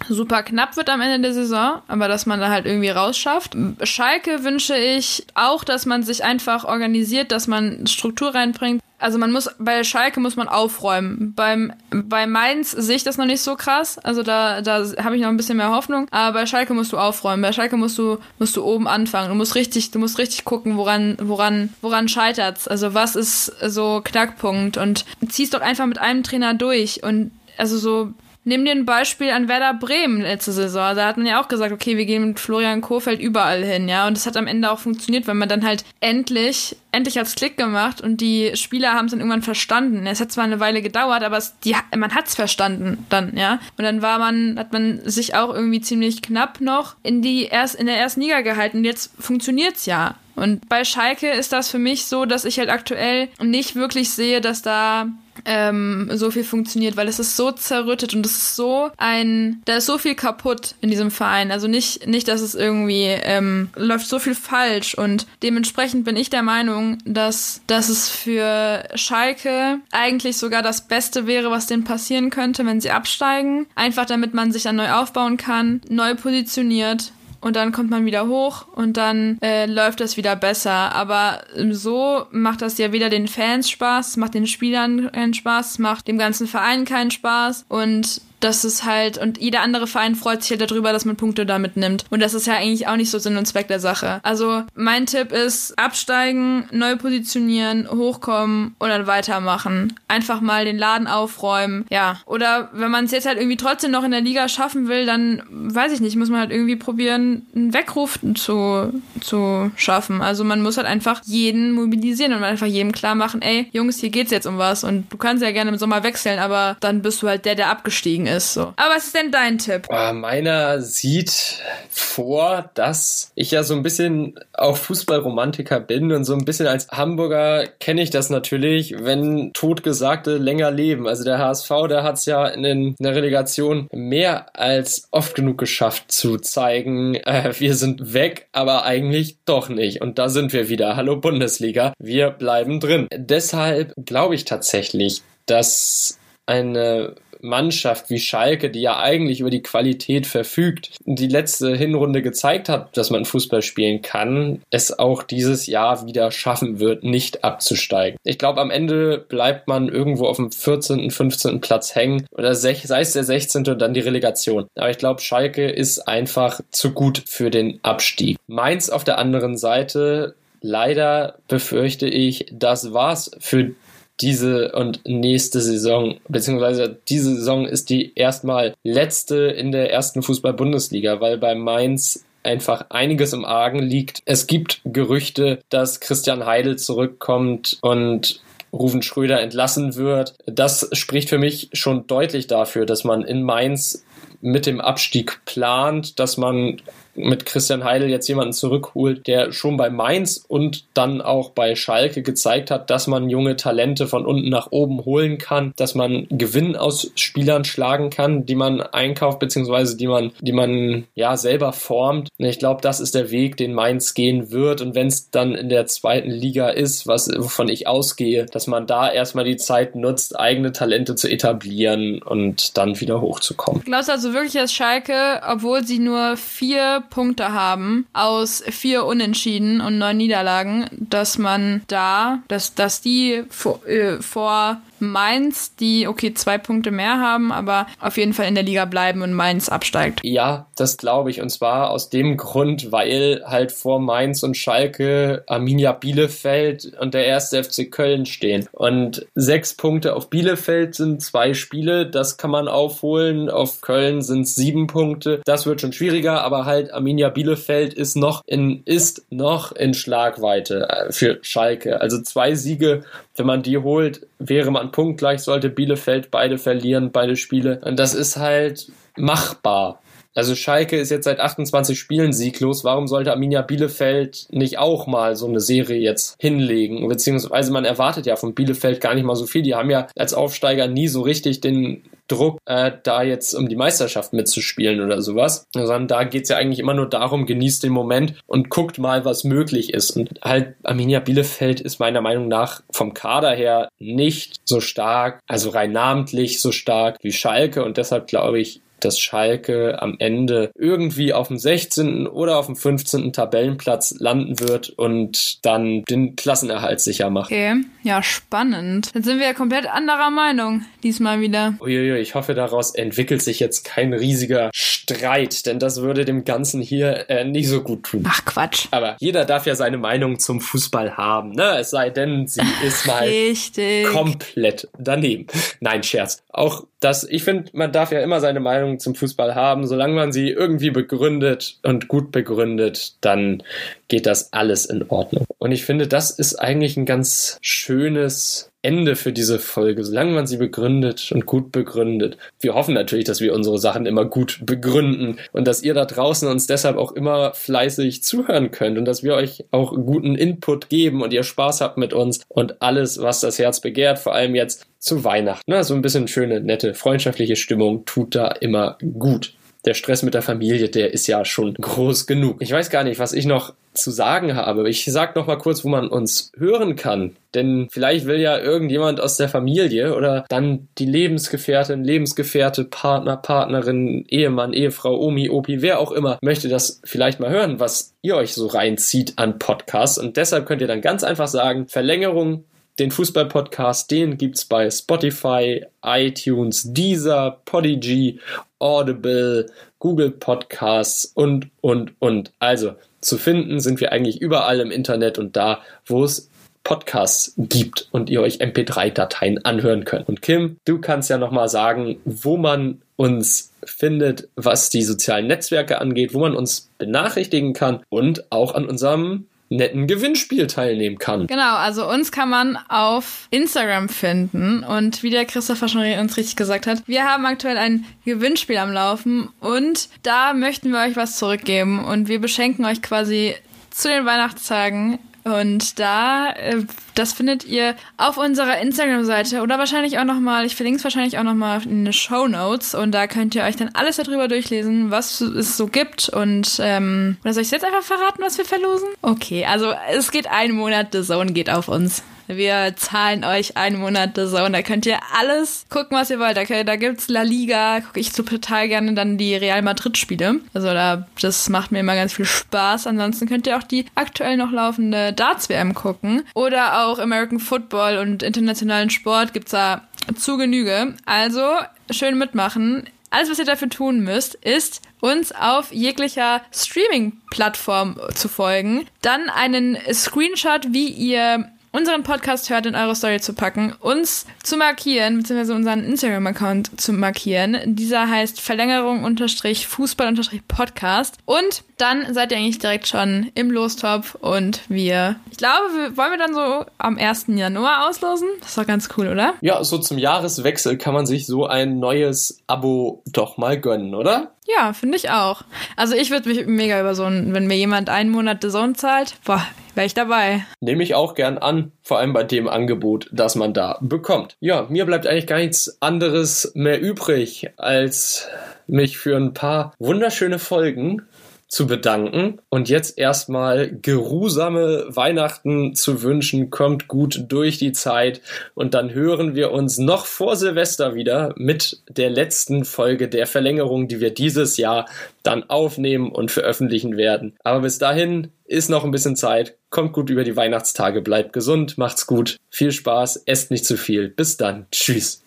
super 0.09 0.43
knapp 0.43 0.77
wird 0.77 0.89
am 0.89 1.01
Ende 1.01 1.19
der 1.19 1.33
Saison, 1.33 1.81
aber 1.87 2.07
dass 2.07 2.25
man 2.25 2.39
da 2.39 2.49
halt 2.49 2.65
irgendwie 2.65 2.89
rausschafft. 2.89 3.55
Schalke 3.83 4.43
wünsche 4.43 4.77
ich 4.77 5.25
auch, 5.33 5.63
dass 5.63 5.85
man 5.85 6.03
sich 6.03 6.23
einfach 6.23 6.63
organisiert, 6.65 7.31
dass 7.31 7.47
man 7.47 7.87
Struktur 7.87 8.33
reinbringt, 8.33 8.81
also 8.97 9.17
man 9.17 9.31
muss, 9.31 9.49
bei 9.59 9.83
Schalke 9.83 10.19
muss 10.19 10.35
man 10.35 10.47
aufräumen. 10.47 11.33
Beim, 11.35 11.73
bei 11.91 12.25
Mainz 12.27 12.71
sehe 12.71 12.95
ich 12.95 13.03
das 13.03 13.17
noch 13.17 13.25
nicht 13.25 13.41
so 13.41 13.55
krass. 13.55 13.99
Also 13.99 14.23
da, 14.23 14.61
da 14.61 14.85
habe 15.03 15.15
ich 15.15 15.21
noch 15.21 15.29
ein 15.29 15.37
bisschen 15.37 15.57
mehr 15.57 15.69
Hoffnung. 15.69 16.07
Aber 16.11 16.39
bei 16.39 16.45
Schalke 16.45 16.73
musst 16.73 16.93
du 16.93 16.97
aufräumen. 16.97 17.41
Bei 17.41 17.51
Schalke 17.51 17.75
musst 17.75 17.97
du, 17.97 18.17
musst 18.39 18.55
du 18.55 18.63
oben 18.63 18.87
anfangen. 18.87 19.29
Du 19.29 19.35
musst 19.35 19.55
richtig, 19.55 19.91
du 19.91 19.99
musst 19.99 20.17
richtig 20.17 20.45
gucken, 20.45 20.77
woran, 20.77 21.17
woran, 21.21 21.73
woran 21.81 22.07
scheitert's. 22.07 22.67
Also 22.67 22.93
was 22.93 23.15
ist 23.15 23.45
so 23.61 24.01
Knackpunkt 24.03 24.77
und 24.77 25.05
ziehst 25.27 25.53
doch 25.53 25.61
einfach 25.61 25.85
mit 25.85 25.99
einem 25.99 26.23
Trainer 26.23 26.53
durch 26.53 27.03
und 27.03 27.31
also 27.57 27.77
so 27.77 28.13
Nimm 28.47 28.63
dir 28.63 28.73
ein 28.73 28.86
Beispiel 28.86 29.31
an 29.31 29.47
Werder 29.47 29.73
Bremen 29.73 30.21
letzte 30.21 30.51
Saison. 30.51 30.95
Da 30.95 31.08
hat 31.08 31.17
man 31.17 31.25
ja 31.25 31.41
auch 31.41 31.47
gesagt, 31.47 31.73
okay, 31.73 31.97
wir 31.97 32.05
gehen 32.05 32.27
mit 32.27 32.39
Florian 32.39 32.81
Kofeld 32.81 33.19
überall 33.19 33.63
hin, 33.63 33.89
ja. 33.89 34.05
Und 34.05 34.15
das 34.15 34.27
hat 34.27 34.38
am 34.38 34.45
Ende 34.45 34.69
auch 34.69 34.77
funktioniert, 34.77 35.25
weil 35.25 35.34
man 35.34 35.49
dann 35.49 35.65
halt 35.65 35.84
endlich, 35.99 36.77
endlich 36.91 37.17
hat's 37.17 37.34
Klick 37.34 37.58
gemacht 37.58 38.01
und 38.01 38.21
die 38.21 38.51
Spieler 38.53 38.93
haben 38.93 39.05
es 39.05 39.12
dann 39.12 39.19
irgendwann 39.19 39.41
verstanden. 39.41 40.05
Es 40.05 40.21
hat 40.21 40.31
zwar 40.31 40.43
eine 40.43 40.60
Weile 40.60 40.84
gedauert, 40.84 41.23
aber 41.23 41.38
es, 41.38 41.58
die, 41.62 41.75
man 41.97 42.13
hat's 42.13 42.36
verstanden 42.36 43.03
dann, 43.10 43.36
ja. 43.36 43.60
Und 43.79 43.84
dann 43.84 44.03
war 44.03 44.19
man, 44.19 44.60
hat 44.60 44.71
man 44.71 45.01
sich 45.10 45.34
auch 45.34 45.51
irgendwie 45.51 45.81
ziemlich 45.81 46.21
knapp 46.21 46.62
noch 46.62 46.97
in 47.01 47.23
die 47.23 47.45
erst, 47.45 47.73
in 47.73 47.88
der 47.88 47.97
ersten 47.97 48.21
Liga 48.21 48.41
gehalten. 48.41 48.77
Und 48.77 48.86
jetzt 48.86 49.12
funktioniert's 49.19 49.88
ja. 49.88 50.13
Und 50.36 50.67
bei 50.69 50.84
Schalke 50.84 51.30
ist 51.30 51.54
das 51.54 51.69
für 51.69 51.80
mich 51.80 52.06
so, 52.06 52.26
dass 52.26 52.45
ich 52.45 52.60
halt 52.60 52.69
aktuell 52.69 53.30
nicht 53.41 53.76
wirklich 53.76 54.10
sehe, 54.10 54.41
dass 54.41 54.62
da 54.62 55.08
ähm, 55.43 56.10
so 56.13 56.32
viel 56.32 56.43
funktioniert, 56.43 56.95
weil 56.95 57.08
es 57.08 57.19
ist 57.19 57.36
so 57.36 57.52
zerrüttet 57.52 58.13
und 58.13 58.26
es 58.26 58.32
ist 58.32 58.56
so 58.56 58.89
ein, 58.98 59.62
da 59.65 59.78
ist 59.78 59.86
so 59.86 59.98
viel 59.98 60.15
kaputt 60.15 60.76
in 60.82 60.89
diesem 60.89 61.12
Verein. 61.12 61.52
Also 61.52 61.67
nicht, 61.67 62.08
nicht, 62.08 62.28
dass 62.28 62.41
es 62.41 62.56
irgendwie 62.56 63.04
ähm, 63.04 63.69
läuft 63.76 64.08
so 64.08 64.19
viel 64.19 64.36
falsch 64.36 64.95
und 64.95 65.28
dementsprechend 65.43 66.06
bin 66.06 66.15
ich 66.15 66.30
der 66.30 66.43
Meinung, 66.43 67.00
dass, 67.06 67.62
dass 67.67 67.89
es 67.89 68.10
für 68.10 68.84
Schalke 68.95 69.80
eigentlich 69.91 70.38
sogar 70.38 70.62
das 70.62 70.88
Beste 70.88 71.28
wäre, 71.28 71.52
was 71.52 71.67
denen 71.67 71.84
passieren 71.84 72.30
könnte, 72.30 72.65
wenn 72.65 72.82
sie 72.82 72.91
absteigen. 72.91 73.67
Einfach 73.76 74.06
damit 74.06 74.34
man 74.34 74.52
sich 74.52 74.63
dann 74.63 74.78
neu 74.78 74.91
aufbauen 74.91 75.38
kann, 75.38 75.82
neu 75.89 76.15
positioniert 76.15 77.12
und 77.45 77.55
dann 77.55 77.71
kommt 77.71 77.91
man 77.91 78.08
wieder 78.08 78.27
hoch 78.27 78.65
und 78.73 78.97
dann 78.97 79.38
äh, 79.39 79.67
läuft 79.67 79.99
das 79.99 80.17
wieder 80.17 80.36
besser. 80.36 80.95
Aber 80.95 81.43
so 81.69 82.25
macht 82.31 82.63
das 82.63 82.79
ja 82.79 82.91
weder 82.91 83.12
den 83.12 83.27
Fans 83.27 83.69
Spaß, 83.69 84.17
macht 84.17 84.34
den 84.34 84.47
Spielern 84.47 85.12
keinen 85.12 85.36
Spaß, 85.36 85.77
macht 85.77 86.08
dem 86.08 86.17
ganzen 86.17 86.47
Verein 86.47 86.86
keinen 86.86 87.12
Spaß 87.12 87.65
und 87.69 88.21
das 88.45 88.63
ist 88.63 88.86
halt, 88.86 89.17
und 89.17 89.39
jeder 89.39 89.62
andere 89.62 89.88
Verein 89.88 90.15
freut 90.15 90.43
sich 90.43 90.51
halt 90.51 90.69
darüber, 90.69 90.93
dass 90.93 91.05
man 91.05 91.15
Punkte 91.15 91.45
damit 91.45 91.77
nimmt. 91.77 92.05
Und 92.10 92.21
das 92.21 92.34
ist 92.34 92.47
ja 92.47 92.53
eigentlich 92.53 92.88
auch 92.88 92.95
nicht 92.95 93.10
so 93.10 93.19
Sinn 93.19 93.38
und 93.38 93.45
Zweck 93.45 93.67
der 93.67 93.79
Sache. 93.79 94.19
Also 94.23 94.63
mein 94.75 95.05
Tipp 95.05 95.31
ist, 95.31 95.77
absteigen, 95.77 96.67
neu 96.71 96.95
positionieren, 96.95 97.89
hochkommen 97.89 98.75
und 98.77 98.89
dann 98.89 99.08
weitermachen. 99.08 99.93
Einfach 100.08 100.41
mal 100.41 100.65
den 100.65 100.77
Laden 100.77 101.08
aufräumen. 101.08 101.86
Ja. 101.89 102.19
Oder 102.25 102.69
wenn 102.73 102.91
man 102.91 103.05
es 103.05 103.12
jetzt 103.12 103.25
halt 103.25 103.39
irgendwie 103.39 103.58
trotzdem 103.58 103.91
noch 103.91 104.03
in 104.03 104.12
der 104.12 104.21
Liga 104.21 104.47
schaffen 104.47 104.88
will, 104.88 105.05
dann 105.05 105.41
weiß 105.49 105.91
ich 105.91 105.99
nicht, 105.99 106.15
muss 106.15 106.29
man 106.29 106.41
halt 106.41 106.51
irgendwie 106.51 106.75
probieren, 106.75 107.47
einen 107.55 107.73
Weckruf 107.73 108.19
zu, 108.36 109.01
zu 109.21 109.71
schaffen. 109.75 110.21
Also 110.21 110.43
man 110.43 110.62
muss 110.62 110.77
halt 110.77 110.88
einfach 110.88 111.21
jeden 111.25 111.71
mobilisieren 111.71 112.34
und 112.34 112.43
einfach 112.43 112.67
jedem 112.67 112.91
klar 112.91 113.15
machen, 113.15 113.41
ey, 113.41 113.69
Jungs, 113.71 113.99
hier 113.99 114.10
geht's 114.10 114.31
jetzt 114.31 114.45
um 114.45 114.58
was 114.60 114.84
und 114.84 115.12
du 115.12 115.17
kannst 115.17 115.43
ja 115.43 115.51
gerne 115.51 115.71
im 115.71 115.77
Sommer 115.77 116.03
wechseln, 116.03 116.38
aber 116.38 116.77
dann 116.79 117.01
bist 117.01 117.23
du 117.23 117.27
halt 117.27 117.45
der, 117.45 117.55
der 117.55 117.69
abgestiegen 117.69 118.27
ist. 118.27 118.35
So. 118.39 118.74
Aber 118.76 118.95
was 118.95 119.06
ist 119.06 119.15
denn 119.15 119.32
dein 119.32 119.58
Tipp? 119.58 119.88
Äh, 119.89 120.13
meiner 120.13 120.82
sieht 120.82 121.62
vor, 121.89 122.69
dass 122.74 123.32
ich 123.36 123.52
ja 123.52 123.63
so 123.63 123.74
ein 123.74 123.84
bisschen 123.84 124.39
auch 124.54 124.78
Fußballromantiker 124.78 125.80
bin 125.80 126.12
und 126.12 126.24
so 126.26 126.34
ein 126.34 126.45
bisschen 126.45 126.67
als 126.67 126.88
Hamburger 126.89 127.67
kenne 127.80 128.02
ich 128.02 128.10
das 128.10 128.30
natürlich, 128.30 128.95
wenn 129.00 129.52
Totgesagte 129.54 130.38
länger 130.38 130.71
leben. 130.71 131.08
Also 131.08 131.24
der 131.24 131.39
HSV, 131.39 131.69
der 131.89 132.04
hat 132.04 132.15
es 132.15 132.26
ja 132.26 132.48
in, 132.48 132.63
den, 132.63 132.95
in, 132.98 133.04
der 133.04 133.15
Relegation 133.15 133.88
mehr 133.91 134.56
als 134.58 135.08
oft 135.12 135.36
genug 135.36 135.58
geschafft 135.58 136.12
zu 136.12 136.38
zeigen, 136.38 137.15
äh, 137.15 137.54
wir 137.58 137.76
sind 137.76 138.13
weg, 138.13 138.48
aber 138.52 138.86
eigentlich 138.86 139.38
doch 139.45 139.69
nicht. 139.69 140.02
Und 140.02 140.17
da 140.19 140.30
sind 140.30 140.54
wir 140.54 140.69
wieder. 140.69 140.95
Hallo 140.95 141.17
Bundesliga, 141.17 141.93
wir 142.00 142.32
bleiben 142.32 142.80
drin. 142.80 143.08
Deshalb 143.13 143.93
glaube 143.98 144.36
ich 144.36 144.45
tatsächlich, 144.45 145.21
dass 145.45 146.17
eine 146.45 147.15
Mannschaft 147.45 148.10
wie 148.10 148.19
Schalke, 148.19 148.69
die 148.69 148.81
ja 148.81 148.99
eigentlich 148.99 149.39
über 149.39 149.49
die 149.49 149.63
Qualität 149.63 150.27
verfügt, 150.27 150.91
die 151.05 151.27
letzte 151.27 151.75
Hinrunde 151.75 152.21
gezeigt 152.21 152.69
hat, 152.69 152.95
dass 152.97 153.10
man 153.10 153.25
Fußball 153.25 153.62
spielen 153.62 154.01
kann, 154.01 154.62
es 154.69 154.97
auch 154.97 155.23
dieses 155.23 155.67
Jahr 155.67 156.05
wieder 156.05 156.31
schaffen 156.31 156.79
wird, 156.79 157.03
nicht 157.03 157.43
abzusteigen. 157.43 158.19
Ich 158.23 158.38
glaube, 158.38 158.62
am 158.62 158.71
Ende 158.71 159.17
bleibt 159.17 159.67
man 159.67 159.88
irgendwo 159.88 160.25
auf 160.27 160.38
dem 160.38 160.51
14., 160.51 161.12
15. 161.12 161.62
Platz 161.62 161.95
hängen 161.95 162.25
oder 162.31 162.55
sei 162.55 162.73
es 162.73 163.13
der 163.13 163.23
16. 163.23 163.67
und 163.67 163.81
dann 163.81 163.93
die 163.93 163.99
Relegation. 163.99 164.67
Aber 164.75 164.89
ich 164.89 164.97
glaube, 164.97 165.21
Schalke 165.21 165.69
ist 165.69 166.08
einfach 166.08 166.62
zu 166.71 166.91
gut 166.91 167.23
für 167.25 167.49
den 167.49 167.79
Abstieg. 167.84 168.38
Mainz 168.47 168.89
auf 168.89 169.03
der 169.03 169.17
anderen 169.17 169.58
Seite 169.58 170.36
Leider 170.67 171.36
befürchte 171.47 172.08
ich, 172.08 172.47
das 172.51 172.91
war's 172.91 173.29
für 173.38 173.75
diese 174.21 174.71
und 174.71 175.01
nächste 175.06 175.62
Saison, 175.62 176.17
beziehungsweise 176.28 176.97
diese 177.10 177.36
Saison 177.36 177.65
ist 177.65 177.89
die 177.89 178.13
erstmal 178.15 178.73
letzte 178.84 179.36
in 179.36 179.71
der 179.71 179.91
ersten 179.91 180.21
Fußball-Bundesliga, 180.21 181.19
weil 181.19 181.38
bei 181.38 181.56
Mainz 181.56 182.25
einfach 182.43 182.86
einiges 182.89 183.34
im 183.34 183.43
Argen 183.43 183.80
liegt. 183.80 184.21
Es 184.25 184.47
gibt 184.47 184.82
Gerüchte, 184.86 185.60
dass 185.69 185.99
Christian 185.99 186.45
Heidel 186.45 186.78
zurückkommt 186.78 187.78
und 187.82 188.41
Rufen 188.71 189.01
Schröder 189.01 189.41
entlassen 189.41 189.95
wird. 189.95 190.36
Das 190.45 190.89
spricht 190.93 191.30
für 191.30 191.38
mich 191.38 191.69
schon 191.73 192.08
deutlich 192.08 192.47
dafür, 192.47 192.86
dass 192.86 193.04
man 193.04 193.23
in 193.23 193.41
Mainz 193.43 194.06
mit 194.45 194.65
dem 194.65 194.79
Abstieg 194.79 195.43
plant, 195.45 196.19
dass 196.19 196.38
man 196.38 196.77
mit 197.15 197.45
Christian 197.45 197.84
Heidel 197.84 198.10
jetzt 198.10 198.27
jemanden 198.27 198.53
zurückholt, 198.53 199.25
der 199.27 199.51
schon 199.51 199.77
bei 199.77 199.89
Mainz 199.89 200.43
und 200.47 200.86
dann 200.93 201.21
auch 201.21 201.51
bei 201.51 201.75
Schalke 201.75 202.21
gezeigt 202.21 202.71
hat, 202.71 202.89
dass 202.89 203.08
man 203.08 203.29
junge 203.29 203.55
Talente 203.55 204.08
von 204.08 204.25
unten 204.25 204.49
nach 204.49 204.71
oben 204.71 205.03
holen 205.05 205.38
kann, 205.38 205.73
dass 205.77 205.95
man 205.95 206.27
Gewinn 206.29 206.75
aus 206.75 207.12
Spielern 207.15 207.65
schlagen 207.65 208.10
kann, 208.10 208.45
die 208.45 208.55
man 208.55 208.81
einkauft, 208.81 209.39
beziehungsweise 209.39 209.97
die 209.97 210.08
man, 210.08 210.31
die 210.41 210.51
man 210.51 211.05
ja 211.15 211.38
selber 211.38 211.73
formt. 211.73 212.29
Ich 212.38 212.60
glaube, 212.60 212.81
das 212.81 212.99
ist 212.99 213.15
der 213.15 213.31
Weg, 213.31 213.58
den 213.58 213.73
Mainz 213.73 214.13
gehen 214.13 214.51
wird. 214.51 214.81
Und 214.81 214.95
wenn 214.95 215.08
es 215.08 215.31
dann 215.31 215.55
in 215.55 215.69
der 215.69 215.86
zweiten 215.88 216.29
Liga 216.29 216.69
ist, 216.69 217.08
was, 217.08 217.29
wovon 217.29 217.69
ich 217.69 217.88
ausgehe, 217.88 218.45
dass 218.45 218.67
man 218.67 218.88
da 218.88 219.10
erstmal 219.10 219.45
die 219.45 219.58
Zeit 219.58 219.95
nutzt, 219.95 220.38
eigene 220.38 220.71
Talente 220.71 221.15
zu 221.15 221.29
etablieren 221.29 222.21
und 222.21 222.77
dann 222.77 222.99
wieder 222.99 223.21
hochzukommen. 223.21 223.84
Glaubst 223.84 224.10
also 224.10 224.34
wirklich, 224.36 224.54
dass 224.54 224.74
Schalke, 224.74 225.41
obwohl 225.48 225.84
sie 225.84 226.00
nur 226.00 226.38
vier 226.38 227.04
Punkte 227.10 227.52
haben 227.52 228.06
aus 228.13 228.63
vier 228.69 229.06
Unentschieden 229.06 229.82
und 229.82 229.98
neun 229.98 230.17
Niederlagen, 230.17 230.86
dass 230.91 231.38
man 231.38 231.82
da, 231.88 232.43
dass, 232.48 232.76
dass 232.76 233.02
die 233.02 233.43
vor, 233.50 233.86
äh, 233.88 234.21
vor 234.21 234.82
Mainz, 234.99 235.75
die 235.75 236.08
okay 236.08 236.33
zwei 236.33 236.58
Punkte 236.58 236.91
mehr 236.91 237.19
haben, 237.19 237.52
aber 237.52 237.87
auf 238.00 238.17
jeden 238.17 238.33
Fall 238.33 238.48
in 238.48 238.56
der 238.56 238.63
Liga 238.63 238.85
bleiben 238.85 239.21
und 239.21 239.33
Mainz 239.33 239.69
absteigt. 239.69 240.21
Ja, 240.23 240.67
das 240.75 240.98
glaube 240.98 241.29
ich. 241.29 241.41
Und 241.41 241.50
zwar 241.50 241.89
aus 241.89 242.10
dem 242.10 242.37
Grund, 242.37 242.91
weil 242.91 243.43
halt 243.46 243.71
vor 243.71 244.00
Mainz 244.00 244.43
und 244.43 244.56
Schalke 244.56 245.43
Arminia 245.48 245.91
Bielefeld 245.91 246.93
und 247.00 247.13
der 247.13 247.25
erste 247.25 247.63
FC 247.63 247.91
Köln 247.91 248.25
stehen. 248.25 248.67
Und 248.71 249.25
sechs 249.35 249.73
Punkte 249.73 250.15
auf 250.15 250.29
Bielefeld 250.29 250.96
sind 250.96 251.21
zwei 251.21 251.54
Spiele. 251.54 252.06
Das 252.10 252.37
kann 252.37 252.52
man 252.52 252.67
aufholen. 252.67 253.50
Auf 253.50 253.81
Köln 253.81 254.21
sind 254.21 254.41
es 254.41 254.56
sieben 254.56 254.87
Punkte. 254.87 255.41
Das 255.46 255.65
wird 255.65 255.81
schon 255.81 255.93
schwieriger, 255.93 256.43
aber 256.43 256.65
halt 256.65 256.93
Arminia 256.93 257.29
Bielefeld 257.29 257.93
ist 257.93 258.15
noch 258.15 258.43
in, 258.46 258.83
ist 258.85 259.25
noch 259.29 259.71
in 259.71 259.93
Schlagweite 259.93 260.87
äh, 260.89 261.12
für 261.12 261.39
Schalke. 261.41 262.02
Also 262.02 262.21
zwei 262.21 262.56
Siege, 262.56 263.04
wenn 263.35 263.46
man 263.46 263.63
die 263.63 263.77
holt, 263.77 264.27
wäre 264.39 264.71
man 264.71 264.85
punktgleich, 264.92 265.42
sollte 265.42 265.69
Bielefeld 265.69 266.31
beide 266.31 266.58
verlieren, 266.58 267.12
beide 267.12 267.36
Spiele. 267.36 267.81
Und 267.83 268.00
das 268.00 268.13
ist 268.13 268.38
halt 268.38 268.92
machbar. 269.17 270.02
Also 270.36 270.54
Schalke 270.54 270.98
ist 270.98 271.12
jetzt 271.12 271.23
seit 271.23 271.40
28 271.40 271.98
Spielen 271.98 272.33
sieglos. 272.33 272.83
Warum 272.83 273.08
sollte 273.08 273.31
Arminia 273.31 273.62
Bielefeld 273.62 274.48
nicht 274.52 274.77
auch 274.77 275.08
mal 275.08 275.38
so 275.38 275.48
eine 275.48 275.62
Serie 275.62 276.00
jetzt 276.00 276.36
hinlegen? 276.40 277.08
Beziehungsweise 277.08 277.71
man 277.71 277.86
erwartet 277.86 278.25
ja 278.25 278.36
von 278.36 278.54
Bielefeld 278.54 279.00
gar 279.00 279.15
nicht 279.15 279.23
mal 279.23 279.38
so 279.38 279.46
viel. 279.46 279.62
Die 279.62 279.75
haben 279.75 279.90
ja 279.90 280.08
als 280.17 280.33
Aufsteiger 280.33 280.88
nie 280.88 281.08
so 281.08 281.21
richtig 281.21 281.62
den 281.62 282.04
Druck, 282.28 282.60
äh, 282.65 282.92
da 283.04 283.23
jetzt 283.23 283.54
um 283.54 283.67
die 283.69 283.76
Meisterschaft 283.76 284.34
mitzuspielen 284.34 285.02
oder 285.02 285.21
sowas. 285.21 285.65
Sondern 285.73 286.08
da 286.08 286.23
geht's 286.23 286.50
ja 286.50 286.58
eigentlich 286.58 286.80
immer 286.80 286.94
nur 286.94 287.10
darum, 287.10 287.46
genießt 287.46 287.84
den 287.84 287.94
Moment 287.94 288.36
und 288.48 288.69
guckt 288.69 288.98
mal, 288.98 289.26
was 289.26 289.44
möglich 289.44 289.94
ist. 289.94 290.12
Und 290.12 290.40
halt 290.44 290.76
Arminia 290.84 291.19
Bielefeld 291.19 291.82
ist 291.82 292.00
meiner 292.00 292.21
Meinung 292.21 292.48
nach 292.48 292.82
vom 292.92 293.13
Kader 293.13 293.52
her 293.52 293.90
nicht 294.00 294.62
so 294.65 294.80
stark, 294.80 295.40
also 295.48 295.69
rein 295.69 295.92
namentlich 295.92 296.62
so 296.62 296.71
stark 296.71 297.17
wie 297.21 297.32
Schalke. 297.32 297.84
Und 297.84 297.98
deshalb 297.98 298.28
glaube 298.28 298.60
ich, 298.60 298.82
dass 299.00 299.19
Schalke 299.19 300.02
am 300.02 300.15
Ende 300.19 300.71
irgendwie 300.75 301.33
auf 301.33 301.48
dem 301.48 301.58
16. 301.58 302.27
oder 302.27 302.58
auf 302.58 302.67
dem 302.67 302.75
15. 302.75 303.33
Tabellenplatz 303.33 304.15
landen 304.19 304.60
wird 304.60 304.89
und 304.89 305.65
dann 305.65 306.04
den 306.06 306.35
Klassenerhalt 306.35 307.00
sicher 307.00 307.29
macht. 307.29 307.52
Okay, 307.52 307.75
ja, 308.04 308.21
spannend. 308.23 309.13
Dann 309.15 309.23
sind 309.23 309.39
wir 309.39 309.48
ja 309.48 309.54
komplett 309.54 309.87
anderer 309.87 310.29
Meinung 310.29 310.85
diesmal 311.04 311.41
wieder. 311.41 311.75
Uiuiui, 311.79 312.19
ich 312.19 312.35
hoffe, 312.35 312.54
daraus 312.54 312.93
entwickelt 312.93 313.41
sich 313.41 313.60
jetzt 313.60 313.83
kein 313.83 314.13
riesiger 314.13 314.69
Streit, 314.73 315.65
denn 315.65 315.79
das 315.79 316.02
würde 316.02 316.25
dem 316.25 316.46
Ganzen 316.46 316.81
hier 316.81 317.29
äh, 317.29 317.46
nicht 317.46 317.67
so 317.67 317.81
gut 317.81 318.04
tun. 318.04 318.23
Ach 318.27 318.46
Quatsch. 318.46 318.87
Aber 318.91 319.15
jeder 319.19 319.46
darf 319.46 319.65
ja 319.65 319.75
seine 319.75 319.98
Meinung 319.98 320.39
zum 320.39 320.62
Fußball 320.62 321.17
haben, 321.17 321.52
ne? 321.52 321.77
Es 321.79 321.89
sei 321.89 322.10
denn, 322.10 322.48
sie 322.48 322.62
ist 322.85 323.08
mal 323.08 323.27
Richtig. 323.27 324.08
komplett 324.08 324.87
daneben. 324.98 325.48
Nein, 325.79 326.04
Scherz. 326.04 326.43
Auch 326.50 326.85
das, 327.00 327.23
ich 327.23 327.43
finde, 327.43 327.71
man 327.73 327.91
darf 327.91 328.12
ja 328.12 328.21
immer 328.21 328.39
seine 328.39 328.60
Meinung 328.60 328.85
zum 329.00 329.15
Fußball 329.15 329.56
haben. 329.56 329.88
Solange 329.88 330.13
man 330.13 330.31
sie 330.31 330.50
irgendwie 330.50 330.92
begründet 330.92 331.79
und 331.83 332.08
gut 332.08 332.31
begründet, 332.31 333.13
dann 333.21 333.63
geht 334.08 334.25
das 334.25 334.54
alles 334.54 334.86
in 334.86 335.04
Ordnung. 335.10 335.46
Und 335.58 335.71
ich 335.71 335.86
finde, 335.86 336.08
das 336.08 336.31
ist 336.31 336.56
eigentlich 336.56 336.98
ein 336.98 337.06
ganz 337.06 337.58
schönes 337.62 338.71
Ende 338.86 339.15
für 339.15 339.33
diese 339.33 339.58
Folge, 339.58 340.04
solange 340.04 340.31
man 340.31 340.46
sie 340.46 340.58
begründet 340.58 341.31
und 341.31 341.48
gut 341.48 341.71
begründet. 341.71 342.38
Wir 342.60 342.75
hoffen 342.75 342.94
natürlich, 342.94 343.25
dass 343.25 343.42
wir 343.42 343.56
unsere 343.56 343.79
Sachen 343.79 344.06
immer 344.06 344.25
gut 344.25 344.60
begründen 344.63 345.40
und 345.52 345.67
dass 345.67 345.81
ihr 345.81 345.96
da 345.96 346.06
draußen 346.06 346.48
uns 346.48 346.67
deshalb 346.67 346.98
auch 346.98 347.12
immer 347.12 347.54
fleißig 347.56 348.21
zuhören 348.21 348.69
könnt 348.69 349.00
und 349.00 349.06
dass 349.06 349.23
wir 349.23 349.33
euch 349.33 349.65
auch 349.71 349.92
guten 349.92 350.36
Input 350.36 350.88
geben 350.88 351.23
und 351.23 351.33
ihr 351.33 351.44
Spaß 351.44 351.81
habt 351.81 351.98
mit 351.98 352.13
uns 352.13 352.42
und 352.48 352.81
alles, 352.83 353.19
was 353.19 353.40
das 353.40 353.58
Herz 353.58 353.79
begehrt, 353.79 354.19
vor 354.19 354.36
allem 354.36 354.54
jetzt 354.54 354.86
zu 355.00 355.23
Weihnachten. 355.23 355.69
Ne? 355.69 355.83
So 355.83 355.96
ein 355.96 356.04
bisschen 356.04 356.27
schöne, 356.27 356.62
nette, 356.62 356.94
freundschaftliche 356.94 357.56
Stimmung 357.56 358.06
tut 358.06 358.36
da 358.36 358.50
immer 358.50 358.98
gut 359.17 359.56
der 359.86 359.94
Stress 359.94 360.23
mit 360.23 360.33
der 360.33 360.42
Familie, 360.42 360.90
der 360.90 361.13
ist 361.13 361.27
ja 361.27 361.46
schon 361.46 361.73
groß 361.75 362.27
genug. 362.27 362.58
Ich 362.60 362.71
weiß 362.71 362.90
gar 362.90 363.04
nicht, 363.04 363.19
was 363.19 363.33
ich 363.33 363.46
noch 363.46 363.73
zu 363.94 364.12
sagen 364.12 364.56
habe. 364.56 364.90
Ich 364.90 365.06
sag 365.06 365.36
noch 365.36 365.48
mal 365.48 365.58
kurz, 365.58 365.86
wo 365.86 365.90
man 365.90 366.08
uns 366.08 366.52
hören 366.58 366.96
kann. 366.96 367.36
Denn 367.54 367.88
vielleicht 367.90 368.25
will 368.25 368.40
ja 368.40 368.58
irgendjemand 368.58 369.21
aus 369.21 369.38
der 369.38 369.48
Familie 369.48 370.15
oder 370.15 370.46
dann 370.50 370.90
die 370.98 371.06
Lebensgefährtin, 371.06 372.04
Lebensgefährte, 372.04 372.83
Partner, 372.83 373.38
Partnerin, 373.38 374.25
Ehemann, 374.27 374.73
Ehefrau, 374.73 375.17
Omi, 375.17 375.50
Opi, 375.50 375.81
wer 375.81 376.00
auch 376.00 376.12
immer, 376.12 376.38
möchte 376.42 376.67
das 376.67 377.00
vielleicht 377.06 377.40
mal 377.40 377.50
hören, 377.52 377.79
was 377.79 378.13
ihr 378.21 378.36
euch 378.36 378.54
so 378.54 378.67
reinzieht 378.67 379.33
an 379.38 379.60
Podcasts. 379.60 380.17
Und 380.17 380.36
deshalb 380.36 380.65
könnt 380.65 380.81
ihr 380.81 380.88
dann 380.88 381.02
ganz 381.02 381.23
einfach 381.23 381.48
sagen, 381.48 381.88
Verlängerung 381.88 382.65
den 383.00 383.12
Fußball-Podcast, 383.12 384.10
den 384.10 384.37
gibt's 384.37 384.65
bei 384.65 384.89
Spotify, 384.89 385.85
iTunes, 386.04 386.93
Deezer, 386.93 387.62
Podigy, 387.65 388.39
Audible, 388.79 389.67
Google 390.00 390.31
Podcasts 390.31 391.25
und, 391.33 391.69
und, 391.81 392.13
und. 392.19 392.52
Also 392.60 392.96
zu 393.21 393.37
finden 393.37 393.79
sind 393.79 394.00
wir 394.00 394.12
eigentlich 394.12 394.41
überall 394.41 394.79
im 394.79 394.91
Internet 394.91 395.37
und 395.39 395.56
da, 395.56 395.81
wo 396.06 396.23
es 396.23 396.50
Podcasts 396.83 397.54
gibt 397.58 398.08
und 398.12 398.29
ihr 398.29 398.41
euch 398.41 398.62
MP3-Dateien 398.62 399.65
anhören 399.65 400.06
könnt. 400.06 400.29
Und 400.29 400.41
Kim, 400.43 400.77
du 400.85 401.02
kannst 401.02 401.29
ja 401.31 401.37
nochmal 401.39 401.67
sagen, 401.67 402.17
wo 402.23 402.58
man 402.58 403.02
uns 403.15 403.71
findet, 403.83 404.48
was 404.56 404.89
die 404.91 405.02
sozialen 405.02 405.48
Netzwerke 405.48 406.00
angeht, 406.00 406.33
wo 406.33 406.39
man 406.39 406.56
uns 406.56 406.89
benachrichtigen 407.00 407.73
kann 407.73 408.04
und 408.10 408.52
auch 408.52 408.75
an 408.75 408.85
unserem 408.85 409.48
netten 409.69 410.07
Gewinnspiel 410.07 410.67
teilnehmen 410.67 411.17
kann. 411.17 411.47
Genau, 411.47 411.75
also 411.75 412.09
uns 412.09 412.31
kann 412.31 412.49
man 412.49 412.77
auf 412.87 413.47
Instagram 413.51 414.09
finden. 414.09 414.83
Und 414.83 415.23
wie 415.23 415.29
der 415.29 415.45
Christopher 415.45 415.87
schon 415.87 416.01
uns 416.01 416.37
richtig 416.37 416.55
gesagt 416.55 416.87
hat, 416.87 417.03
wir 417.07 417.25
haben 417.25 417.45
aktuell 417.45 417.77
ein 417.77 418.05
Gewinnspiel 418.25 418.77
am 418.77 418.91
Laufen. 418.91 419.49
Und 419.59 420.09
da 420.23 420.53
möchten 420.53 420.91
wir 420.91 420.99
euch 420.99 421.15
was 421.15 421.37
zurückgeben. 421.37 422.03
Und 422.03 422.27
wir 422.27 422.39
beschenken 422.39 422.85
euch 422.85 423.01
quasi 423.01 423.55
zu 423.89 424.09
den 424.09 424.25
Weihnachtstagen 424.25 425.19
und 425.46 426.00
da, 426.00 426.50
äh, 426.54 426.83
das 427.13 427.33
findet 427.33 427.65
ihr 427.65 427.96
auf 428.17 428.37
unserer 428.37 428.79
Instagram-Seite 428.79 429.62
oder 429.62 429.77
wahrscheinlich 429.77 430.17
auch 430.17 430.23
nochmal, 430.23 430.65
ich 430.65 430.75
verlinke 430.75 430.98
es 430.98 431.04
wahrscheinlich 431.04 431.37
auch 431.37 431.43
nochmal 431.43 431.83
in 431.83 432.04
den 432.04 432.13
Show 432.13 432.48
Notes 432.48 432.96
und 432.96 433.12
da 433.12 433.27
könnt 433.27 433.54
ihr 433.54 433.63
euch 433.63 433.75
dann 433.75 433.91
alles 433.93 434.17
darüber 434.17 434.48
durchlesen, 434.48 435.12
was 435.12 435.41
es 435.41 435.77
so 435.77 435.85
gibt 435.85 436.29
und 436.29 436.79
ähm, 436.79 437.37
oder 437.43 437.54
soll 437.54 437.62
ich 437.62 437.69
jetzt 437.69 437.85
einfach 437.85 438.02
verraten, 438.02 438.41
was 438.41 438.58
wir 438.58 438.65
verlosen? 438.65 439.08
Okay, 439.21 439.65
also 439.65 439.93
es 440.12 440.31
geht 440.31 440.48
ein 440.48 440.71
Monat, 440.71 441.10
The 441.12 441.21
Zone 441.21 441.54
geht 441.54 441.69
auf 441.69 441.89
uns. 441.89 442.23
Wir 442.48 442.93
zahlen 442.96 443.43
euch 443.43 443.77
einen 443.77 444.00
Monat 444.00 444.31
The 444.35 444.48
Zone. 444.48 444.71
Da 444.71 444.81
könnt 444.81 445.06
ihr 445.06 445.19
alles 445.37 445.85
gucken, 445.89 446.17
was 446.17 446.29
ihr 446.29 446.39
wollt. 446.39 446.58
Da, 446.58 446.83
da 446.83 446.96
gibt's 446.96 447.27
La 447.27 447.41
Liga. 447.41 448.02
Gucke 448.02 448.19
ich 448.19 448.31
total 448.31 448.87
gerne 448.87 449.13
dann 449.13 449.37
die 449.37 449.56
Real 449.56 449.81
Madrid 449.81 450.17
Spiele. 450.17 450.62
Also 450.73 450.87
da, 450.87 451.27
das 451.41 451.69
macht 451.69 451.91
mir 451.91 452.00
immer 452.00 452.15
ganz 452.15 452.33
viel 452.33 452.46
Spaß. 452.46 453.08
Ansonsten 453.08 453.48
könnt 453.48 453.67
ihr 453.67 453.77
auch 453.77 453.83
die 453.83 454.06
aktuell 454.15 454.58
noch 454.58 454.71
laufende 454.71 455.33
Darts 455.33 455.69
WM 455.69 455.93
gucken. 455.93 456.43
Oder 456.54 457.06
auch 457.06 457.19
American 457.19 457.60
Football 457.60 458.17
und 458.17 458.43
internationalen 458.43 459.10
Sport 459.10 459.54
gibt's 459.54 459.71
da 459.71 460.08
zu 460.35 460.58
Genüge. 460.58 461.15
Also 461.25 461.63
schön 462.12 462.37
mitmachen. 462.37 463.10
Alles, 463.31 463.50
was 463.50 463.60
ihr 463.60 463.65
dafür 463.65 463.89
tun 463.89 464.21
müsst, 464.21 464.56
ist 464.56 465.02
uns 465.19 465.52
auf 465.52 465.91
jeglicher 465.91 466.62
Streaming-Plattform 466.71 468.19
zu 468.33 468.48
folgen, 468.48 469.08
dann 469.21 469.50
einen 469.50 469.98
Screenshot, 470.13 470.93
wie 470.93 471.08
ihr 471.10 471.69
unseren 471.96 472.23
Podcast 472.23 472.69
hört, 472.69 472.85
in 472.85 472.96
eure 472.96 473.15
Story 473.15 473.39
zu 473.39 473.54
packen, 473.54 473.93
uns 474.00 474.46
zu 474.63 474.75
markieren, 474.75 475.37
beziehungsweise 475.37 475.73
unseren 475.73 476.04
Instagram-Account 476.04 477.00
zu 477.00 477.13
markieren. 477.13 477.77
Dieser 477.85 478.29
heißt 478.29 478.60
Verlängerung 478.60 479.23
unterstrich 479.23 479.87
Fußball 479.87 480.27
unterstrich 480.27 480.67
Podcast. 480.67 481.37
Und 481.46 481.83
dann 481.98 482.33
seid 482.33 482.52
ihr 482.52 482.58
eigentlich 482.58 482.79
direkt 482.79 483.08
schon 483.08 483.50
im 483.56 483.71
Lostopf 483.71 484.35
und 484.35 484.81
wir, 484.89 485.37
ich 485.50 485.58
glaube, 485.58 485.85
wir, 485.96 486.17
wollen 486.17 486.31
wir 486.31 486.37
dann 486.37 486.54
so 486.54 486.85
am 486.98 487.17
1. 487.17 487.46
Januar 487.48 488.10
auslosen? 488.10 488.50
Das 488.60 488.69
ist 488.69 488.77
doch 488.77 488.87
ganz 488.87 489.08
cool, 489.17 489.29
oder? 489.29 489.54
Ja, 489.62 489.81
so 489.83 489.98
zum 489.98 490.17
Jahreswechsel 490.17 490.98
kann 490.98 491.13
man 491.13 491.25
sich 491.25 491.46
so 491.46 491.65
ein 491.65 492.00
neues 492.00 492.62
Abo 492.67 493.23
doch 493.25 493.58
mal 493.58 493.79
gönnen, 493.79 494.13
oder? 494.13 494.52
Ja, 494.67 494.91
finde 494.91 495.15
ich 495.15 495.29
auch. 495.29 495.62
Also 495.96 496.15
ich 496.15 496.31
würde 496.31 496.50
mich 496.50 496.65
mega 496.65 497.00
über 497.00 497.15
so 497.15 497.23
ein, 497.23 497.54
wenn 497.54 497.67
mir 497.67 497.77
jemand 497.77 498.10
einen 498.10 498.31
Monat 498.31 498.62
The 498.62 498.69
Zone 498.69 498.93
zahlt, 498.93 499.35
boah, 499.46 499.65
wäre 499.96 500.06
ich 500.06 500.13
dabei. 500.13 500.65
Nehme 500.81 501.04
ich 501.04 501.15
auch 501.15 501.35
gern 501.35 501.58
an, 501.58 501.91
vor 502.02 502.19
allem 502.19 502.33
bei 502.33 502.43
dem 502.43 502.67
Angebot, 502.67 503.29
das 503.31 503.56
man 503.56 503.73
da 503.73 503.98
bekommt. 504.02 504.56
Ja, 504.60 504.85
mir 504.89 505.06
bleibt 505.06 505.27
eigentlich 505.27 505.48
gar 505.48 505.58
nichts 505.58 505.98
anderes 506.02 506.71
mehr 506.75 507.02
übrig, 507.02 507.69
als 507.77 508.48
mich 508.87 509.17
für 509.17 509.35
ein 509.35 509.54
paar 509.54 509.93
wunderschöne 510.00 510.60
Folgen 510.60 511.23
zu 511.67 511.87
bedanken 511.87 512.59
und 512.69 512.89
jetzt 512.89 513.17
erstmal 513.17 513.91
geruhsame 513.91 515.05
Weihnachten 515.09 515.95
zu 515.95 516.21
wünschen. 516.21 516.69
Kommt 516.69 517.07
gut 517.07 517.45
durch 517.47 517.77
die 517.77 517.91
Zeit 517.91 518.41
und 518.75 518.93
dann 518.93 519.13
hören 519.13 519.55
wir 519.55 519.71
uns 519.71 519.97
noch 519.97 520.25
vor 520.25 520.55
Silvester 520.55 521.15
wieder 521.15 521.53
mit 521.57 522.03
der 522.09 522.29
letzten 522.29 522.85
Folge 522.85 523.27
der 523.27 523.47
Verlängerung, 523.47 524.07
die 524.07 524.19
wir 524.19 524.33
dieses 524.33 524.77
Jahr 524.77 525.07
dann 525.43 525.69
aufnehmen 525.69 526.31
und 526.31 526.51
veröffentlichen 526.51 527.17
werden. 527.17 527.55
Aber 527.63 527.81
bis 527.81 527.97
dahin 527.97 528.51
ist 528.65 528.89
noch 528.89 529.03
ein 529.03 529.11
bisschen 529.11 529.35
Zeit. 529.35 529.77
Kommt 529.89 530.13
gut 530.13 530.29
über 530.29 530.43
die 530.43 530.55
Weihnachtstage, 530.55 531.21
bleibt 531.21 531.53
gesund, 531.53 531.97
macht's 531.97 532.27
gut, 532.27 532.57
viel 532.69 532.91
Spaß, 532.91 533.43
esst 533.45 533.71
nicht 533.71 533.85
zu 533.85 533.97
viel. 533.97 534.29
Bis 534.29 534.57
dann. 534.57 534.87
Tschüss. 534.91 535.44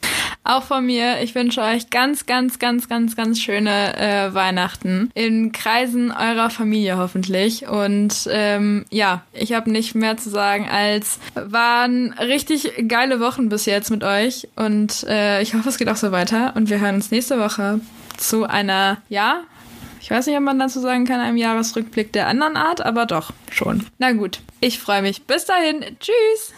Auch 0.49 0.63
von 0.63 0.87
mir, 0.87 1.21
ich 1.21 1.35
wünsche 1.35 1.61
euch 1.61 1.91
ganz, 1.91 2.25
ganz, 2.25 2.59
ganz, 2.59 2.89
ganz, 2.89 3.17
ganz 3.17 3.39
schöne 3.39 3.95
äh, 3.99 4.33
Weihnachten 4.33 5.11
in 5.13 5.53
Kreisen 5.53 6.11
eurer 6.11 6.49
Familie 6.49 6.97
hoffentlich. 6.97 7.69
Und 7.69 8.27
ähm, 8.33 8.87
ja, 8.91 9.21
ich 9.35 9.53
habe 9.53 9.71
nicht 9.71 9.95
mehr 9.95 10.17
zu 10.17 10.31
sagen 10.31 10.67
als 10.67 11.19
waren 11.35 12.15
richtig 12.15 12.89
geile 12.89 13.21
Wochen 13.21 13.51
bis 13.51 13.67
jetzt 13.67 13.91
mit 13.91 14.03
euch. 14.03 14.49
Und 14.57 15.05
äh, 15.07 15.43
ich 15.43 15.53
hoffe, 15.53 15.69
es 15.69 15.77
geht 15.77 15.91
auch 15.91 15.97
so 15.97 16.13
weiter. 16.13 16.55
Und 16.57 16.71
wir 16.71 16.81
hören 16.81 16.95
uns 16.95 17.11
nächste 17.11 17.39
Woche 17.39 17.81
zu 18.17 18.45
einer, 18.45 19.03
ja, 19.11 19.43
ich 20.01 20.11
weiß 20.11 20.29
nicht, 20.29 20.37
ob 20.39 20.45
man 20.45 20.59
dazu 20.59 20.81
sagen 20.81 21.05
kann, 21.05 21.21
einem 21.21 21.37
Jahresrückblick 21.37 22.15
der 22.15 22.27
anderen 22.27 22.57
Art, 22.57 22.81
aber 22.81 23.05
doch, 23.05 23.33
schon. 23.51 23.85
Na 23.99 24.13
gut, 24.13 24.41
ich 24.61 24.79
freue 24.79 25.03
mich. 25.03 25.25
Bis 25.25 25.45
dahin, 25.45 25.85
tschüss! 26.01 26.55